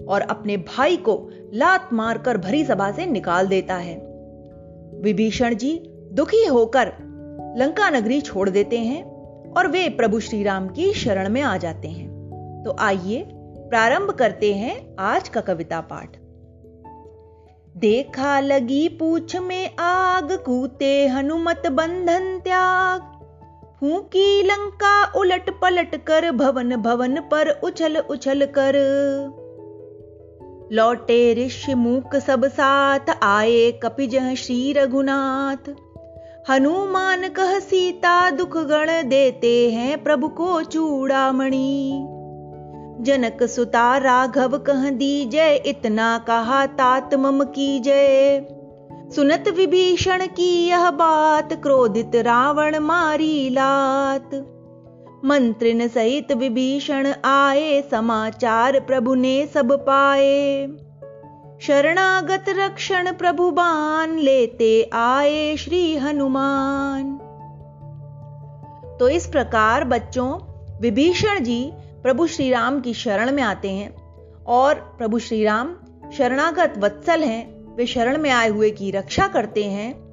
और 0.08 0.20
अपने 0.20 0.56
भाई 0.56 0.96
को 0.96 1.30
लात 1.54 1.88
मारकर 1.92 2.38
भरी 2.38 2.64
सभा 2.64 2.90
से 2.90 3.06
निकाल 3.06 3.46
देता 3.46 3.74
है। 3.74 3.96
विभीषण 5.02 5.54
जी 5.54 5.82
दुखी 6.12 6.44
होकर 6.44 6.86
लंका 7.56 7.90
नगरी 7.90 8.20
छोड़ 8.20 8.50
देते 8.50 8.78
हैं 8.78 9.04
और 9.52 9.66
वे 9.66 9.88
प्रभु 9.88 10.20
श्री 10.20 10.42
राम 10.42 10.68
की 10.68 10.92
शरण 10.92 11.28
में 11.28 11.42
आ 11.42 11.56
जाते 11.56 11.88
हैं। 11.88 12.08
तो 12.64 12.76
आइए 12.78 13.28
प्रारंभ 13.34 14.10
करते 14.10 14.54
हैं 14.54 14.96
आज 14.98 15.28
का 15.28 15.40
कविता 15.40 15.80
पाठ। 15.80 16.19
देखा 17.76 18.40
लगी 18.40 18.88
पूछ 18.88 19.36
में 19.36 19.76
आग, 19.76 20.32
कूते 20.32 21.08
हनुमत 21.08 21.62
बंधन 21.66 22.40
त्याग। 22.44 23.00
फूकी 23.80 24.42
लंका 24.42 25.12
उलट 25.12 25.50
पलट 25.50 26.04
कर 26.04 26.30
भवन 26.30 26.76
भवन 26.76 27.16
पर 27.16 27.60
उछल 27.64 27.96
उछल 27.96 28.48
कर। 28.58 28.72
लौटे 30.72 31.46
ऋषि 31.46 31.74
मूक 31.74 32.16
सब 32.16 32.44
साथ, 32.44 33.16
आए 33.22 33.72
कपिज 33.72 34.34
श्री 34.34 34.72
रघुनाथ। 34.72 35.70
हनुमान 36.50 37.28
कह 37.28 37.58
सीता 37.58 38.30
दुख 38.30 38.56
गण 38.56 39.08
देते 39.08 39.70
हैं 39.70 40.04
प्रभु 40.04 40.28
को 40.28 40.62
चूड़ामणि। 40.62 42.06
जनक 43.00 43.42
सुता 43.42 43.96
राघव 43.96 44.58
कह 44.58 44.90
दी 44.90 45.24
जय 45.24 45.54
इतना 45.66 46.18
कहा 46.18 46.66
तात 46.66 47.14
मम 47.14 47.44
की 47.44 47.80
जय। 47.80 48.46
सुनत 49.14 49.44
विभीषण 49.56 50.26
की 50.26 50.66
यह 50.68 50.90
बात, 50.90 51.52
क्रोधित 51.52 52.10
रावण 52.14 52.78
मारी 52.78 53.50
लात। 53.50 54.30
मंत्रिन 55.24 55.88
सहित 55.88 56.32
विभीषण 56.32 57.06
आए, 57.24 57.82
समाचार 57.90 58.80
प्रभु 58.80 59.14
ने 59.14 59.46
सब 59.46 59.72
पाए। 59.72 60.68
शरणागत 61.60 62.44
रक्षण 62.48 63.12
प्रभुबान 63.12 64.18
लेते 64.18 64.90
आए 64.92 65.56
श्री 65.56 65.96
हनुमान। 65.96 67.18
तो 69.00 69.08
इस 69.08 69.26
प्रकार 69.26 69.84
बच्चों, 69.84 70.38
विभीषण 70.80 71.44
जी 71.44 71.72
प्रभु 72.02 72.26
श्री 72.26 72.50
राम 72.50 72.80
की 72.80 72.94
शरण 72.94 73.32
में 73.32 73.42
आते 73.42 73.70
हैं 73.70 73.96
और 74.46 74.74
प्रभु 74.74 75.18
श्री 75.18 75.44
राम 75.44 75.76
शरणागत 76.12 76.74
वत्सल 76.78 77.20
हैं, 77.20 77.74
वे 77.76 77.86
शरण 77.86 78.18
में 78.18 78.30
आए 78.30 78.48
हुए 78.48 78.70
की 78.70 78.90
रक्षा 78.90 79.28
करते 79.28 79.64
हैं। 79.64 80.10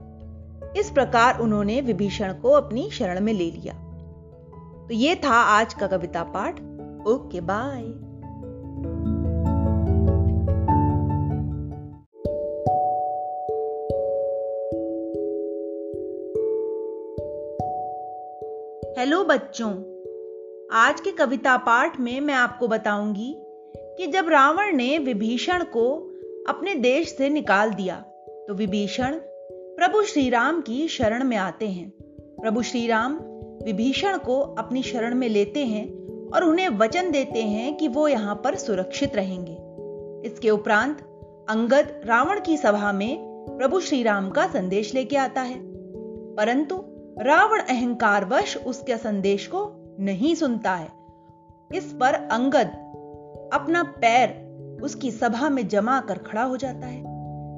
इस 0.73 0.89
प्रकार 0.89 1.39
उन्होंने 1.39 1.81
विभीषण 1.81 2.33
को 2.33 2.49
अपनी 2.49 2.89
शरण 2.91 3.19
में 3.19 3.33
ले 3.33 3.51
लिया। 3.51 3.73
तो 4.87 4.93
ये 4.93 5.15
था 5.15 5.33
आज 5.33 5.73
का 5.73 5.87
कविता 5.87 6.23
पाठ। 6.23 6.53
Okay, 7.07 7.41
bye. 7.41 7.83
हेलो 18.99 19.23
बच्चों 19.23 19.96
आज 20.71 21.01
के 21.01 21.11
कविता 21.11 21.57
पाठ 21.57 21.99
में 21.99 22.21
मैं 22.21 22.33
आपको 22.33 22.67
बताऊँगी 22.67 23.35
कि 23.97 24.07
जब 24.07 24.29
रावण 24.29 24.75
ने 24.75 24.97
विभीषण 24.97 25.63
को 25.63 26.13
अपने 26.49 26.75
देश 26.75 27.15
से 27.17 27.29
निकाल 27.29 27.73
दिया 27.73 27.95
तो 28.47 28.53
विभीषण 28.53 29.15
प्रभु 29.51 30.03
श्री 30.03 30.29
राम 30.29 30.61
की 30.61 30.87
शरण 30.87 31.23
में 31.23 31.37
आते 31.37 31.67
हैं। 31.67 31.89
प्रभु 32.41 32.61
श्री 32.61 32.87
राम 32.87 33.15
विभीषण 33.63 34.17
को 34.17 34.41
अपनी 34.41 34.83
शरण 34.83 35.15
में 35.15 35.29
लेते 35.29 35.65
हैं 35.65 35.85
और 36.29 36.43
उन्हें 36.43 36.69
वचन 36.69 37.11
देते 37.11 37.41
हैं 37.41 37.77
कि 37.77 37.87
वो 37.87 38.07
यहाँ 38.07 38.41
पर 38.43 38.55
सुरक्षित 38.55 39.15
रहेंगे। 39.15 39.57
इसके 40.29 40.49
उपरांत 40.49 41.01
अंगद 41.49 42.01
रावण 42.05 42.39
की 42.41 42.57
सभा 42.57 42.91
में 42.91 43.17
प्रभु 43.57 43.79
श्री 43.79 44.03
राम 44.03 44.29
का 44.29 44.47
संदेश 44.47 44.93
लेके 44.93 45.17
आता 45.17 45.41
है। 45.41 45.59
परंतु 46.35 46.83
रावण 47.19 47.59
अहंकारवश 47.59 48.57
उसके 48.57 48.97
संदेश 48.97 49.47
को 49.47 49.76
नहीं 49.99 50.35
सुनता 50.35 50.73
है। 50.75 50.87
इस 51.73 51.93
पर 51.93 52.13
अंगद 52.13 52.67
अपना 53.53 53.83
पैर 53.83 54.79
उसकी 54.83 55.11
सभा 55.11 55.49
में 55.49 55.67
जमा 55.67 55.99
कर 55.99 56.17
खड़ा 56.17 56.43
हो 56.43 56.57
जाता 56.57 56.87
है। 56.87 57.01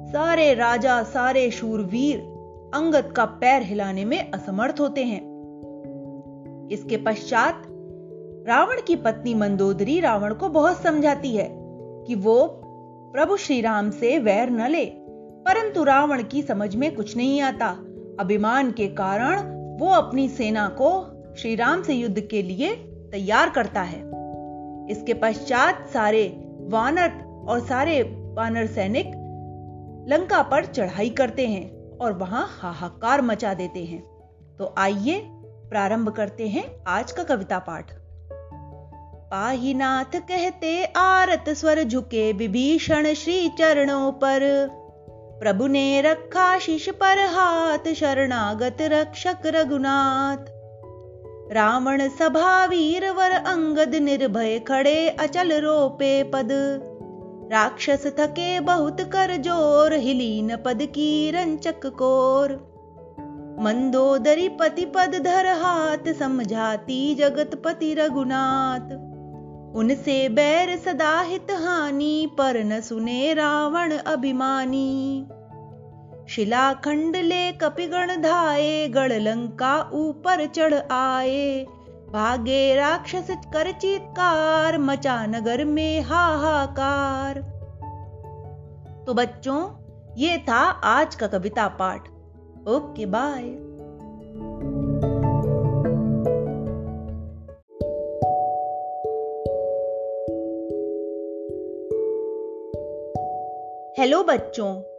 सारे 0.06 0.54
राजा, 0.54 1.02
सारे 1.02 1.50
शूरवीर 1.50 2.18
अंगद 2.74 3.12
का 3.12 3.24
पैर 3.24 3.62
हिलाने 3.62 4.04
में 4.04 4.30
असमर्थ 4.30 4.80
होते 4.80 5.04
हैं। 5.04 5.20
इसके 6.68 6.96
पश्चात 6.96 7.62
रावण 8.48 8.80
की 8.86 8.96
पत्नी 8.96 9.34
मंदोदरी 9.34 10.00
रावण 10.00 10.34
को 10.34 10.48
बहुत 10.48 10.82
समझाती 10.82 11.36
है 11.36 11.48
कि 12.06 12.14
वो 12.14 12.46
प्रभु 13.14 13.36
श्री 13.36 13.60
राम 13.60 13.90
से 13.90 14.18
वैर 14.18 14.50
न 14.50 14.68
ले, 14.68 14.84
परंतु 15.46 15.84
रावण 15.84 16.22
की 16.22 16.42
समझ 16.42 16.74
में 16.76 16.94
कुछ 16.94 17.16
नहीं 17.16 17.40
आता। 17.40 17.68
अभिमान 18.20 18.70
के 18.72 18.86
कारण 18.88 19.40
वो 19.78 19.90
अपनी 19.90 20.28
सेना 20.28 20.68
को 20.68 20.90
श्री 21.38 21.54
राम 21.54 21.82
से 21.82 21.94
युद्ध 21.94 22.20
के 22.20 22.42
लिए 22.42 22.74
तैयार 23.12 23.50
करता 23.50 23.82
है। 23.82 23.98
इसके 24.90 25.14
पश्चात 25.14 25.88
सारे 25.88 26.28
वानर 26.60 27.10
और 27.48 27.60
सारे 27.60 28.02
वानर 28.02 28.66
सैनिक 28.66 29.06
लंका 30.08 30.42
पर 30.42 30.64
चढ़ाई 30.64 31.10
करते 31.10 31.46
हैं 31.46 31.98
और 31.98 32.12
वहाँ 32.12 32.46
हाहाकार 32.60 33.22
मचा 33.22 33.54
देते 33.54 33.84
हैं। 33.84 34.02
तो 34.58 34.74
आइए 34.78 35.22
प्रारंभ 35.70 36.08
करते 36.08 36.48
हैं 36.48 36.84
आज 36.86 37.12
का 37.12 37.22
कविता 37.22 37.58
पाठ। 37.58 37.92
पाहीनाथ 39.30 40.18
कहते, 40.18 40.84
आरत 40.84 41.44
स्वर 41.48 41.82
झुके 41.82 42.32
विभीषण 42.32 43.14
श्री 43.14 43.48
चरणों 43.48 44.12
पर। 44.12 44.68
प्रभु 45.40 45.66
ने 45.66 46.00
रखा 46.00 46.58
शीश 46.58 46.88
पर 46.88 47.18
हाथ, 47.18 47.92
शरणागत 47.92 48.76
रक्षक 48.80 49.38
रघुनाथ। 49.46 50.59
रावण 51.52 52.08
सभा 52.08 52.64
वीर 52.64 53.10
वर 53.10 53.30
अंगद 53.30 53.94
निर्भय 53.94 54.58
खड़े 54.58 55.08
अचल 55.08 55.52
रोपे 55.52 56.22
पद। 56.22 56.48
राक्षस 57.52 58.06
थके 58.18 58.60
बहुत 58.60 59.00
कर 59.00 59.36
ज़ोर, 59.36 59.92
हिलीन 59.92 60.56
पद 60.56 60.78
की 60.82 61.30
रंचक 61.30 61.86
कोर। 61.86 62.52
मंदोदरी 63.60 64.48
पति 64.48 64.84
पद 64.84 65.20
धर 65.24 65.46
हाथ, 65.46 66.12
समझाती 66.12 67.14
जगत 67.14 67.62
पति 67.64 67.94
रघुनाथ। 67.94 68.92
उनसे 69.76 70.28
बैर 70.28 70.76
सदाहित 70.76 71.50
हानि, 71.50 72.30
पर 72.38 72.64
न 72.64 72.80
सुने 72.80 73.34
रावण 73.34 73.92
अभिमानी। 73.92 75.26
शिलाखंड 76.30 77.16
ले 77.16 77.52
कपिगण 77.52 78.22
धाये 78.22 78.88
गढ़ 78.88 79.12
लंका 79.12 79.90
ऊपर 79.92 80.46
चढ़ 80.46 80.74
आए 80.74 81.66
भागे 82.12 82.74
राक्षस 82.74 83.28
कर 83.30 83.72
चीतकार 83.72 84.78
मचा 84.78 85.26
नगर 85.26 85.64
में 85.64 86.00
हाहाकार। 86.00 87.40
तो 89.06 89.14
बच्चों, 89.14 89.70
ये 90.16 90.38
था 90.38 90.60
आज 90.70 91.14
का 91.14 91.26
कविता 91.26 91.68
पाठ। 91.68 92.08
Okay, 92.68 93.06
bye. 93.06 93.42
हेलो 103.98 104.22
बच्चों 104.22 104.89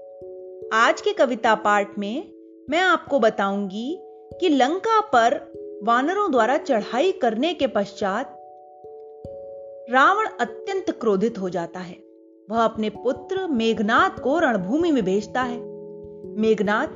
आज 0.73 1.01
के 1.01 1.13
कविता 1.13 1.55
पाठ 1.55 1.99
में 1.99 2.31
मैं 2.69 2.79
आपको 2.79 3.19
बताऊँगी 3.19 3.99
कि 4.39 4.49
लंका 4.49 5.01
पर 5.01 5.53
वानरों 5.83 6.31
द्वारा 6.31 6.57
चढ़ाई 6.57 7.11
करने 7.11 7.53
के 7.53 7.67
पश्चात 7.67 8.37
रावण 9.89 10.25
अत्यंत 10.41 10.91
क्रोधित 10.91 11.37
हो 11.37 11.49
जाता 11.49 11.79
है। 11.79 11.97
वह 12.49 12.57
अपने 12.59 12.89
पुत्र 12.89 13.47
मेघनाथ 13.47 14.19
को 14.19 14.39
रणभूमि 14.39 14.91
में 14.91 15.05
भेजता 15.05 15.41
है। 15.41 15.59
मेघनाथ 16.37 16.87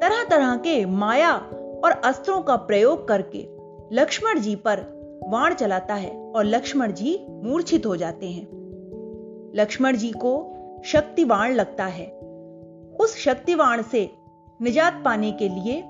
तरह 0.00 0.24
तरह 0.24 0.56
के 0.56 0.86
माया 0.86 1.36
और 1.84 1.90
अस्त्रों 2.04 2.42
का 2.42 2.56
प्रयोग 2.56 3.08
करके 3.08 3.48
लक्ष्मण 3.92 4.40
जी 4.40 4.56
पर 4.56 4.80
वाण 5.28 5.54
चलाता 5.54 5.94
है 5.94 6.32
और 6.32 6.44
लक्ष्मण 6.44 6.92
जी 6.92 7.26
मूर्छित 7.30 7.86
हो 7.86 7.96
जाते 7.96 8.26
हैं। 8.26 8.48
लक्ष्मण 9.54 9.96
जी 9.96 10.10
को 10.10 10.54
शक्तिवाण 10.84 11.54
लगता 11.54 11.84
है। 11.84 12.31
उस 13.00 13.16
शक्तिवाण 13.16 13.82
से 13.82 14.10
निजात 14.60 15.02
पाने 15.04 15.32
के 15.32 15.48
लिए 15.48 15.82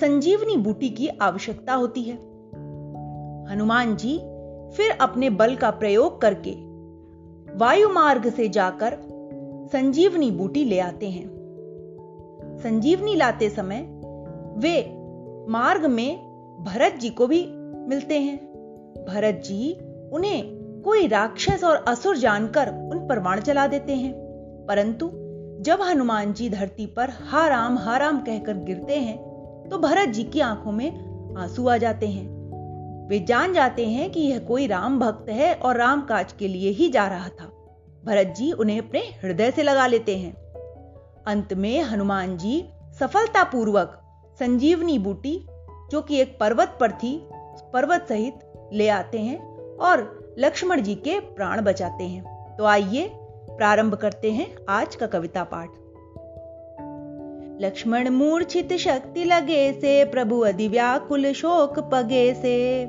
संजीवनी 0.00 0.56
बूटी 0.56 0.88
की 0.90 1.08
आवश्यकता 1.08 1.74
होती 1.74 2.02
है। 2.02 2.14
हनुमान 3.52 3.96
जी 3.96 4.16
फिर 4.76 4.90
अपने 5.00 5.30
बल 5.30 5.54
का 5.56 5.70
प्रयोग 5.70 6.20
करके 6.20 6.50
वायु 7.56 7.88
मार्ग 7.88 8.28
से 8.30 8.48
जाकर 8.48 8.96
संजीवनी 9.72 10.30
बूटी 10.30 10.64
ले 10.64 10.78
आते 10.78 11.08
हैं। 11.08 11.26
संजीवनी 12.62 13.14
लाते 13.14 13.48
समय 13.50 13.86
वे 14.58 14.80
मार्ग 15.48 15.86
में 15.86 16.16
भरत 16.64 16.98
जी 17.00 17.10
को 17.10 17.26
भी 17.26 17.46
मिलते 17.88 18.18
हैं। 18.18 18.36
भरत 19.08 19.42
जी 19.44 19.72
उन्हें 20.12 20.42
कोई 20.84 21.06
राक्षस 21.06 21.64
और 21.64 21.84
असुर 21.88 22.16
जानकर 22.16 22.68
उन 22.68 23.06
पर 23.08 23.18
वाण 23.18 23.40
चला 23.40 23.66
देते 23.66 23.92
हैं, 23.92 24.12
परंतु 24.68 25.06
जब 25.64 25.82
हनुमान 25.82 26.32
जी 26.32 26.48
धरती 26.50 26.86
पर 26.86 27.10
हा 27.10 27.46
राम 27.48 27.78
हा 27.78 27.96
राम 27.96 28.18
कहकर 28.18 28.54
गिरते 28.56 28.98
हैं 28.98 29.68
तो 29.70 29.78
भरत 29.78 30.08
जी 30.08 30.24
की 30.24 30.40
आँखों 30.40 30.72
में 30.72 31.36
आँसू 31.38 31.68
आ 31.68 31.76
जाते 31.76 32.08
हैं। 32.08 33.08
वे 33.08 33.20
जान 33.20 33.52
जाते 33.52 33.86
हैं 33.86 34.10
कि 34.10 34.20
यह 34.20 34.38
कोई 34.38 34.66
राम 34.66 34.98
भक्त 34.98 35.30
है 35.30 35.54
और 35.54 35.76
राम 35.76 36.02
काज 36.02 36.32
के 36.32 36.48
लिए 36.48 36.70
ही 36.70 36.88
जा 36.88 37.06
रहा 37.08 37.28
था। 37.28 37.46
भरत 38.04 38.34
जी 38.36 38.52
उन्हें 38.52 38.78
अपने 38.78 39.00
हृदय 39.00 39.50
से 39.50 39.62
लगा 39.62 39.86
लेते 39.86 40.18
हैं। 40.18 40.32
अंत 41.26 41.54
में 41.54 41.82
हनुमान 41.82 42.36
जी 42.36 42.62
सफलतापूर्वक 43.00 44.00
संजीवनी 44.38 44.98
बूटी, 44.98 45.46
जो 45.90 46.02
कि 46.02 46.20
एक 46.20 46.38
पर्वत 46.40 46.76
पर 46.80 46.92
थी, 46.92 47.18
पर्वत 47.72 48.06
सहित 48.08 48.68
ले 48.72 48.88
आते 48.88 49.18
हैं 49.18 49.38
और 49.76 50.34
लक्ष्मण 50.38 50.80
जी 50.80 50.94
के 50.94 51.20
प्राण 51.20 51.62
बचाते 51.62 52.04
हैं। 52.04 52.56
तो 52.56 52.64
आइए 52.64 53.12
प्रारंभ 53.56 53.94
करते 53.94 54.32
हैं 54.32 54.56
आज 54.68 54.96
का 54.96 55.06
कविता 55.06 55.44
पाठ। 55.44 55.70
लक्ष्मण 57.62 58.08
मूर्छित 58.08 58.72
शक्ति 58.72 59.24
लगे 59.24 59.72
से, 59.72 60.04
प्रभु 60.04 60.40
अधि 60.40 60.68
व्याकुल 60.68 61.32
शोक 61.32 61.78
पगे 61.78 62.34
से। 62.34 62.84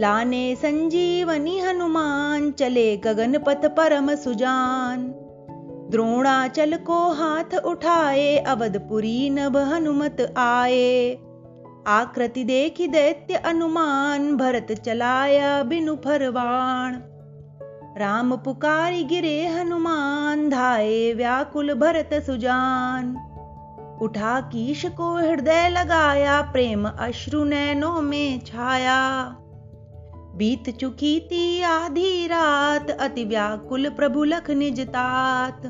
लाने 0.00 0.54
संजीवनी 0.54 1.58
हनुमान, 1.58 2.50
चले 2.50 2.96
गगन 2.96 3.38
पथ 3.38 3.66
परम 3.66 4.14
सुजान। 4.14 5.14
द्रोणाचल 5.90 6.76
को 6.76 7.08
हाथ 7.12 7.54
उठाए, 7.64 8.38
अवधपुरी 8.38 9.30
नभ 9.30 9.56
हनुमत 9.56 10.34
आए। 10.36 11.18
आकृति 11.86 12.44
देखी 12.44 12.88
दैत्य 12.88 13.34
अनुमान, 13.34 14.36
भरत 14.36 14.72
चलाया 14.72 15.62
बिनु 15.62 15.96
फरवाण। 15.96 17.11
राम 17.98 18.36
पुकारी 18.36 19.04
गिरे 19.04 19.46
हनुमान, 19.46 20.50
धाये 20.50 21.12
व्याकुल 21.14 21.74
भरत 21.74 22.10
सुजान। 22.14 23.16
उठा 24.02 24.40
कीश 24.40 24.86
को 24.86 25.16
हृदय 25.16 25.68
लगाया, 25.68 26.42
प्रेम 26.42 26.88
अश्रु 26.88 27.44
नैनों 27.44 28.00
में 28.00 28.40
छाया। 28.40 29.24
बीत 30.36 30.76
चुकी 30.76 31.20
थी 31.20 31.62
आधी 31.62 32.26
रात, 32.26 32.90
अति 32.90 33.24
व्याकुल 33.24 33.88
प्रभु 33.88 34.24
लख 34.24 34.50
निजतात 34.50 35.62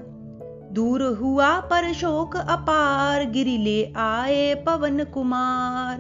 दूर 0.72 1.02
हुआ 1.02 1.60
पर 1.60 1.92
शोक 1.92 2.36
अपार, 2.36 3.24
गिरी 3.24 3.58
ले 3.58 3.92
आए 3.96 4.54
पवन 4.54 5.04
कुमार। 5.04 5.98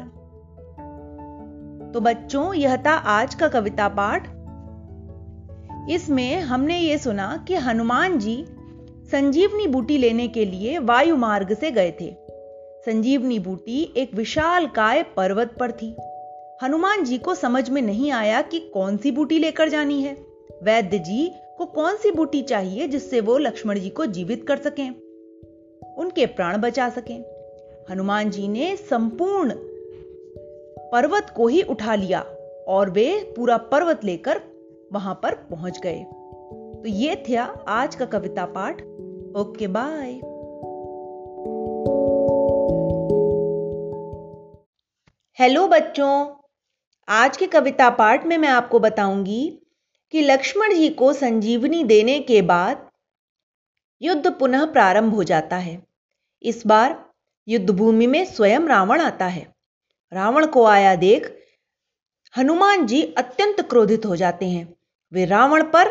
तो 1.94 2.00
बच्चों, 2.00 2.54
यह 2.54 2.76
था 2.76 2.92
आज 2.92 3.34
का 3.34 3.48
कविता 3.48 3.88
पाठ। 3.88 4.41
इसमें 5.90 6.40
हमने 6.40 6.78
ये 6.78 6.98
सुना 6.98 7.44
कि 7.48 7.54
हनुमान 7.54 8.18
जी 8.18 8.44
संजीवनी 9.12 9.66
बूटी 9.66 9.98
लेने 9.98 10.28
के 10.28 10.44
लिए 10.44 10.78
वायु 10.78 11.16
मार्ग 11.16 11.54
से 11.54 11.70
गए 11.70 11.90
थे। 12.00 12.14
संजीवनी 12.86 13.38
बूटी 13.38 13.94
एक 13.96 14.14
विशाल 14.14 14.66
काय 14.66 15.02
पर्वत 15.02 15.56
पर 15.60 15.72
थी। 15.72 15.96
हनुमान 16.62 17.04
जी 17.04 17.18
को 17.18 17.34
समझ 17.34 17.70
में 17.70 17.82
नहीं 17.82 18.10
आया 18.10 18.42
कि 18.42 18.60
कौन 18.60 18.96
सी 18.96 19.10
बूटी 19.10 19.38
लेकर 19.38 19.68
जानी 19.68 20.02
है। 20.02 20.16
वैद्य 20.62 20.98
जी 20.98 21.32
को 21.58 21.64
कौन 21.64 21.96
सी 21.96 22.10
बूटी 22.10 22.42
चाहिए 22.42 22.88
जिससे 22.88 23.20
वो 23.20 23.38
लक्ष्मण 23.38 23.78
जी 23.78 23.88
को 23.88 24.06
जीवित 24.06 24.44
कर 24.48 24.56
सकें, 24.56 24.90
उनके 25.98 26.26
प्राण 26.26 26.56
बचा 26.56 26.88
सकें। 26.88 27.24
हनुमान 27.90 28.30
जी 28.30 28.48
ने 28.48 28.76
संपूर्ण 28.76 29.52
पर्वत 30.92 31.32
को 31.36 31.46
ही 31.46 31.62
उठा 31.62 31.94
लिया 31.94 32.20
और 32.68 32.90
वे 32.90 33.34
पूरा 33.36 33.56
पर्वत 33.56 34.04
लेकर 34.04 34.40
वहाँ 34.92 35.20
पर 35.22 35.34
पहुँच 35.34 35.80
गए। 35.80 36.04
तो 36.82 36.82
ये 36.86 37.16
था 37.16 37.42
आज 37.68 37.94
का 37.94 38.04
कविता 38.04 38.46
पाठ। 38.46 38.82
Okay, 39.36 39.66
bye. 39.66 40.12
हेलो 45.38 45.68
बच्चों, 45.68 46.34
आज 47.08 47.36
के 47.36 47.46
कविता 47.46 47.90
पाठ 47.90 48.26
में 48.26 48.38
मैं 48.38 48.48
आपको 48.48 48.78
बताऊँगी 48.78 49.62
कि 50.12 50.20
लक्ष्मण 50.20 50.74
जी 50.74 50.88
को 50.88 51.12
संजीवनी 51.12 51.84
देने 51.84 52.20
के 52.20 52.42
बाद 52.42 52.90
युद्ध 54.02 54.32
पुनः 54.32 54.64
प्रारंभ 54.64 55.14
हो 55.14 55.24
जाता 55.24 55.56
है। 55.56 55.86
इस 56.42 56.66
बार 56.66 57.10
युद्ध 57.48 57.70
भूमि 57.70 58.06
में 58.06 58.24
स्वयं 58.24 58.60
रावण 58.60 59.00
आता 59.00 59.26
है। 59.26 59.54
रावण 60.12 60.46
को 60.46 60.64
आया 60.64 60.94
देख 60.94 61.38
हनुमान 62.36 62.86
जी 62.86 63.02
अत्यंत 63.18 63.60
क्रोधित 63.60 64.06
हो 64.06 64.16
जाते 64.16 64.46
हैं। 64.46 64.81
वे 65.12 65.24
रावण 65.24 65.62
पर 65.62 65.88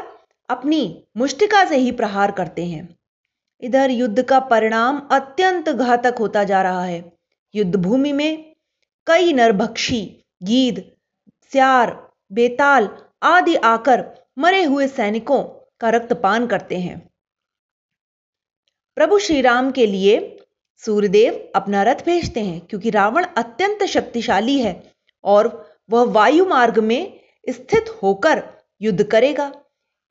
अपनी 0.50 1.04
मुष्टिका 1.18 1.66
से 1.66 1.78
ही 1.78 1.92
प्रहार 1.92 2.32
करते 2.32 2.66
हैं। 2.66 2.98
इधर 3.62 3.90
युद्ध 3.90 4.24
का 4.24 4.40
परिणाम 4.40 5.08
अत्यंत 5.12 5.70
घातक 5.70 6.16
होता 6.20 6.44
जा 6.44 6.62
रहा 6.62 6.84
है। 6.84 7.12
युद्ध 7.56 7.76
भूमि 7.76 8.12
में 8.12 8.56
कई 9.08 9.34
नरभक्षी, 9.34 10.26
गीद, 10.44 10.92
स्यार, 11.52 12.12
बेताल 12.32 12.90
आदि 13.24 13.56
आकर 13.56 14.06
मरे 14.38 14.64
हुए 14.64 14.88
सैनिकों 14.88 15.44
का 15.80 15.90
रक्तपान 15.90 16.48
करते 16.48 16.78
हैं। 16.78 17.12
प्रभु 18.96 19.20
श्री 19.20 19.42
राम 19.42 19.72
के 19.72 19.86
लिए 19.86 20.40
सूर्यदेव 20.78 21.52
अपना 21.56 21.84
रथ 21.84 22.06
भेजते 22.06 22.40
हैं 22.40 22.60
क्योंकि 22.60 22.90
रावण 22.90 23.26
अत्यंत 23.38 23.84
शक्तिशाली 23.84 24.60
है 24.60 24.94
और 25.24 25.72
वह 25.90 26.04
वायु 26.04 26.46
मार्ग 26.46 26.80
में 26.80 27.20
स्थित 27.50 28.00
होकर 28.04 28.61
युद्ध 28.82 29.04
करेगा। 29.04 29.52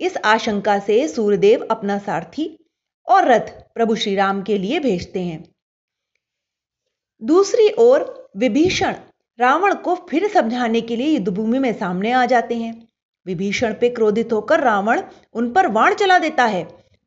इस 0.01 0.17
आशंका 0.25 0.79
से 0.79 1.07
सूर्यदेव 1.09 1.67
अपना 1.71 1.99
सारथी 1.99 2.57
और 3.09 3.25
रथ 3.25 3.51
प्रभु 3.75 3.95
श्री 3.97 4.15
राम 4.15 4.43
के 4.43 4.59
लिए 4.59 4.81
भेजते 4.81 5.21
हैं। 5.21 5.43
दूसरी 7.23 7.71
ओर 7.79 8.05
विभीषण 8.37 8.95
रावण 9.39 9.75
को 9.75 9.95
फिर 10.11 10.29
समझाने 10.29 10.81
के 10.81 10.97
लिए 10.97 11.09
युद्धभूमि 11.09 11.59
में 11.59 11.73
सामने 11.73 12.13
आ 12.13 12.25
जाते 12.27 12.57
हैं। 12.57 12.73
विभीषण 13.27 13.75
पे 13.75 13.91
क्रोधित 13.91 14.33
होकर 14.33 14.61
रावण 14.61 15.03
उन 15.35 15.53
पर 15.53 15.67
वाण 15.67 15.95
चला 15.95 16.19
देता 16.19 16.45
है, 16.45 16.65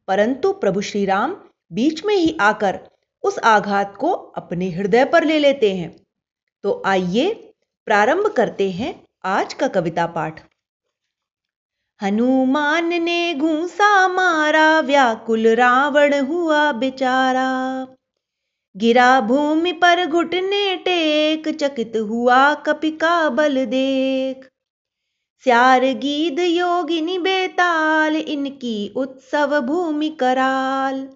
परंतु 0.08 0.52
प्रभु 0.54 0.82
श्री 0.82 1.06
राम 1.06 1.36
बीच 1.72 2.04
में 2.06 2.16
ही 2.16 2.38
आकर 2.42 2.80
उस 3.24 3.40
आघात 3.40 3.96
को 3.98 4.12
अपने 4.12 4.70
हृदय 4.70 5.06
पर 5.06 5.24
ले 5.24 5.40
लेते 5.40 5.74
हैं। 5.76 5.96
तो 6.64 6.82
आइए 6.86 7.30
प्रारंभ 7.88 8.28
करते 8.28 8.70
हैं 8.72 8.94
आज 9.26 9.54
का 9.54 9.68
कविता 9.68 10.06
पाठ। 10.08 10.42
हनुमान 12.04 13.04
ने 13.04 13.34
घूसा 13.34 14.08
मारा, 14.08 14.80
व्याकुल 14.80 15.48
रावण 15.48 16.14
हुआ 16.14 16.72
बेचारा। 16.72 17.88
गिरा 18.78 19.22
भूमि 19.22 19.72
पर 19.72 20.06
घुटने 20.06 20.76
टेक, 20.76 21.48
चकित 21.48 21.94
हुआ 21.96 22.54
कपि 22.54 22.92
का 22.92 23.30
बल 23.30 23.66
देख। 23.66 24.50
स्यार 25.44 25.82
गीद 25.82 26.40
योगिनी 26.40 27.18
बेताल, 27.18 28.16
इनकी 28.16 28.94
उत्सव 28.96 29.62
भूमि 29.62 30.10
कराल। 30.10 31.10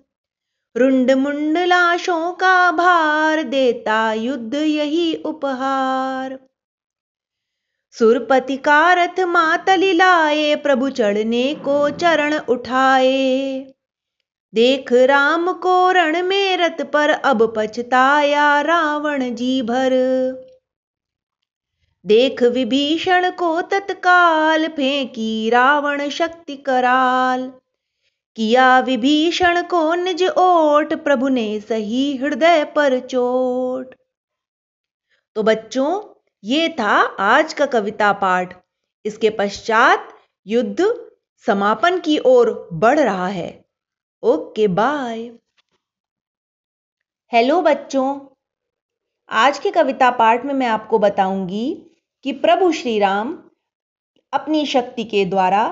रुंड 0.78 1.12
मुंड 1.12 1.58
लाशों 1.58 2.32
का 2.32 2.72
भार, 2.72 3.44
देता 3.44 4.14
युद्ध 4.14 4.56
यही 4.56 5.16
उपहार। 5.16 6.40
सुरपति 8.00 8.58
का 8.58 8.94
रथ 8.94 9.20
मातली 9.20 9.94
लाए 9.94 10.56
प्रभु 10.56 10.90
चढ़ने 10.90 11.56
को 11.56 11.90
चरण 11.90 12.40
उठाए। 12.40 13.74
देख 14.54 14.94
राम 14.94 15.54
को 15.54 15.92
रण 15.92 16.24
में 16.24 16.58
रथ 16.58 16.86
पर 16.86 17.10
अब 17.10 17.54
पछताया 17.58 18.62
रावण 18.62 19.36
जी 19.36 19.62
भर। 19.62 19.90
देख 22.06 22.44
विभीषण 22.44 23.32
को 23.32 23.62
तत्काल 23.62 24.68
फेंकी 24.68 25.50
रावण 25.50 26.10
शक्ति 26.10 26.56
कराल। 26.56 27.52
किया 28.36 28.80
विभीषण 28.80 29.62
को 29.62 29.94
निज 29.96 30.24
ओट, 30.24 30.94
प्रभु 30.94 31.28
ने 31.28 31.60
सही 31.60 32.18
हृदय 32.18 32.64
पर 32.64 33.00
चोट। 33.00 33.96
तो 35.36 35.44
बच्चों 35.44 36.17
ये 36.44 36.68
था 36.70 36.96
आज 37.20 37.54
का 37.54 37.66
कविता 37.66 38.12
पाठ। 38.14 38.54
इसके 39.06 39.30
पश्चात 39.30 40.10
युद्ध 40.48 40.86
समापन 41.46 42.00
की 42.00 42.18
ओर 42.18 42.52
बढ़ 42.74 43.00
रहा 43.00 43.28
है। 43.28 43.50
Okay, 44.24 44.68
bye. 44.68 45.22
हेलो 47.32 47.62
बच्चों, 47.62 48.20
आज 49.30 49.60
के 49.60 49.72
कविता 49.72 50.12
पाठ 50.12 50.46
में 50.46 50.54
मैं 50.54 50.68
आपको 50.68 51.00
बताऊँगी 51.00 51.74
कि 52.26 52.32
प्रभु 52.34 52.72
श्री 52.72 52.98
राम 53.00 53.38
अपनी 54.34 54.66
शक्ति 54.66 55.04
के 55.04 55.26
द्वारा 55.26 55.64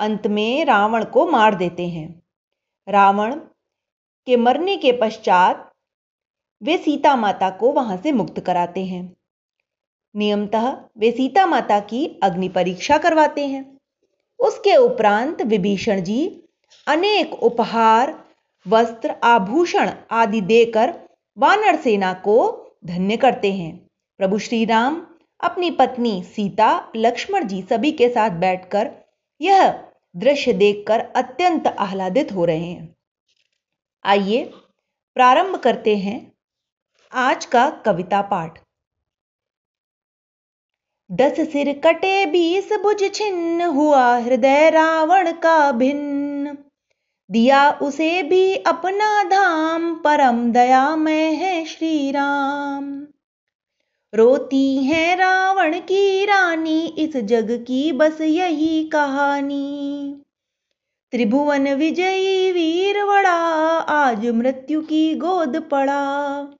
अंत 0.00 0.26
में 0.26 0.64
रावण 0.64 1.04
को 1.04 1.26
मार 1.26 1.54
देते 1.54 1.88
हैं। 1.88 2.08
रावण 2.88 3.34
के 4.26 4.36
मरने 4.36 4.76
के 4.76 4.92
पश्चात 4.92 5.70
वे 6.62 6.78
सीता 6.78 7.16
माता 7.16 7.50
को 7.50 7.72
वहाँ 7.72 7.96
से 7.96 8.12
मुक्त 8.12 8.40
कराते 8.40 8.84
हैं। 8.84 9.16
नियमतः 10.16 10.76
वे 10.98 11.10
सीता 11.10 11.46
माता 11.46 11.80
की 11.80 12.20
अग्नि 12.22 12.48
परीक्षा 12.48 12.98
करवाते 12.98 13.46
हैं। 13.46 13.78
उसके 14.38 14.76
उपरांत 14.76 15.42
विभीषण 15.42 16.00
जी 16.00 16.42
अनेक 16.86 17.32
उपहार, 17.32 18.24
वस्त्र, 18.66 19.14
आभूषण 19.24 19.90
आदि 20.10 20.40
देकर 20.40 20.94
वानर 21.38 21.76
सेना 21.76 22.12
को 22.12 22.36
धन्य 22.86 23.16
करते 23.16 23.52
हैं। 23.52 23.76
प्रभु 24.18 24.38
श्री 24.38 24.64
राम 24.64 25.06
अपनी 25.40 25.70
पत्नी 25.70 26.22
सीता, 26.22 26.92
लक्ष्मण 26.96 27.46
जी 27.46 27.62
सभी 27.62 27.92
के 27.92 28.08
साथ 28.08 28.30
बैठकर 28.30 28.90
यह 29.40 29.84
दृश्य 30.16 30.52
देखकर 30.52 31.00
अत्यंत 31.00 31.66
आह्लादित 31.66 32.32
हो 32.32 32.44
रहे 32.44 32.64
हैं। 32.64 32.96
आइए 34.04 34.44
प्रारंभ 35.14 35.56
करते 35.56 35.96
हैं 35.96 36.32
आज 37.12 37.46
का 37.46 37.70
कविता 37.70 38.22
पाठ। 38.22 38.65
दस 41.12 41.36
सिर 41.40 41.80
कटे 41.84 42.26
बीस 42.26 42.68
भुज 42.82 43.14
छिन्न 43.14 43.62
हुआ 43.62 44.16
हृदय 44.16 44.70
रावण 44.70 45.32
का 45.32 45.72
भिन्न। 45.72 46.58
दिया 47.30 47.70
उसे 47.82 48.22
भी 48.22 48.56
अपना 48.56 49.24
धाम, 49.24 49.94
परम 49.94 50.52
दयामय 50.52 51.22
है 51.22 51.64
श्री 51.64 52.10
राम 52.10 53.06
रोती 54.14 54.84
है 54.84 55.16
रावण 55.16 55.78
की 55.78 56.24
रानी, 56.24 56.86
इस 56.86 57.16
जग 57.16 57.64
की 57.66 57.92
बस 57.92 58.20
यही 58.20 58.84
कहानी। 58.84 60.16
त्रिभुवन 61.12 61.74
विजयी 61.74 62.52
वीर 62.52 63.02
वड़ा 63.02 63.36
आज 63.78 64.26
मृत्यु 64.26 64.80
की 64.80 65.14
गोद 65.14 65.56
पड़ा। 65.70 66.55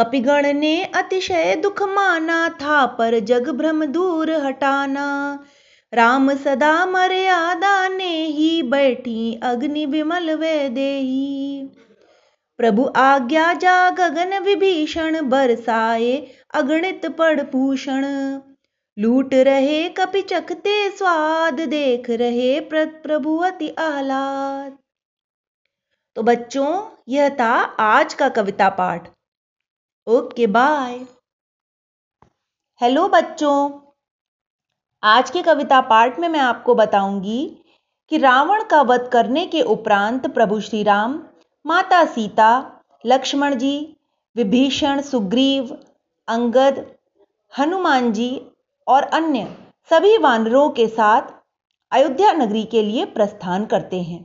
कपिगण 0.00 0.52
ने 0.52 0.84
अतिशय 0.84 1.56
दुख 1.56 1.82
माना, 1.82 2.48
था 2.48 2.86
पर 2.86 3.18
जग 3.18 3.48
भ्रम 3.48 3.84
दूर 3.84 4.30
हटाना। 4.30 5.44
राम 5.94 6.34
सदा 6.34 6.86
मर्यादा 6.86 7.88
ने 7.88 8.26
ही, 8.26 8.62
बैठी 8.62 9.40
अग्नि 9.42 9.86
विमल 9.86 10.34
वे 10.34 10.68
देही 10.68 11.68
प्रभु 12.58 12.90
आज्ञा 12.96 13.52
जा 13.52 13.90
गगन 13.90 14.38
विभीषण, 14.38 15.28
बरसाए 15.28 16.26
अगणित 16.54 17.06
पड़ 17.06 17.40
भूषण 17.40 18.04
लूट 18.98 19.34
रहे 19.34 19.88
कपि 19.88 20.22
चखते 20.22 20.90
स्वाद, 20.90 21.60
देख 21.60 22.10
रहे 22.10 22.60
प्रभु 22.60 23.36
अति 23.38 23.68
आह्लाद। 23.68 24.76
तो 26.16 26.22
बच्चों, 26.22 26.82
यह 27.08 27.28
था 27.28 27.54
आज 27.80 28.14
का 28.14 28.28
कविता 28.28 28.68
पाठ। 28.68 29.08
Okay, 30.10 30.46
bye. 30.46 30.94
हेलो 32.80 33.06
बच्चों, 33.08 33.70
आज 35.02 35.30
के 35.30 35.42
कविता 35.42 35.80
पाठ 35.80 36.18
में 36.18 36.28
मैं 36.28 36.40
आपको 36.40 36.74
बताऊँगी 36.74 37.44
कि 38.12 38.18
रावण 38.18 38.62
का 38.64 38.80
वध 38.82 39.08
करने 39.12 39.44
के 39.46 39.62
उपरांत 39.62 40.26
प्रभु 40.26 40.60
श्री 40.60 40.82
राम 40.82 41.12
माता 41.64 42.04
सीता, 42.04 42.48
लक्ष्मण 43.06 43.54
जी, 43.54 43.96
विभीषण, 44.36 45.00
सुग्रीव, 45.00 45.76
अंगद, 46.28 46.84
हनुमान 47.52 48.12
जी 48.12 48.30
और 48.86 49.02
अन्य 49.02 49.44
सभी 49.90 50.16
वानरों 50.18 50.68
के 50.70 50.86
साथ 50.88 51.22
अयोध्या 51.92 52.32
नगरी 52.32 52.64
के 52.64 52.82
लिए 52.82 53.04
प्रस्थान 53.04 53.66
करते 53.66 54.02
हैं। 54.02 54.24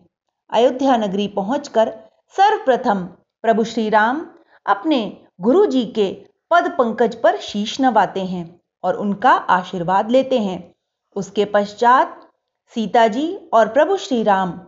अयोध्या 0.50 0.98
नगरी 0.98 1.28
पहुंचकर 1.28 1.94
सर्वप्रथम 2.36 3.06
प्रभु 3.44 3.64
श्री 3.64 3.90
राम 3.90 4.26
अपने 4.66 5.25
गुरु 5.40 5.66
जी 5.66 5.86
के 5.86 6.12
पद 6.52 6.70
पंकज 6.72 7.16
पर 7.16 7.38
शीश 7.38 7.80
नवाते 7.82 8.26
हैं 8.26 8.62
और 8.84 8.96
उनका 8.96 9.32
आशीर्वाद 9.32 10.12
लेते 10.12 10.40
हैं। 10.40 10.76
उसके 11.16 11.46
पश्चात 11.46 12.30
सीता 12.74 13.08
जी 13.08 13.26
और 13.54 13.68
प्रभु 13.68 13.98
श्री 13.98 14.22
राम 14.24 14.60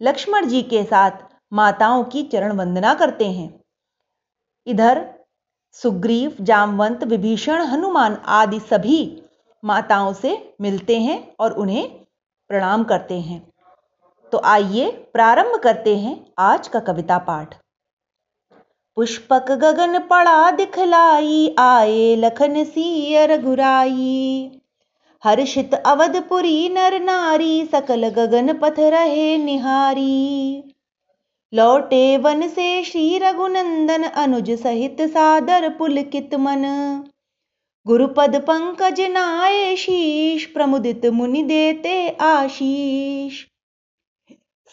लक्ष्मण 0.00 0.46
जी 0.46 0.62
के 0.62 0.82
साथ 0.84 1.10
माताओं 1.52 2.04
की 2.04 2.22
चरण 2.22 2.52
वंदना 2.52 2.94
करते 2.94 3.30
हैं। 3.30 3.60
इधर 4.66 5.04
सुग्रीव, 5.72 6.36
जामवंत, 6.40 7.04
विभीषण, 7.04 7.62
हनुमान 7.62 8.14
आदि 8.14 8.60
सभी 8.60 9.22
माताओं 9.64 10.12
से 10.12 10.54
मिलते 10.60 10.98
हैं 11.00 11.34
और 11.40 11.52
उन्हें 11.52 11.88
प्रणाम 12.50 12.84
करते 12.84 13.20
हैं। 13.20 13.52
तो 14.32 14.40
आइए 14.44 14.90
प्रारंभ 15.12 15.60
करते 15.60 15.96
हैं 15.96 16.32
आज 16.38 16.68
का 16.68 16.80
कविता 16.80 17.18
पाठ। 17.18 17.54
पुष्पक 18.96 19.50
गगन 19.50 19.98
पड़ा 19.98 20.50
दिखलाई, 20.50 21.54
आए 21.58 22.16
लखन 22.16 22.64
सियर 22.64 23.42
गुराई 23.42 24.50
हर्षित 25.24 25.74
अवधपुरी 25.74 26.68
नर 26.68 27.00
नारी, 27.00 27.64
सकल 27.64 28.08
गगन 28.08 28.52
पथ 28.52 28.74
रहे 28.78 29.38
निहारी। 29.38 30.62
लौटे 31.54 32.16
वन 32.16 32.48
से 32.48 32.84
श्री 32.84 33.18
रघुनंदन, 33.18 34.02
अनुज 34.02 34.50
सहित 34.50 34.96
सादर 35.00 35.68
पुलकित 35.68 36.34
मन। 36.34 36.64
गुरुपद 37.86 38.36
पंकज 38.36 39.00
नाये 39.00 39.76
शीश, 39.76 40.46
प्रमुदित 40.46 41.06
मुनि 41.06 41.42
देते 41.42 42.08
आशीष। 42.08 43.44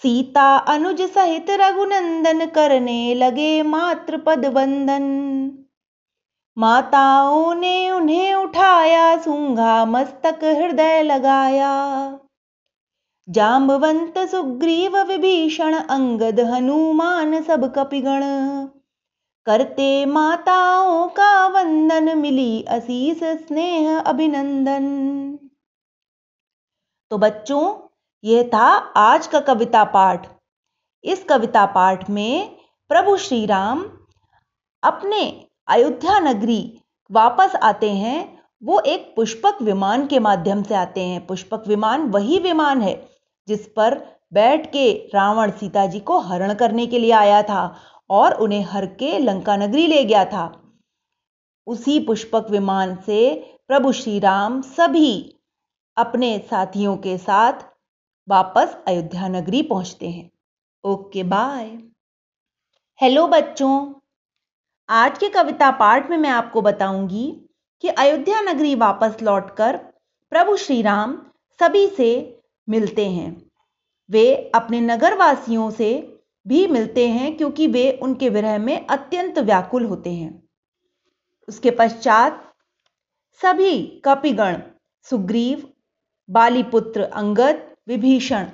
सीता 0.04 0.58
अनुज 0.58 1.02
सहित 1.02 1.46
रघुनंदन 1.50 2.46
करने 2.46 3.16
लगे 3.16 3.64
मात्र 3.64 4.18
पद 4.18 4.46
वंदन। 4.46 5.04
माताओं 6.58 7.56
ने 7.56 7.92
उन्हें 7.92 8.34
उठाया, 8.34 9.18
सूंघा, 9.18 9.86
मस्तक, 9.86 10.40
हृदय 10.44 11.04
लगाया। 11.04 12.20
जाम्बवंत 13.30 14.18
सुग्रीव, 14.18 14.98
विभीषण, 14.98 15.74
अंगद, 15.74 16.40
हनुमान, 16.40 17.44
सब 17.44 17.74
कपिगण। 17.74 18.22
करते 19.46 20.06
माताओं 20.06 21.08
का 21.08 21.48
वंदन, 21.48 22.18
मिली 22.18 22.64
असीस 22.64 23.20
स्नेह 23.24 24.00
अभिनंदन। 24.00 24.86
तो 27.12 27.18
बच्चों 27.18 27.93
यह 28.24 28.44
था 28.44 28.68
आज 28.98 29.26
का 29.28 29.40
कविता 29.40 29.84
पाठ। 29.84 30.28
इस 31.04 31.24
कविता 31.24 31.66
पाठ 31.66 32.10
में 32.10 32.56
प्रभु 32.90 33.16
श्री 33.18 33.46
राम 33.46 33.84
अपने 34.84 35.24
अयोध्या 35.68 36.20
नगरी 36.20 36.80
वापस 37.12 37.56
आते 37.56 37.92
हैं। 37.92 38.44
वो 38.64 38.80
एक 38.80 39.14
पुष्पक 39.16 39.62
विमान 39.62 40.06
के 40.08 40.20
माध्यम 40.20 40.64
से 40.64 40.76
आते 40.76 41.02
हैं। 41.02 41.26
पुष्पक 41.28 41.64
विमान 41.68 42.02
वही 42.02 42.40
विमान 42.40 42.82
है 42.82 42.96
जिस 43.48 43.68
पर 43.68 43.98
बैठ 44.34 44.72
के 44.72 44.94
रावण 45.14 45.52
सीता 45.52 45.86
जी 45.86 46.00
को 46.00 46.20
हरण 46.20 46.54
करने 46.54 46.88
के 46.88 47.00
लिए 47.00 47.12
आया 47.12 47.42
था 47.44 47.76
और 48.10 48.34
उन्हें 48.34 48.64
हर 48.64 48.86
के 48.86 49.20
लंका 49.20 49.58
नगरी 49.58 49.88
ले 49.88 50.04
गया 50.04 50.24
था। 50.26 50.62
उसी 51.68 52.00
पुष्पक 52.00 52.48
विमान 52.50 52.96
से 52.96 53.34
प्रभु 53.68 53.92
श्री 53.92 54.20
राम 54.20 54.62
सभी 54.62 55.36
अपने 55.98 56.38
साथियों 56.50 56.98
के 56.98 57.18
साथ 57.18 57.73
वापस 58.28 58.76
अयोध्या 58.88 59.28
नगरी 59.28 59.62
पहुँचते 59.62 60.10
हैं। 60.10 60.30
ओके 60.84 61.24
बाय 61.24 61.66
हेलो 63.00 63.26
बच्चों, 63.28 63.94
आज 64.90 65.18
के 65.18 65.30
कविता 65.30 65.72
पाठ 65.72 66.10
में 66.10 66.18
मैं 66.18 66.30
आपको 66.30 66.62
बताऊँगी 66.62 67.26
कि 67.84 67.88
अयोध्या 67.88 68.42
नगरी 68.42 68.74
वापस 68.76 69.18
लौटकर 69.22 69.78
प्रभु 70.32 70.56
श्री 70.58 70.82
राम 70.82 71.18
सभी 71.60 71.88
से 71.88 72.40
मिलते 72.68 73.10
हैं। 73.10 73.36
वे 74.10 74.52
अपने 74.56 74.80
नगरवासियों 74.82 75.70
से 75.72 75.92
भी 76.46 76.66
मिलते 76.68 77.08
हैं 77.08 77.36
क्योंकि 77.38 77.68
वे 77.68 77.92
उनके 78.04 78.30
विरह 78.30 78.58
में 78.58 78.88
अत्यंत 78.88 79.40
व्याकुल 79.40 79.86
होते 79.86 80.14
हैं। 80.14 80.32
उसके 81.48 81.72
पश्चात 81.72 82.42
सभी 83.42 84.02
कपिगण, 84.06 84.62
सुग्रीव, 85.08 85.70
बालीपुत्र 86.30 87.02
अंगद 87.04 87.70
विभीषण। 87.88 88.48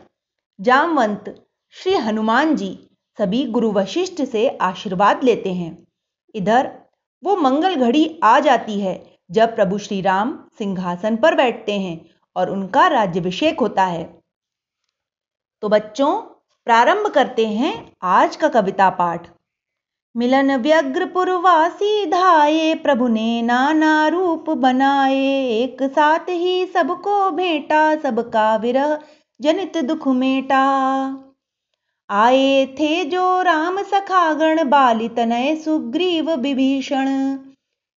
जामवंत, 0.61 1.45
श्री 1.69 1.93
हनुमान 1.93 2.55
जी 2.55 2.89
सभी 3.17 3.45
गुरु 3.45 3.71
वशिष्ठ 3.71 4.23
से 4.23 4.49
आशीर्वाद 4.57 5.23
लेते 5.23 5.53
हैं। 5.53 5.87
इधर, 6.35 6.81
वो 7.23 7.35
मंगल 7.35 7.75
घड़ी 7.75 8.19
आ 8.23 8.39
जाती 8.39 8.79
है 8.79 9.17
जब 9.31 9.55
प्रभु 9.55 9.77
श्री 9.77 10.01
राम 10.01 10.49
सिंहासन 10.57 11.17
पर 11.17 11.35
बैठते 11.35 11.79
हैं 11.79 12.09
और 12.35 12.49
उनका 12.49 12.87
राज्यभिषेक 12.87 13.59
होता 13.59 13.85
है। 13.85 14.19
तो 15.61 15.69
बच्चों, 15.69 16.21
प्रारंभ 16.65 17.07
करते 17.07 17.47
हैं 17.47 17.93
आज 18.01 18.35
का 18.35 18.47
कविता 18.47 18.89
पाठ। 18.89 19.38
मिलन 20.17 20.55
व्यग्रपुरवासी 20.55 22.05
धाये 22.05 22.75
प्रभु 22.75 23.07
ने 23.07 23.41
नाना 23.41 24.07
रूप 24.07 24.49
बनाए 24.49 25.47
एक 25.47 25.83
साथ 25.83 26.29
ही 26.29 26.65
सबको 26.65 27.31
भेंटा, 27.31 27.95
सबका 27.95 28.55
विरह, 28.55 28.99
जनित 29.41 29.77
दुख 29.77 30.07
मेटा। 30.07 30.63
आए 32.09 32.65
थे 32.65 33.05
जो 33.05 33.41
राम 33.41 33.81
सखागण 33.81 34.69
बाली 34.69 35.09
तनय 35.09 35.55
सुग्रीव 35.55 36.31
विभीषण। 36.31 37.37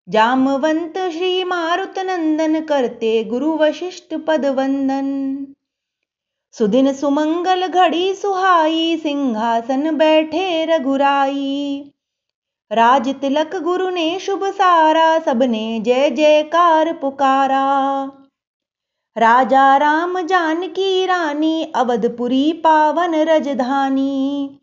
जामवंत 0.09 0.97
श्री 0.97 1.43
मारुत 1.43 1.99
नंदन 1.99 2.61
करते 2.61 3.23
गुरु 3.23 3.55
वशिष्ठ 3.55 4.15
पद 4.15 4.45
वंदन। 4.45 5.47
सुदिन 6.51 6.93
सुमंगल 6.93 7.67
घड़ी 7.67 8.13
सुहाई, 8.13 8.97
सिंहासन 8.97 9.97
बैठे 9.97 10.65
रघुराई। 10.65 11.91
राज 12.71 13.15
तिलक 13.15 13.55
गुरु 13.55 13.89
ने 13.89 14.19
शुभ 14.19 14.45
सारा, 14.45 15.19
सबने 15.19 15.79
जय 15.79 16.09
जयकार 16.09 16.93
पुकारा। 16.93 18.03
राजा 19.17 19.77
राम 19.77 20.21
जानकी 20.21 21.05
रानी, 21.05 21.63
अवधपुरी 21.75 22.53
पावन 22.53 23.15
रजधानी। 23.15 24.59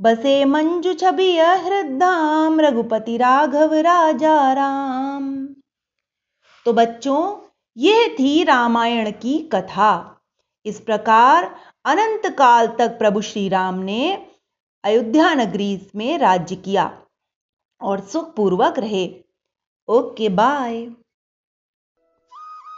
बसे 0.00 0.44
मंजु 0.44 0.94
छवि 0.94 1.38
हृदाम 1.38 2.60
रघुपति 2.60 3.16
राघव 3.16 3.74
राजा 3.74 4.52
राम। 4.52 5.46
तो 6.64 6.72
बच्चों, 6.72 7.36
यह 7.76 8.16
थी 8.18 8.44
रामायण 8.44 9.10
की 9.10 9.38
कथा। 9.38 10.20
इस 10.66 10.80
प्रकार 10.80 11.56
अनंत 11.84 12.36
काल 12.38 12.66
तक 12.66 12.98
प्रभु 12.98 13.20
श्री 13.20 13.48
राम 13.48 13.74
ने 13.74 14.26
अयोध्या 14.84 15.34
नगरी 15.34 15.86
में 15.96 16.18
राज्य 16.18 16.56
किया। 16.56 16.98
और 17.82 18.00
सुखपूर्वक 18.00 18.74
रहे। 18.78 19.24
Okay, 19.88 20.28
bye. 20.28 20.86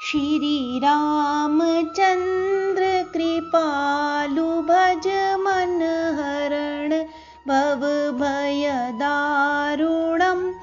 श्री 0.07 0.79
राम 0.79 1.61
चंद्र 1.83 3.11
कृपालु 3.13 4.63
भज 4.63 5.09
मन 5.41 5.83
हरण 6.19 6.91
भव 7.49 7.87
भय 8.19 8.93
दारुणम 8.95 10.55